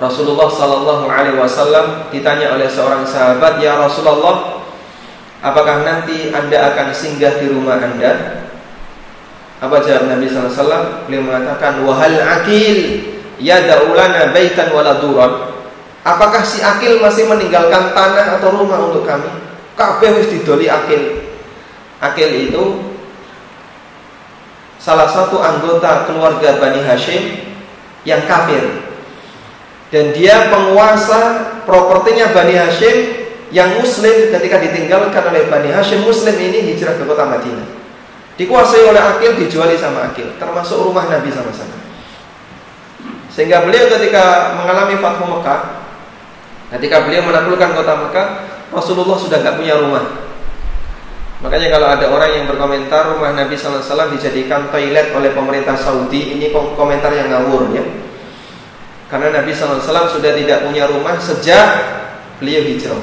Rasulullah 0.00 0.48
sallallahu 0.48 1.04
alaihi 1.12 1.36
wasallam 1.36 2.08
ditanya 2.08 2.56
oleh 2.56 2.66
seorang 2.66 3.04
sahabat, 3.04 3.60
"Ya 3.60 3.76
Rasulullah, 3.76 4.64
apakah 5.44 5.84
nanti 5.84 6.32
Anda 6.32 6.72
akan 6.72 6.88
singgah 6.96 7.36
di 7.36 7.52
rumah 7.52 7.76
Anda?" 7.78 8.42
Apa 9.60 9.84
jawab 9.84 10.08
Nabi 10.08 10.24
sallallahu? 10.24 11.04
Beliau 11.04 11.20
mengatakan, 11.28 11.84
"Wahal 11.84 12.16
akil 12.16 13.10
Ya 13.40 13.56
daulana 13.64 14.36
baitan 14.36 14.68
waladuran 14.68 15.48
Apakah 16.00 16.40
si 16.40 16.64
akil 16.64 17.00
masih 17.00 17.28
meninggalkan 17.28 17.92
tanah 17.92 18.40
atau 18.40 18.56
rumah 18.56 18.88
untuk 18.88 19.04
kami? 19.04 19.28
Kabeh 19.76 20.16
wis 20.16 20.32
didoli 20.32 20.64
akil. 20.64 21.28
Akil 22.00 22.48
itu 22.48 22.64
salah 24.80 25.04
satu 25.12 25.44
anggota 25.44 26.08
keluarga 26.08 26.56
Bani 26.56 26.80
Hashim 26.80 27.52
yang 28.08 28.24
kafir. 28.24 28.64
Dan 29.90 30.14
dia 30.14 30.46
penguasa 30.46 31.50
propertinya 31.66 32.30
Bani 32.30 32.54
Hashim 32.54 32.96
yang 33.50 33.82
muslim 33.82 34.30
ketika 34.30 34.62
ditinggalkan 34.62 35.22
oleh 35.34 35.50
Bani 35.50 35.74
Hashim 35.74 36.06
muslim 36.06 36.38
ini 36.38 36.74
hijrah 36.74 36.94
ke 36.94 37.02
kota 37.02 37.26
Madinah. 37.26 37.66
Dikuasai 38.38 38.86
oleh 38.86 39.02
akil, 39.02 39.36
dijuali 39.36 39.76
sama 39.76 40.14
akil, 40.14 40.30
termasuk 40.38 40.80
rumah 40.80 41.04
Nabi 41.10 41.28
sama-sama. 41.28 41.76
Sehingga 43.28 43.66
beliau 43.66 43.90
ketika 43.98 44.56
mengalami 44.56 44.96
Fathu 44.96 45.28
Mekah, 45.28 45.60
ketika 46.78 47.04
beliau 47.04 47.26
menaklukkan 47.26 47.70
kota 47.76 47.94
Mekah, 48.00 48.26
Rasulullah 48.70 49.18
sudah 49.18 49.42
tidak 49.42 49.58
punya 49.58 49.76
rumah. 49.76 50.30
Makanya 51.40 51.68
kalau 51.72 51.88
ada 51.88 52.06
orang 52.08 52.30
yang 52.36 52.44
berkomentar 52.46 53.16
rumah 53.16 53.32
Nabi 53.32 53.56
Wasallam 53.58 54.12
dijadikan 54.14 54.70
toilet 54.70 55.10
oleh 55.12 55.34
pemerintah 55.34 55.74
Saudi, 55.74 56.38
ini 56.38 56.52
komentar 56.52 57.10
yang 57.10 57.32
ngawur 57.32 57.74
ya. 57.74 57.84
Karena 59.10 59.42
Nabi 59.42 59.50
Wasallam 59.50 60.06
sudah 60.14 60.32
tidak 60.38 60.62
punya 60.62 60.86
rumah 60.86 61.18
sejak 61.18 61.66
beliau 62.38 62.62
hijrah. 62.62 63.02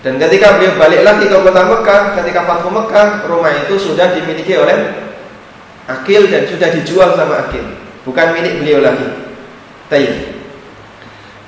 Dan 0.00 0.16
ketika 0.16 0.56
beliau 0.56 0.80
balik 0.80 1.04
lagi 1.04 1.28
ke 1.28 1.36
kota 1.36 1.60
Mekah, 1.60 2.02
ketika 2.16 2.48
Fathu 2.48 2.72
Mekah, 2.72 3.28
rumah 3.28 3.52
itu 3.52 3.76
sudah 3.76 4.16
dimiliki 4.16 4.56
oleh 4.56 4.96
akil 5.84 6.24
dan 6.32 6.48
sudah 6.48 6.72
dijual 6.72 7.12
sama 7.20 7.44
akil, 7.44 7.68
bukan 8.08 8.32
milik 8.32 8.64
beliau 8.64 8.80
lagi. 8.80 9.04
Tayyib. 9.92 10.40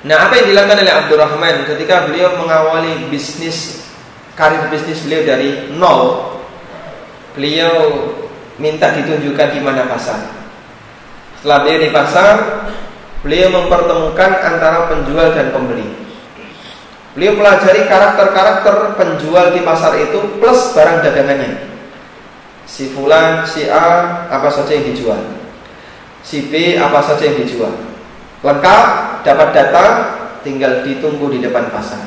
Nah, 0.05 0.27
apa 0.29 0.37
yang 0.37 0.53
dilakukan 0.53 0.83
oleh 0.83 0.93
Abdurrahman 0.93 1.55
ketika 1.65 2.05
beliau 2.05 2.35
mengawali 2.37 3.07
bisnis 3.09 3.87
karir 4.37 4.69
bisnis 4.69 5.01
beliau 5.01 5.25
dari 5.25 5.73
nol? 5.73 6.29
Beliau 7.33 7.73
minta 8.61 8.93
ditunjukkan 8.93 9.57
di 9.57 9.59
mana 9.65 9.89
pasar. 9.89 10.29
Setelah 11.41 11.65
beliau 11.65 11.79
di 11.81 11.89
pasar, 11.89 12.35
beliau 13.23 13.49
mempertemukan 13.49 14.31
antara 14.43 14.91
penjual 14.91 15.31
dan 15.31 15.49
pembeli. 15.55 15.87
Beliau 17.15 17.39
pelajari 17.39 17.87
karakter-karakter 17.87 18.99
penjual 18.99 19.55
di 19.55 19.61
pasar 19.63 19.95
itu 19.97 20.37
plus 20.43 20.75
barang 20.75 21.01
dagangannya. 21.01 21.71
Si 22.67 22.91
fulan, 22.91 23.47
si 23.47 23.69
A, 23.71 24.27
apa 24.27 24.49
saja 24.51 24.75
yang 24.75 24.91
dijual. 24.91 25.19
Si 26.25 26.51
B, 26.51 26.75
apa 26.75 26.99
saja 26.99 27.23
yang 27.31 27.39
dijual. 27.39 27.73
Lengkap, 28.43 28.85
dapat 29.23 29.47
data, 29.55 29.85
tinggal 30.43 30.83
ditunggu 30.83 31.31
di 31.31 31.39
depan 31.39 31.71
pasar. 31.71 32.03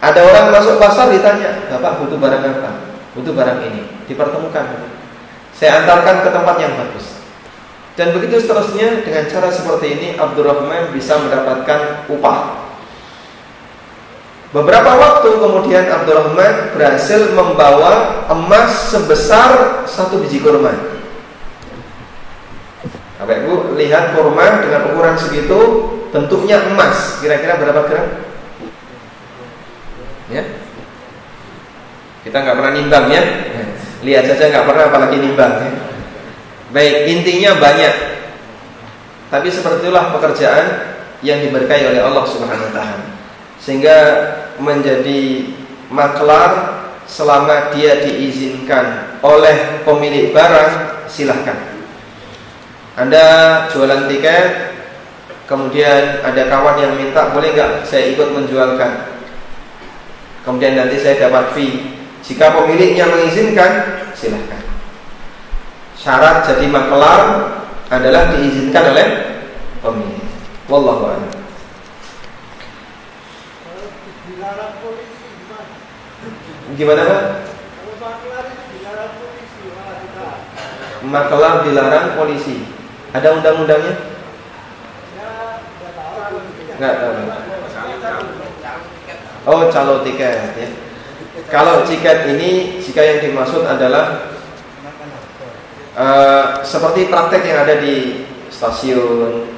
Ada 0.00 0.20
orang 0.20 0.52
masuk 0.52 0.76
pasar 0.80 1.08
ditanya, 1.12 1.68
Bapak 1.68 2.04
butuh 2.04 2.20
barang 2.20 2.44
apa? 2.44 2.70
Butuh 3.16 3.32
barang 3.32 3.60
ini. 3.66 3.82
Dipertemukan. 4.04 4.84
Saya 5.56 5.84
antarkan 5.84 6.22
ke 6.22 6.30
tempat 6.30 6.56
yang 6.60 6.76
bagus. 6.76 7.13
Dan 7.94 8.10
begitu 8.10 8.42
seterusnya 8.42 9.06
dengan 9.06 9.24
cara 9.30 9.54
seperti 9.54 9.86
ini 9.94 10.08
Abdurrahman 10.18 10.90
bisa 10.90 11.14
mendapatkan 11.14 12.10
upah 12.10 12.64
Beberapa 14.54 14.86
waktu 14.94 15.34
kemudian 15.42 15.90
Abdurrahman 15.90 16.78
berhasil 16.78 17.34
membawa 17.34 18.22
emas 18.30 18.94
sebesar 18.94 19.82
satu 19.82 20.22
biji 20.22 20.38
kurma. 20.38 20.70
Bapak 23.18 23.34
Ibu 23.42 23.74
lihat 23.74 24.14
kurma 24.14 24.62
dengan 24.62 24.94
ukuran 24.94 25.18
segitu, 25.18 25.58
bentuknya 26.14 26.70
emas. 26.70 27.18
Kira-kira 27.18 27.58
berapa 27.58 27.82
gram? 27.82 28.08
Ya, 30.30 30.46
kita 32.22 32.36
nggak 32.38 32.54
pernah 32.54 32.72
nimbang 32.78 33.06
ya. 33.10 33.22
Lihat 34.06 34.24
saja 34.30 34.54
nggak 34.54 34.66
pernah 34.70 34.84
apalagi 34.86 35.18
nimbang. 35.18 35.52
Ya. 35.66 35.70
Baik, 36.74 37.06
intinya 37.06 37.54
banyak. 37.62 37.94
Tapi 39.30 39.46
seperti 39.46 39.86
itulah 39.86 40.10
pekerjaan 40.10 40.66
yang 41.22 41.38
diberkahi 41.38 41.94
oleh 41.94 42.02
Allah 42.02 42.26
Subhanahu 42.26 42.66
wa 42.68 42.72
taala. 42.74 43.06
Sehingga 43.62 43.98
menjadi 44.58 45.54
maklar 45.94 46.82
selama 47.06 47.70
dia 47.70 48.00
diizinkan 48.00 49.16
oleh 49.20 49.84
pemilik 49.84 50.32
barang 50.32 51.04
silahkan 51.06 51.56
Anda 52.96 53.24
jualan 53.68 54.08
tiket 54.08 54.74
kemudian 55.44 56.24
ada 56.24 56.48
kawan 56.48 56.80
yang 56.80 56.96
minta 56.96 57.30
boleh 57.36 57.52
nggak 57.52 57.84
saya 57.84 58.16
ikut 58.16 58.32
menjualkan 58.32 59.12
kemudian 60.48 60.80
nanti 60.80 60.96
saya 60.96 61.28
dapat 61.28 61.52
fee 61.52 62.00
jika 62.24 62.56
pemiliknya 62.56 63.04
mengizinkan 63.04 64.00
silahkan 64.16 64.73
syarat 66.04 66.44
jadi 66.44 66.68
maklar 66.68 67.20
adalah 67.88 68.28
diizinkan 68.36 68.92
oleh 68.92 69.08
pemilik 69.80 70.20
wallahu 70.68 71.08
a'lam 71.08 71.32
Gimana 76.74 77.06
Pak? 77.06 77.22
Makelar 81.06 81.54
dilarang 81.62 82.18
polisi. 82.18 82.66
Ada 83.14 83.38
undang-undangnya? 83.38 83.94
Enggak 86.74 86.94
tahu. 86.98 87.14
Oh, 89.46 89.70
calo 89.70 90.02
tiket 90.02 90.50
ya. 90.58 90.68
Kalau 91.46 91.86
tiket 91.86 92.26
ini 92.34 92.82
jika 92.82 93.06
yang 93.06 93.22
dimaksud 93.22 93.62
adalah 93.62 94.33
uh, 95.98 96.60
seperti 96.66 97.08
praktek 97.08 97.42
yang 97.46 97.64
ada 97.64 97.80
di 97.80 98.26
stasiun 98.50 99.48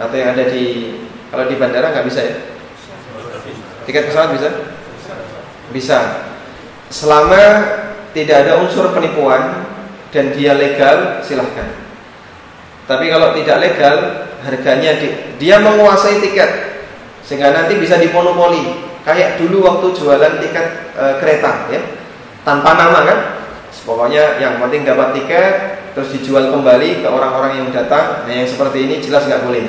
atau 0.00 0.16
yang 0.16 0.32
ada 0.32 0.48
di 0.48 0.96
kalau 1.30 1.46
di 1.46 1.54
bandara 1.54 1.94
nggak 1.94 2.06
bisa 2.10 2.20
ya? 2.26 2.36
Tiket 3.86 4.10
pesawat 4.10 4.34
bisa? 4.34 4.50
Bisa. 5.70 5.98
Selama 6.90 7.42
tidak 8.10 8.46
ada 8.46 8.58
unsur 8.58 8.90
penipuan 8.90 9.66
dan 10.10 10.34
dia 10.34 10.58
legal 10.58 11.22
silahkan. 11.22 11.70
Tapi 12.90 13.06
kalau 13.06 13.30
tidak 13.38 13.62
legal 13.62 14.26
harganya 14.42 14.98
di, 14.98 15.38
dia 15.38 15.62
menguasai 15.62 16.18
tiket 16.18 16.82
sehingga 17.22 17.54
nanti 17.54 17.78
bisa 17.78 17.94
dimonopoli. 18.02 18.90
Kayak 19.06 19.38
dulu 19.38 19.62
waktu 19.62 19.86
jualan 19.94 20.42
tiket 20.42 20.66
e, 20.98 21.04
kereta 21.22 21.70
ya. 21.70 21.80
Tanpa 22.42 22.74
nama 22.74 23.06
kan 23.06 23.18
pokoknya 23.90 24.38
yang 24.38 24.62
penting 24.62 24.86
dapat 24.86 25.18
tiket 25.18 25.52
terus 25.98 26.14
dijual 26.14 26.54
kembali 26.54 27.02
ke 27.02 27.08
orang-orang 27.10 27.58
yang 27.58 27.68
datang 27.74 28.22
nah 28.22 28.30
yang 28.30 28.46
seperti 28.46 28.86
ini 28.86 29.02
jelas 29.02 29.26
nggak 29.26 29.42
boleh 29.42 29.66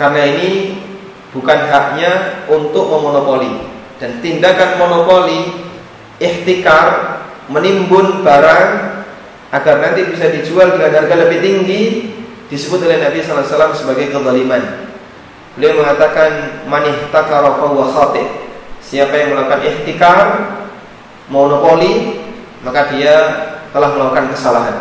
karena 0.00 0.22
ini 0.24 0.80
bukan 1.36 1.58
haknya 1.68 2.42
untuk 2.48 2.88
memonopoli 2.88 3.68
dan 4.00 4.16
tindakan 4.24 4.80
monopoli 4.80 5.68
ihtikar 6.16 7.20
menimbun 7.52 8.24
barang 8.24 8.68
agar 9.50 9.76
nanti 9.82 10.06
bisa 10.08 10.30
dijual 10.30 10.72
dengan 10.72 11.04
harga 11.04 11.14
lebih 11.26 11.38
tinggi 11.42 11.82
disebut 12.50 12.86
oleh 12.86 13.02
Nabi 13.02 13.18
sallallahu 13.22 13.46
alaihi 13.46 13.54
wasallam 13.54 13.74
sebagai 13.74 14.06
kezaliman. 14.14 14.62
Beliau 15.58 15.82
mengatakan 15.82 16.62
manih 16.70 16.94
ihtakara 17.06 17.58
wa 17.58 17.86
khati. 17.90 18.24
Siapa 18.80 19.14
yang 19.14 19.34
melakukan 19.34 19.62
ihtikar 19.66 20.26
monopoli 21.30 22.18
maka 22.60 22.92
dia 22.92 23.14
telah 23.72 23.88
melakukan 23.94 24.32
kesalahan. 24.34 24.76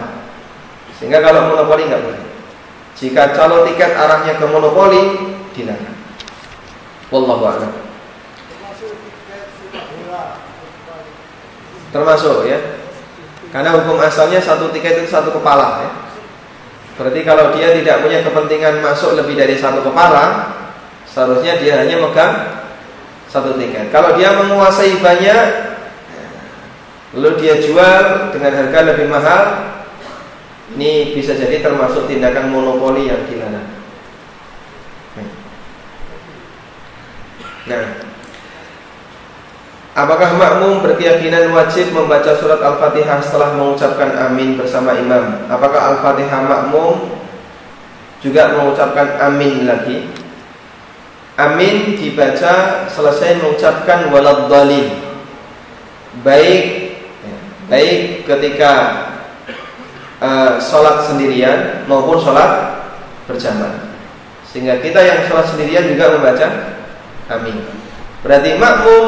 Sehingga 1.00 1.24
kalau 1.24 1.54
monopoli 1.54 1.88
nggak 1.88 2.04
boleh. 2.04 2.24
Jika 3.00 3.32
calon 3.32 3.64
tiket 3.72 3.96
arahnya 3.96 4.36
ke 4.36 4.46
monopoli 4.50 5.02
dilarang. 5.56 5.98
Wallahu 7.10 7.44
a'lam. 7.48 7.72
Termasuk 11.90 12.46
ya. 12.46 12.60
Karena 13.50 13.74
hukum 13.82 13.98
asalnya 13.98 14.38
satu 14.38 14.70
tiket 14.70 15.02
itu 15.02 15.10
satu 15.10 15.34
kepala 15.34 15.82
ya. 15.82 15.92
Berarti 17.00 17.24
kalau 17.24 17.56
dia 17.56 17.72
tidak 17.80 18.04
punya 18.04 18.20
kepentingan 18.22 18.84
masuk 18.84 19.16
lebih 19.16 19.40
dari 19.40 19.56
satu 19.56 19.80
kepala, 19.80 20.52
seharusnya 21.08 21.56
dia 21.58 21.80
hanya 21.80 21.96
megang 21.96 22.60
satu 23.32 23.56
tiket. 23.56 23.88
Kalau 23.90 24.20
dia 24.20 24.36
menguasai 24.36 25.00
banyak, 25.00 25.44
lalu 27.18 27.42
dia 27.42 27.56
jual 27.64 28.30
dengan 28.34 28.52
harga 28.54 28.80
lebih 28.94 29.08
mahal, 29.10 29.44
ini 30.78 31.18
bisa 31.18 31.34
jadi 31.34 31.62
termasuk 31.66 32.06
tindakan 32.06 32.54
monopoli 32.54 33.10
yang 33.10 33.26
dilarang. 33.26 33.70
Nah, 37.70 38.10
Apakah 40.00 40.32
makmum 40.40 40.80
berkeyakinan 40.80 41.52
wajib 41.52 41.92
membaca 41.92 42.32
surat 42.40 42.64
Al-Fatihah 42.64 43.20
setelah 43.20 43.52
mengucapkan 43.60 44.16
amin 44.32 44.56
bersama 44.56 44.96
imam? 44.96 45.44
Apakah 45.52 45.92
Al-Fatihah 45.92 46.40
makmum 46.48 47.20
juga 48.24 48.56
mengucapkan 48.56 49.20
amin 49.20 49.68
lagi? 49.68 50.08
Amin 51.36 52.00
dibaca 52.00 52.88
selesai 52.88 53.44
mengucapkan 53.44 54.08
walad 54.08 54.48
dalil. 54.48 54.88
Baik 56.24 56.89
baik 57.70 58.26
ketika 58.26 58.74
uh, 60.20 60.58
sholat 60.60 61.06
sendirian 61.06 61.86
maupun 61.86 62.18
sholat 62.20 62.82
berjamaah. 63.30 63.94
Sehingga 64.50 64.82
kita 64.82 65.00
yang 65.00 65.30
sholat 65.30 65.46
sendirian 65.54 65.86
juga 65.86 66.18
membaca 66.18 66.48
amin. 67.30 67.62
Berarti 68.26 68.58
makmum 68.58 69.06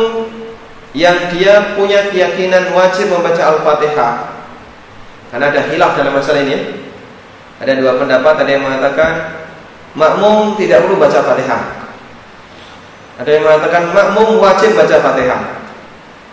yang 0.93 1.33
dia 1.33 1.73
punya 1.73 2.07
keyakinan 2.13 2.71
wajib 2.71 3.09
membaca 3.09 3.41
Al-Fatihah. 3.41 4.13
Karena 5.33 5.45
ada 5.49 5.61
hilaf 5.67 5.97
dalam 5.97 6.13
masalah 6.15 6.45
ini. 6.45 6.85
Ada 7.61 7.77
dua 7.77 7.97
pendapat, 7.97 8.41
ada 8.41 8.49
yang 8.49 8.65
mengatakan 8.65 9.11
makmum 9.97 10.57
tidak 10.57 10.85
perlu 10.85 11.01
baca 11.01 11.19
Fatihah. 11.21 11.63
Ada 13.21 13.29
yang 13.37 13.43
mengatakan 13.45 13.83
makmum 13.93 14.37
wajib 14.37 14.77
baca 14.77 14.95
Fatihah. 15.01 15.41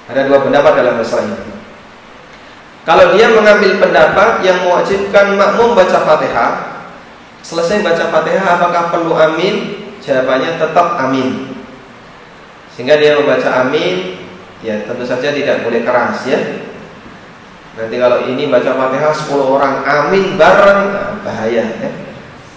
Ada 0.08 0.24
dua 0.24 0.40
pendapat 0.40 0.72
dalam 0.84 0.94
masalah 1.00 1.24
ini. 1.24 1.57
Kalau 2.88 3.12
dia 3.12 3.28
mengambil 3.28 3.76
pendapat 3.76 4.40
yang 4.40 4.64
mewajibkan 4.64 5.36
makmum 5.36 5.76
baca 5.76 6.08
Fatihah, 6.08 6.52
selesai 7.44 7.84
baca 7.84 8.08
Fatihah 8.08 8.56
apakah 8.56 8.88
perlu 8.88 9.12
amin? 9.12 9.84
Jawabannya 10.00 10.56
tetap 10.56 10.96
amin. 10.96 11.52
Sehingga 12.72 12.94
dia 12.94 13.18
membaca 13.18 13.66
amin 13.66 14.22
Ya 14.62 14.86
tentu 14.86 15.02
saja 15.02 15.34
tidak 15.34 15.66
boleh 15.66 15.82
keras 15.82 16.22
ya 16.30 16.38
Nanti 17.74 17.98
kalau 17.98 18.22
ini 18.22 18.46
baca 18.46 18.70
Fatihah 18.70 19.10
10 19.10 19.34
orang 19.34 19.74
amin 19.82 20.38
bareng 20.38 20.82
nah, 20.94 21.14
bahaya 21.26 21.62
ya. 21.62 21.90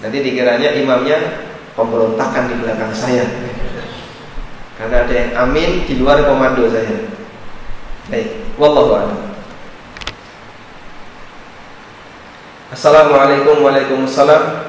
Nanti 0.01 0.17
dikiranya 0.21 0.77
imamnya 0.77 1.17
pemberontakan 1.77 2.49
di 2.49 2.55
belakang 2.57 2.89
saya. 2.89 3.21
Karena 4.81 5.05
ada 5.05 5.13
yang 5.13 5.31
amin 5.45 5.85
di 5.85 6.01
luar 6.01 6.25
komando 6.25 6.65
saya. 6.73 7.05
Baik, 8.09 8.57
wallahu 8.57 8.97
a'lam. 8.97 9.30
Assalamualaikum 12.71 13.67
Waalaikumsalam 13.67 14.63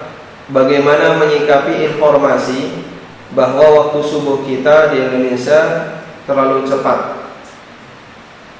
Bagaimana 0.50 1.22
menyikapi 1.22 1.86
informasi 1.94 2.82
Bahwa 3.30 3.62
waktu 3.78 4.02
subuh 4.02 4.42
kita 4.42 4.90
di 4.90 5.06
Indonesia 5.06 5.86
Terlalu 6.26 6.66
cepat? 6.66 6.98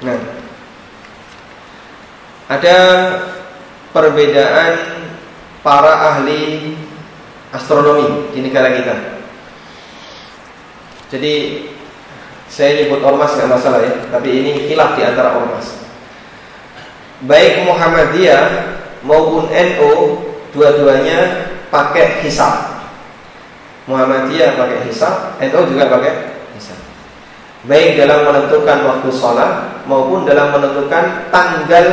Nah 0.07 0.19
Ada 2.47 2.77
Perbedaan 3.91 5.03
Para 5.59 6.15
ahli 6.15 6.75
Astronomi 7.51 8.31
di 8.31 8.39
negara 8.47 8.71
kita. 8.79 8.95
Jadi 11.11 11.33
Saya 12.47 12.79
nyebut 12.79 13.03
ormas 13.03 13.35
nggak 13.35 13.51
masalah 13.59 13.83
ya 13.83 14.07
Tapi 14.07 14.29
ini 14.39 14.71
hilaf 14.71 14.95
di 14.95 15.03
antara 15.03 15.35
ormas. 15.35 15.83
Baik 17.27 17.67
Muhammadiyah 17.67 18.79
maupun 19.03 19.51
NU 19.51 19.91
dua-duanya 20.55 21.51
pakai 21.67 22.23
hisab. 22.23 22.83
Muhammadiyah 23.83 24.55
pakai 24.55 24.87
hisab, 24.87 25.35
NU 25.43 25.59
juga 25.67 25.91
pakai 25.91 26.39
hisab. 26.55 26.79
Baik 27.67 27.99
dalam 27.99 28.23
menentukan 28.23 28.79
waktu 28.87 29.09
sholat 29.11 29.83
maupun 29.83 30.23
dalam 30.23 30.55
menentukan 30.55 31.27
tanggal 31.31 31.85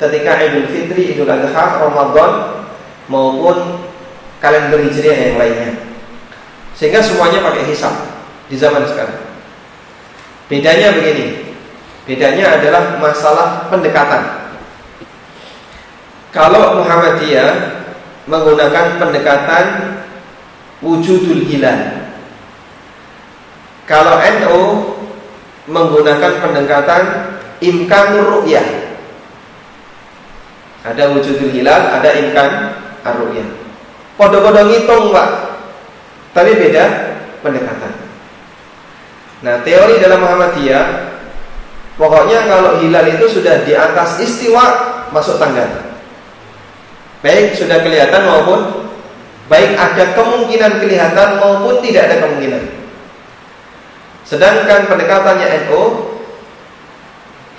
ketika 0.00 0.32
Idul 0.40 0.68
Fitri, 0.72 1.12
Idul 1.12 1.28
Adha, 1.28 1.84
Ramadan 1.84 2.64
maupun 3.06 3.86
kalender 4.40 4.82
Hijriah 4.88 5.16
yang 5.30 5.36
lainnya. 5.38 5.70
Sehingga 6.72 7.04
semuanya 7.04 7.44
pakai 7.44 7.68
hisab 7.68 7.92
di 8.48 8.56
zaman 8.56 8.82
sekarang. 8.88 9.20
Bedanya 10.48 10.96
begini. 10.96 11.54
Bedanya 12.02 12.58
adalah 12.58 12.98
masalah 12.98 13.70
pendekatan. 13.70 14.41
Kalau 16.32 16.80
Muhammadiyah 16.80 17.84
menggunakan 18.24 18.96
pendekatan 18.96 19.64
wujudul 20.80 21.44
hilal. 21.44 22.08
Kalau 23.84 24.16
NU 24.16 24.60
menggunakan 25.68 26.40
pendekatan 26.40 27.02
imkanur 27.60 28.40
ru'yah. 28.40 28.64
Ada 30.88 31.12
wujudul 31.12 31.52
hilal, 31.52 32.00
ada 32.00 32.10
imkan 32.16 32.50
ar-ru'yah. 33.04 33.48
Podo-podo 34.16 34.72
ngitung, 34.72 35.12
Pak. 35.12 35.28
Tapi 36.32 36.56
beda 36.56 36.84
pendekatan. 37.44 37.92
Nah, 39.44 39.60
teori 39.60 40.00
dalam 40.00 40.24
Muhammadiyah 40.24 41.12
pokoknya 42.00 42.48
kalau 42.48 42.80
hilal 42.80 43.04
itu 43.04 43.26
sudah 43.28 43.68
di 43.68 43.76
atas 43.76 44.16
istiwa 44.16 44.64
masuk 45.12 45.36
tanggal. 45.36 45.91
Baik 47.22 47.54
sudah 47.54 47.78
kelihatan 47.86 48.22
maupun 48.26 48.90
baik 49.46 49.78
ada 49.78 50.14
kemungkinan 50.18 50.82
kelihatan 50.82 51.38
maupun 51.38 51.78
tidak 51.80 52.10
ada 52.10 52.16
kemungkinan. 52.26 52.62
Sedangkan 54.26 54.90
pendekatannya 54.90 55.70
NO 55.70 56.12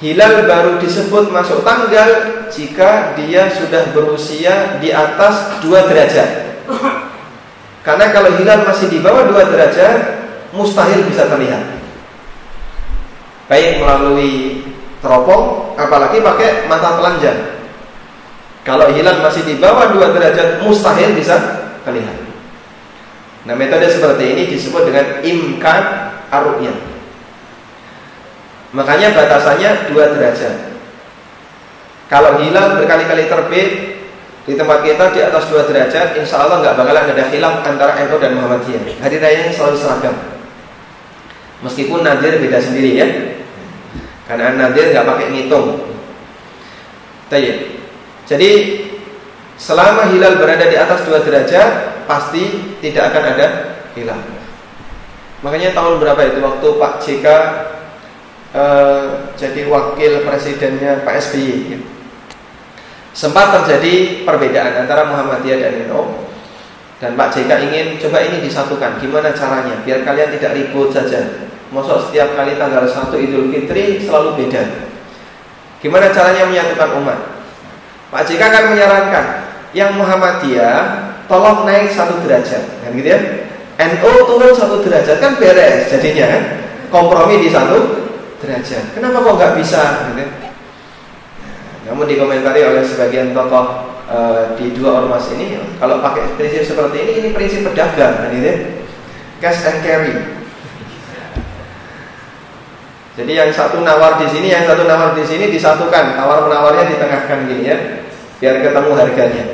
Hilal 0.03 0.43
baru 0.43 0.83
disebut 0.83 1.31
masuk 1.31 1.63
tanggal 1.63 2.43
jika 2.51 3.15
dia 3.15 3.47
sudah 3.47 3.87
berusia 3.95 4.75
di 4.83 4.91
atas 4.91 5.63
2 5.63 5.71
derajat. 5.87 6.59
Karena 7.87 8.11
kalau 8.11 8.35
hilal 8.35 8.67
masih 8.67 8.91
di 8.91 8.99
bawah 8.99 9.31
2 9.31 9.47
derajat, 9.55 10.27
mustahil 10.51 11.07
bisa 11.07 11.31
terlihat. 11.31 11.79
Baik 13.47 13.79
melalui 13.79 14.67
teropong, 14.99 15.71
apalagi 15.79 16.19
pakai 16.19 16.67
mata 16.67 16.99
telanjang. 16.99 17.52
Kalau 18.63 18.87
hilal 18.95 19.19
masih 19.19 19.43
di 19.43 19.59
bawah 19.59 19.91
2 19.91 20.15
derajat 20.15 20.63
mustahil 20.63 21.11
bisa 21.11 21.35
terlihat. 21.83 22.15
Nah, 23.43 23.59
metode 23.59 23.91
seperti 23.91 24.23
ini 24.23 24.43
disebut 24.47 24.87
dengan 24.87 25.19
imkan 25.19 25.81
aruyah. 26.31 26.77
Makanya 28.71 29.11
batasannya 29.11 29.91
2 29.91 30.13
derajat. 30.15 30.55
Kalau 32.07 32.39
hilal 32.39 32.79
berkali-kali 32.79 33.27
terbit 33.27 33.69
di 34.47 34.53
tempat 34.55 34.79
kita 34.87 35.11
di 35.11 35.19
atas 35.27 35.43
2 35.51 35.67
derajat, 35.67 36.15
insya 36.15 36.47
Allah 36.47 36.63
nggak 36.63 36.75
bakalan 36.79 37.11
ada 37.11 37.27
hilaf 37.27 37.67
antara 37.67 37.99
NU 38.07 38.15
dan 38.15 38.39
Muhammadiyah. 38.39 39.03
Hari 39.03 39.19
rayanya 39.19 39.51
selalu 39.51 39.75
seragam. 39.75 40.15
Meskipun 41.67 41.99
nadir 41.99 42.39
beda 42.39 42.63
sendiri 42.63 42.91
ya. 42.95 43.07
Karena 44.23 44.55
nadir 44.55 44.95
nggak 44.95 45.03
pakai 45.03 45.27
ngitung. 45.35 45.83
Tayyib. 47.27 47.82
Jadi 48.33 48.51
selama 49.61 50.09
hilal 50.09 50.41
berada 50.41 50.65
di 50.65 50.73
atas 50.73 51.05
2 51.05 51.21
derajat 51.21 52.01
pasti 52.09 52.73
tidak 52.81 53.13
akan 53.13 53.23
ada 53.37 53.47
hilal. 53.93 54.17
Makanya 55.45 55.77
tahun 55.77 56.01
berapa 56.01 56.21
itu 56.33 56.41
waktu 56.41 56.67
Pak 56.81 56.93
JK 56.97 57.27
eh, 58.57 59.05
jadi 59.37 59.61
wakil 59.69 60.25
presidennya 60.25 61.05
Pak 61.05 61.13
SBY 61.29 61.77
ya. 61.77 61.79
Sempat 63.13 63.61
terjadi 63.61 64.25
perbedaan 64.25 64.81
antara 64.81 65.05
Muhammadiyah 65.13 65.61
dan 65.61 65.73
NU 65.85 66.25
dan 66.97 67.13
Pak 67.13 67.37
JK 67.37 67.69
ingin 67.69 68.01
coba 68.01 68.17
ini 68.25 68.41
disatukan. 68.41 68.97
Gimana 68.97 69.29
caranya 69.29 69.77
biar 69.85 70.01
kalian 70.01 70.33
tidak 70.33 70.57
ribut 70.57 70.89
saja. 70.89 71.45
Masuk 71.69 72.09
setiap 72.09 72.33
kali 72.33 72.57
tanggal 72.57 72.89
1 72.89 73.13
Idul 73.13 73.53
Fitri 73.53 74.01
selalu 74.01 74.41
beda. 74.41 74.89
Gimana 75.85 76.09
caranya 76.09 76.49
menyatukan 76.49 76.89
umat? 76.97 77.32
Pak 78.13 78.29
JK 78.29 78.41
akan 78.45 78.63
menyarankan 78.77 79.25
yang 79.73 79.97
Muhammadiyah 79.97 81.09
tolong 81.25 81.65
naik 81.65 81.89
satu 81.89 82.21
derajat, 82.21 82.85
kan 82.85 82.93
gitu 82.93 83.09
ya? 83.09 83.19
NU 83.73 84.11
turun 84.29 84.53
satu 84.53 84.85
derajat 84.85 85.17
kan 85.17 85.33
beres 85.41 85.89
jadinya 85.89 86.29
kan? 86.29 86.43
Kompromi 86.93 87.41
di 87.41 87.49
satu 87.49 88.05
derajat. 88.37 88.93
Kenapa 88.93 89.17
kok 89.17 89.33
nggak 89.33 89.53
bisa? 89.57 90.13
Gitu? 90.13 90.29
Namun 91.89 92.05
dikomentari 92.05 92.61
oleh 92.61 92.85
sebagian 92.85 93.33
tokoh 93.33 93.97
e, 94.05 94.17
di 94.61 94.77
dua 94.77 95.01
ormas 95.03 95.33
ini, 95.33 95.57
kalau 95.81 95.97
pakai 96.05 96.37
prinsip 96.37 96.69
seperti 96.69 97.01
ini, 97.01 97.11
ini 97.17 97.29
prinsip 97.33 97.65
pedagang, 97.65 98.13
kan 98.13 98.29
gitu 98.29 98.45
ya? 98.45 98.57
Cash 99.41 99.65
and 99.65 99.81
carry. 99.81 100.13
Jadi 103.13 103.31
yang 103.33 103.49
satu 103.49 103.81
nawar 103.81 104.21
di 104.21 104.29
sini, 104.29 104.53
yang 104.53 104.69
satu 104.69 104.85
nawar 104.85 105.17
di 105.17 105.25
sini 105.25 105.49
disatukan, 105.49 106.13
tawar 106.13 106.45
menawarnya 106.45 106.93
ditengahkan 106.93 107.49
gini 107.49 107.65
ya 107.65 107.77
biar 108.43 108.59
ketemu 108.59 108.91
harganya. 108.91 109.45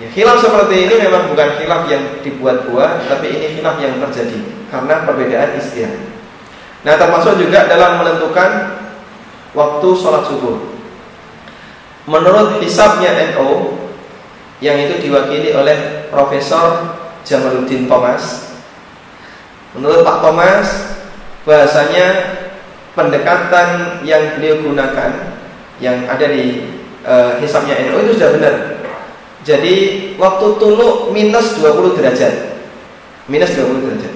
Ya, 0.00 0.08
khilaf 0.16 0.40
seperti 0.40 0.88
ini 0.88 0.94
memang 0.96 1.28
bukan 1.28 1.60
khilaf 1.60 1.84
yang 1.92 2.24
dibuat-buat, 2.24 3.04
tapi 3.04 3.36
ini 3.36 3.60
khilaf 3.60 3.76
yang 3.84 4.00
terjadi 4.00 4.40
karena 4.72 5.04
perbedaan 5.04 5.60
istilah. 5.60 5.92
Nah, 6.88 6.96
termasuk 6.96 7.36
juga 7.36 7.68
dalam 7.68 8.00
menentukan 8.00 8.80
waktu 9.52 9.88
sholat 9.92 10.24
subuh. 10.24 10.56
Menurut 12.08 12.64
hisabnya 12.64 13.12
NO 13.36 13.76
yang 14.64 14.80
itu 14.80 15.06
diwakili 15.06 15.52
oleh 15.52 16.08
Profesor 16.08 16.96
Jamaluddin 17.28 17.84
Thomas. 17.92 18.56
Menurut 19.76 20.00
Pak 20.00 20.18
Thomas, 20.24 20.66
bahasanya 21.44 22.40
pendekatan 22.96 24.00
yang 24.00 24.40
beliau 24.40 24.64
gunakan 24.64 25.36
yang 25.78 26.08
ada 26.08 26.26
di 26.32 26.80
uh, 27.06 27.38
hisapnya 27.38 27.78
NU 27.86 28.02
itu 28.06 28.18
sudah 28.18 28.30
benar. 28.38 28.54
Jadi 29.42 29.74
waktu 30.18 30.46
tulu 30.58 31.10
minus 31.10 31.58
20 31.58 31.98
derajat. 31.98 32.34
Minus 33.26 33.54
20 33.54 33.84
derajat. 33.86 34.12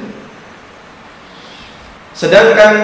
Sedangkan 2.17 2.75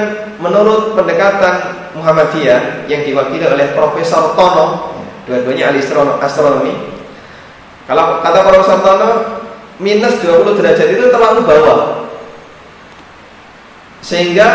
menurut 0.43 0.93
pendekatan 0.99 1.89
Muhammadiyah 1.97 2.85
yang 2.91 3.07
diwakili 3.07 3.47
oleh 3.47 3.73
Profesor 3.73 4.37
Tono, 4.37 4.99
dua-duanya 5.25 5.73
ahli 5.73 5.81
astronomi, 6.21 6.75
kalau 7.89 8.21
kata 8.21 8.41
Profesor 8.45 8.79
Tono, 8.85 9.11
minus 9.81 10.21
20 10.21 10.59
derajat 10.61 10.89
itu 10.93 11.05
terlalu 11.09 11.41
bawah. 11.47 11.81
Sehingga 14.03 14.49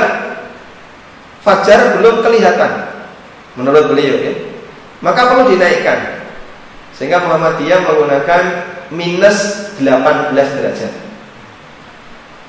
fajar 1.42 1.98
belum 1.98 2.20
kelihatan 2.20 2.92
menurut 3.56 3.96
beliau 3.96 4.16
ya 4.20 4.47
maka 5.02 5.22
perlu 5.30 5.54
dinaikkan. 5.54 6.26
Sehingga 6.94 7.22
Muhammadiyah 7.22 7.86
menggunakan 7.86 8.42
minus 8.90 9.70
18 9.78 10.34
derajat. 10.34 10.94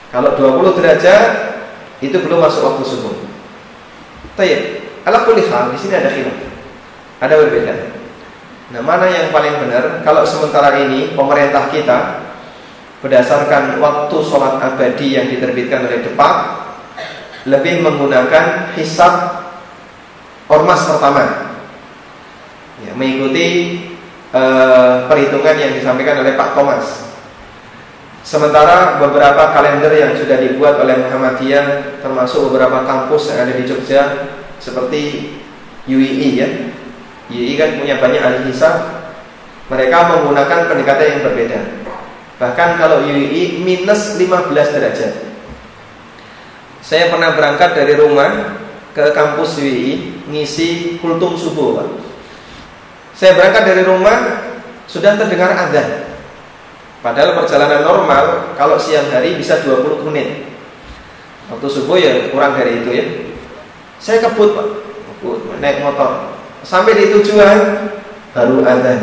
Kalau 0.09 0.33
20 0.41 0.79
derajat 0.81 1.31
itu 2.01 2.17
belum 2.17 2.41
masuk 2.41 2.65
waktu 2.65 2.83
subuh. 2.89 3.15
Tayyib. 4.39 4.89
Ala 5.05 5.25
kulli 5.29 5.45
hal 5.49 5.73
di 5.73 5.79
sini 5.81 5.95
ada 6.01 6.09
khilaf. 6.09 6.37
Ada 7.21 7.35
berbeda. 7.45 7.75
Nah, 8.69 8.81
mana 8.85 9.09
yang 9.09 9.33
paling 9.33 9.65
benar? 9.65 10.05
Kalau 10.05 10.25
sementara 10.29 10.77
ini 10.85 11.17
pemerintah 11.17 11.73
kita 11.73 12.29
berdasarkan 13.01 13.81
waktu 13.81 14.17
sholat 14.21 14.61
abadi 14.61 15.17
yang 15.17 15.27
diterbitkan 15.33 15.89
oleh 15.89 16.05
Depak 16.05 16.35
lebih 17.49 17.81
menggunakan 17.81 18.77
hisab 18.77 19.45
ormas 20.53 20.85
pertama, 20.85 21.48
ya, 22.85 22.93
mengikuti 22.95 23.47
uh, 24.35 25.09
perhitungan 25.09 25.57
yang 25.57 25.73
disampaikan 25.75 26.21
oleh 26.23 26.37
Pak 26.37 26.53
Thomas. 26.55 27.09
Sementara 28.23 29.01
beberapa 29.01 29.57
kalender 29.57 29.95
yang 29.97 30.13
sudah 30.13 30.37
dibuat 30.37 30.77
oleh 30.85 31.01
Muhammadiyah 31.01 31.97
termasuk 32.05 32.53
beberapa 32.53 32.85
kampus 32.85 33.33
yang 33.33 33.49
ada 33.49 33.57
di 33.57 33.65
Jogja 33.65 34.03
seperti 34.61 35.33
UII 35.89 36.29
ya, 36.37 36.49
YI 37.29 37.61
kan 37.61 37.77
punya 37.77 38.01
banyak 38.01 38.21
ahli 38.25 38.41
hisab 38.49 39.05
Mereka 39.69 39.97
menggunakan 40.17 40.69
pendekatan 40.69 41.07
yang 41.09 41.23
berbeda 41.29 41.61
Bahkan 42.41 42.71
kalau 42.81 43.05
YI 43.05 43.61
minus 43.61 44.17
15 44.17 44.49
derajat 44.53 45.13
Saya 46.81 47.13
pernah 47.13 47.37
berangkat 47.37 47.77
dari 47.77 47.97
rumah 48.01 48.61
ke 48.97 49.13
kampus 49.13 49.61
YI 49.61 50.25
Ngisi 50.29 51.01
kultum 51.01 51.37
subuh 51.37 51.81
Pak. 51.81 51.89
Saya 53.19 53.35
berangkat 53.35 53.67
dari 53.67 53.83
rumah 53.83 54.47
Sudah 54.87 55.19
terdengar 55.19 55.51
adzan 55.59 56.15
Padahal 57.03 57.35
perjalanan 57.35 57.83
normal 57.83 58.55
Kalau 58.55 58.79
siang 58.79 59.11
hari 59.11 59.35
bisa 59.35 59.59
20 59.67 60.07
menit 60.07 60.47
Waktu 61.51 61.67
subuh 61.67 61.99
ya 61.99 62.31
kurang 62.31 62.55
dari 62.55 62.87
itu 62.87 62.91
ya 62.95 63.05
Saya 63.99 64.23
kebut 64.23 64.55
Pak 64.55 64.67
Kebut, 65.19 65.59
naik 65.59 65.83
motor 65.83 66.39
Sampai 66.63 66.95
di 66.95 67.11
tujuan 67.15 67.91
baru 68.39 68.63
ada. 68.63 68.95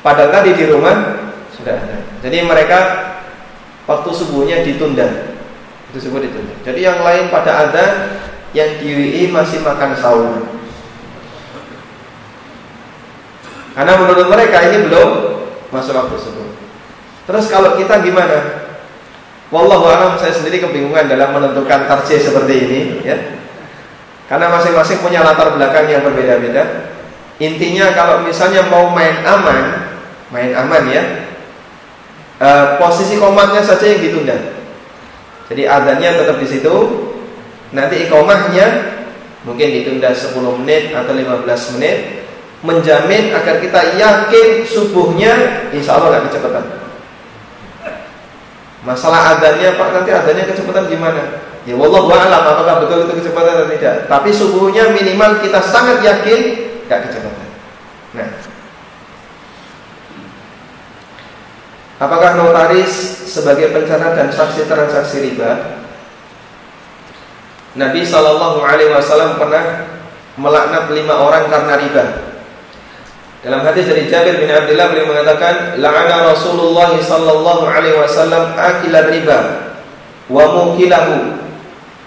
Padahal 0.00 0.30
tadi 0.30 0.54
di 0.54 0.64
rumah 0.70 1.26
sudah 1.50 1.74
ada. 1.74 1.96
Jadi 2.22 2.46
mereka 2.46 2.78
waktu 3.90 4.10
subuhnya 4.14 4.62
ditunda. 4.62 5.36
Itu 5.90 5.98
subuh 6.08 6.22
ditunda. 6.22 6.54
Jadi 6.62 6.80
yang 6.86 7.02
lain 7.02 7.28
pada 7.28 7.68
ada 7.68 7.84
yang 8.54 8.78
di 8.78 8.88
UI 8.88 9.22
masih 9.34 9.60
makan 9.66 9.92
sahur. 9.98 10.46
Karena 13.76 13.92
menurut 14.00 14.32
mereka 14.32 14.64
ini 14.72 14.88
belum 14.88 15.10
masuk 15.68 15.92
waktu 15.92 16.16
subuh. 16.16 16.48
Terus 17.28 17.52
kalau 17.52 17.76
kita 17.76 18.00
gimana? 18.00 18.64
Wallahu 19.52 19.86
a'lam 19.86 20.18
saya 20.18 20.32
sendiri 20.32 20.64
kebingungan 20.64 21.06
dalam 21.06 21.36
menentukan 21.36 21.84
tarjih 21.84 22.18
seperti 22.18 22.54
ini 22.66 22.80
ya. 23.04 23.20
Karena 24.26 24.50
masing-masing 24.50 24.98
punya 25.04 25.22
latar 25.22 25.54
belakang 25.54 25.86
yang 25.86 26.02
berbeda-beda. 26.02 26.90
Intinya 27.38 27.92
kalau 27.94 28.24
misalnya 28.24 28.64
mau 28.66 28.90
main 28.90 29.22
aman, 29.22 29.86
main 30.34 30.50
aman 30.56 30.82
ya, 30.90 31.02
e, 32.40 32.48
posisi 32.80 33.20
komatnya 33.22 33.62
saja 33.62 33.86
yang 33.86 34.02
ditunda. 34.02 34.34
Jadi 35.46 35.62
adanya 35.68 36.16
tetap 36.16 36.42
di 36.42 36.48
situ. 36.48 36.74
Nanti 37.70 38.08
ikomahnya 38.08 38.66
mungkin 39.46 39.68
ditunda 39.78 40.10
10 40.10 40.34
menit 40.58 40.90
atau 40.90 41.12
15 41.14 41.78
menit, 41.78 42.25
menjamin 42.66 43.30
agar 43.30 43.62
kita 43.62 43.94
yakin 43.94 44.66
subuhnya 44.66 45.64
insya 45.70 45.96
Allah 45.96 46.18
nggak 46.18 46.24
kecepatan. 46.28 46.64
Masalah 48.82 49.38
adanya 49.38 49.74
Pak 49.78 49.88
nanti 49.94 50.10
adanya 50.10 50.44
kecepatan 50.46 50.90
gimana? 50.90 51.42
Ya 51.66 51.74
wallahu 51.74 52.06
a'lam 52.14 52.42
apakah 52.46 52.86
betul 52.86 53.06
itu 53.06 53.22
kecepatan 53.22 53.58
atau 53.58 53.70
tidak. 53.70 54.06
Tapi 54.06 54.30
subuhnya 54.30 54.94
minimal 54.94 55.42
kita 55.42 55.58
sangat 55.58 55.98
yakin 56.02 56.40
tidak 56.86 57.10
kecepatan. 57.10 57.46
Nah, 58.14 58.28
apakah 61.98 62.38
notaris 62.38 63.26
sebagai 63.26 63.74
pencatat 63.74 64.12
dan 64.14 64.28
saksi 64.30 64.70
transaksi 64.70 65.26
riba? 65.26 65.82
Nabi 67.76 68.06
Shallallahu 68.06 68.62
Alaihi 68.62 68.94
Wasallam 68.94 69.36
pernah 69.36 69.84
melaknat 70.38 70.88
lima 70.94 71.14
orang 71.18 71.50
karena 71.50 71.74
riba. 71.76 72.25
Dalam 73.44 73.60
hadis 73.62 73.86
dari 73.88 74.08
Jabir 74.08 74.40
bin 74.40 74.50
Abdullah 74.50 74.90
beliau 74.90 75.12
mengatakan, 75.12 75.78
"La'ana 75.78 76.32
Rasulullah 76.32 76.92
sallallahu 76.96 77.68
alaihi 77.68 77.96
wasallam 77.96 78.56
akila 78.56 79.06
riba 79.12 79.38
wa 80.26 80.44
mukilahu 80.50 81.36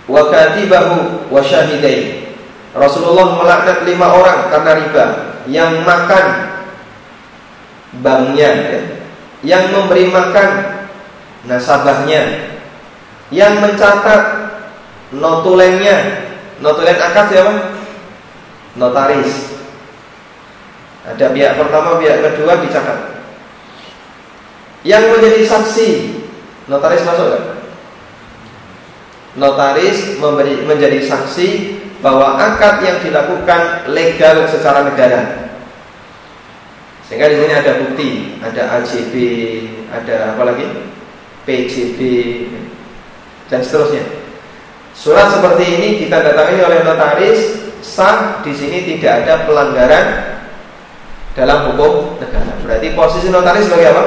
wa 0.09 0.21
katibahu 0.33 1.29
wa 1.29 1.39
syahidai. 1.39 2.27
Rasulullah 2.73 3.37
melaknat 3.37 3.85
lima 3.85 4.07
orang 4.13 4.39
karena 4.49 4.71
riba 4.77 5.05
yang 5.49 5.81
makan 5.85 6.25
banknya, 8.01 8.49
ya, 8.69 8.79
yang 9.41 9.63
memberi 9.73 10.09
makan 10.09 10.49
nasabahnya, 11.49 12.53
yang 13.33 13.57
mencatat 13.61 14.21
notulennya. 15.13 16.27
Notulen 16.59 16.99
akad 16.99 17.31
siapa? 17.31 17.53
Notaris. 18.75 19.55
Ada 21.07 21.31
pihak 21.31 21.53
pertama, 21.55 21.99
pihak 21.99 22.17
kedua 22.19 22.59
dicatat. 22.59 22.99
Yang 24.83 25.03
menjadi 25.15 25.41
saksi, 25.47 25.87
notaris 26.67 27.03
masuk 27.03 27.27
gak? 27.35 27.45
notaris 29.37 30.17
memberi, 30.17 30.65
menjadi 30.65 31.05
saksi 31.05 31.47
bahwa 32.03 32.39
akad 32.39 32.81
yang 32.81 32.97
dilakukan 33.03 33.91
legal 33.91 34.47
secara 34.47 34.87
negara. 34.87 35.51
Sehingga 37.05 37.29
di 37.29 37.37
sini 37.41 37.53
ada 37.53 37.71
bukti, 37.81 38.09
ada 38.41 38.79
AJB, 38.79 39.13
ada 39.89 40.15
apa 40.33 40.43
lagi? 40.45 40.65
PJB 41.47 41.99
dan 43.49 43.65
seterusnya. 43.65 44.05
Surat 44.93 45.33
seperti 45.33 45.65
ini 45.65 45.89
kita 46.05 46.21
datangi 46.21 46.61
oleh 46.61 46.85
notaris 46.85 47.65
sah 47.81 48.43
di 48.45 48.53
sini 48.53 48.85
tidak 48.85 49.25
ada 49.25 49.49
pelanggaran 49.49 50.28
dalam 51.33 51.73
hukum 51.73 52.17
negara. 52.17 52.57
Berarti 52.65 52.93
posisi 52.93 53.27
notaris 53.33 53.69
sebagai 53.69 53.89
apa? 53.93 54.03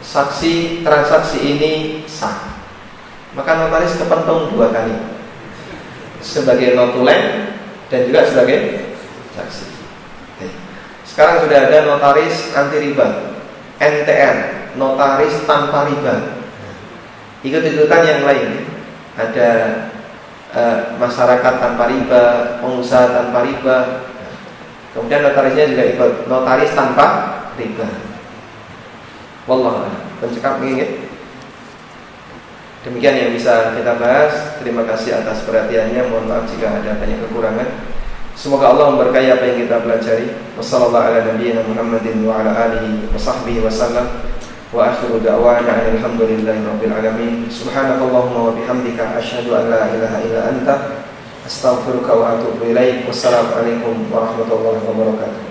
Saksi 0.00 0.80
transaksi 0.80 1.38
ini 1.38 2.02
sah 2.08 2.50
maka 3.34 3.62
notaris 3.62 3.94
kepentung 3.94 4.50
dua 4.50 4.74
kali 4.74 4.94
sebagai 6.18 6.74
notulen 6.74 7.54
dan 7.86 8.00
juga 8.06 8.26
sebagai 8.26 8.90
saksi. 9.38 9.66
Sekarang 11.06 11.42
sudah 11.42 11.58
ada 11.66 11.90
notaris 11.90 12.54
anti 12.54 12.78
riba, 12.78 13.34
NTR, 13.82 14.36
notaris 14.78 15.42
tanpa 15.42 15.90
riba. 15.90 16.38
Ikut-ikutan 17.42 18.02
yang 18.04 18.22
lain, 18.22 18.50
ada 19.18 19.50
uh, 20.54 20.78
masyarakat 21.00 21.54
tanpa 21.58 21.90
riba, 21.90 22.22
pengusaha 22.62 23.10
tanpa 23.10 23.42
riba. 23.42 23.78
Kemudian 24.90 25.22
notarisnya 25.22 25.70
juga 25.70 25.84
ikut 25.86 26.12
notaris 26.26 26.74
tanpa 26.74 27.06
riba. 27.54 27.86
Wallah, 29.46 29.86
pencekap 30.18 30.58
ini. 30.66 31.06
Demikian 32.80 33.16
yang 33.16 33.30
bisa 33.36 33.76
kita 33.76 34.00
bahas. 34.00 34.56
Terima 34.58 34.82
kasih 34.88 35.20
atas 35.20 35.44
perhatiannya. 35.44 36.00
Mohon 36.10 36.26
maaf 36.32 36.44
jika 36.48 36.80
ada 36.80 36.96
banyak 36.96 37.18
kekurangan. 37.28 37.68
Semoga 38.32 38.72
Allah 38.72 38.96
memberkahi 38.96 39.28
apa 39.30 39.44
yang 39.52 39.68
kita 39.68 39.84
pelajari. 39.84 40.32
Wassalamualaikum 40.56 41.44
warahmatullahi 41.44 42.24
wabarakatuh. 42.24 42.88
Bihamdika 48.56 49.04
asyhadu 49.20 49.50
anta 49.52 50.74
astaghfiruka. 51.50 52.14
Wassalamualaikum 53.10 54.06
warahmatullahi 54.14 54.86
wabarakatuh. 54.86 55.49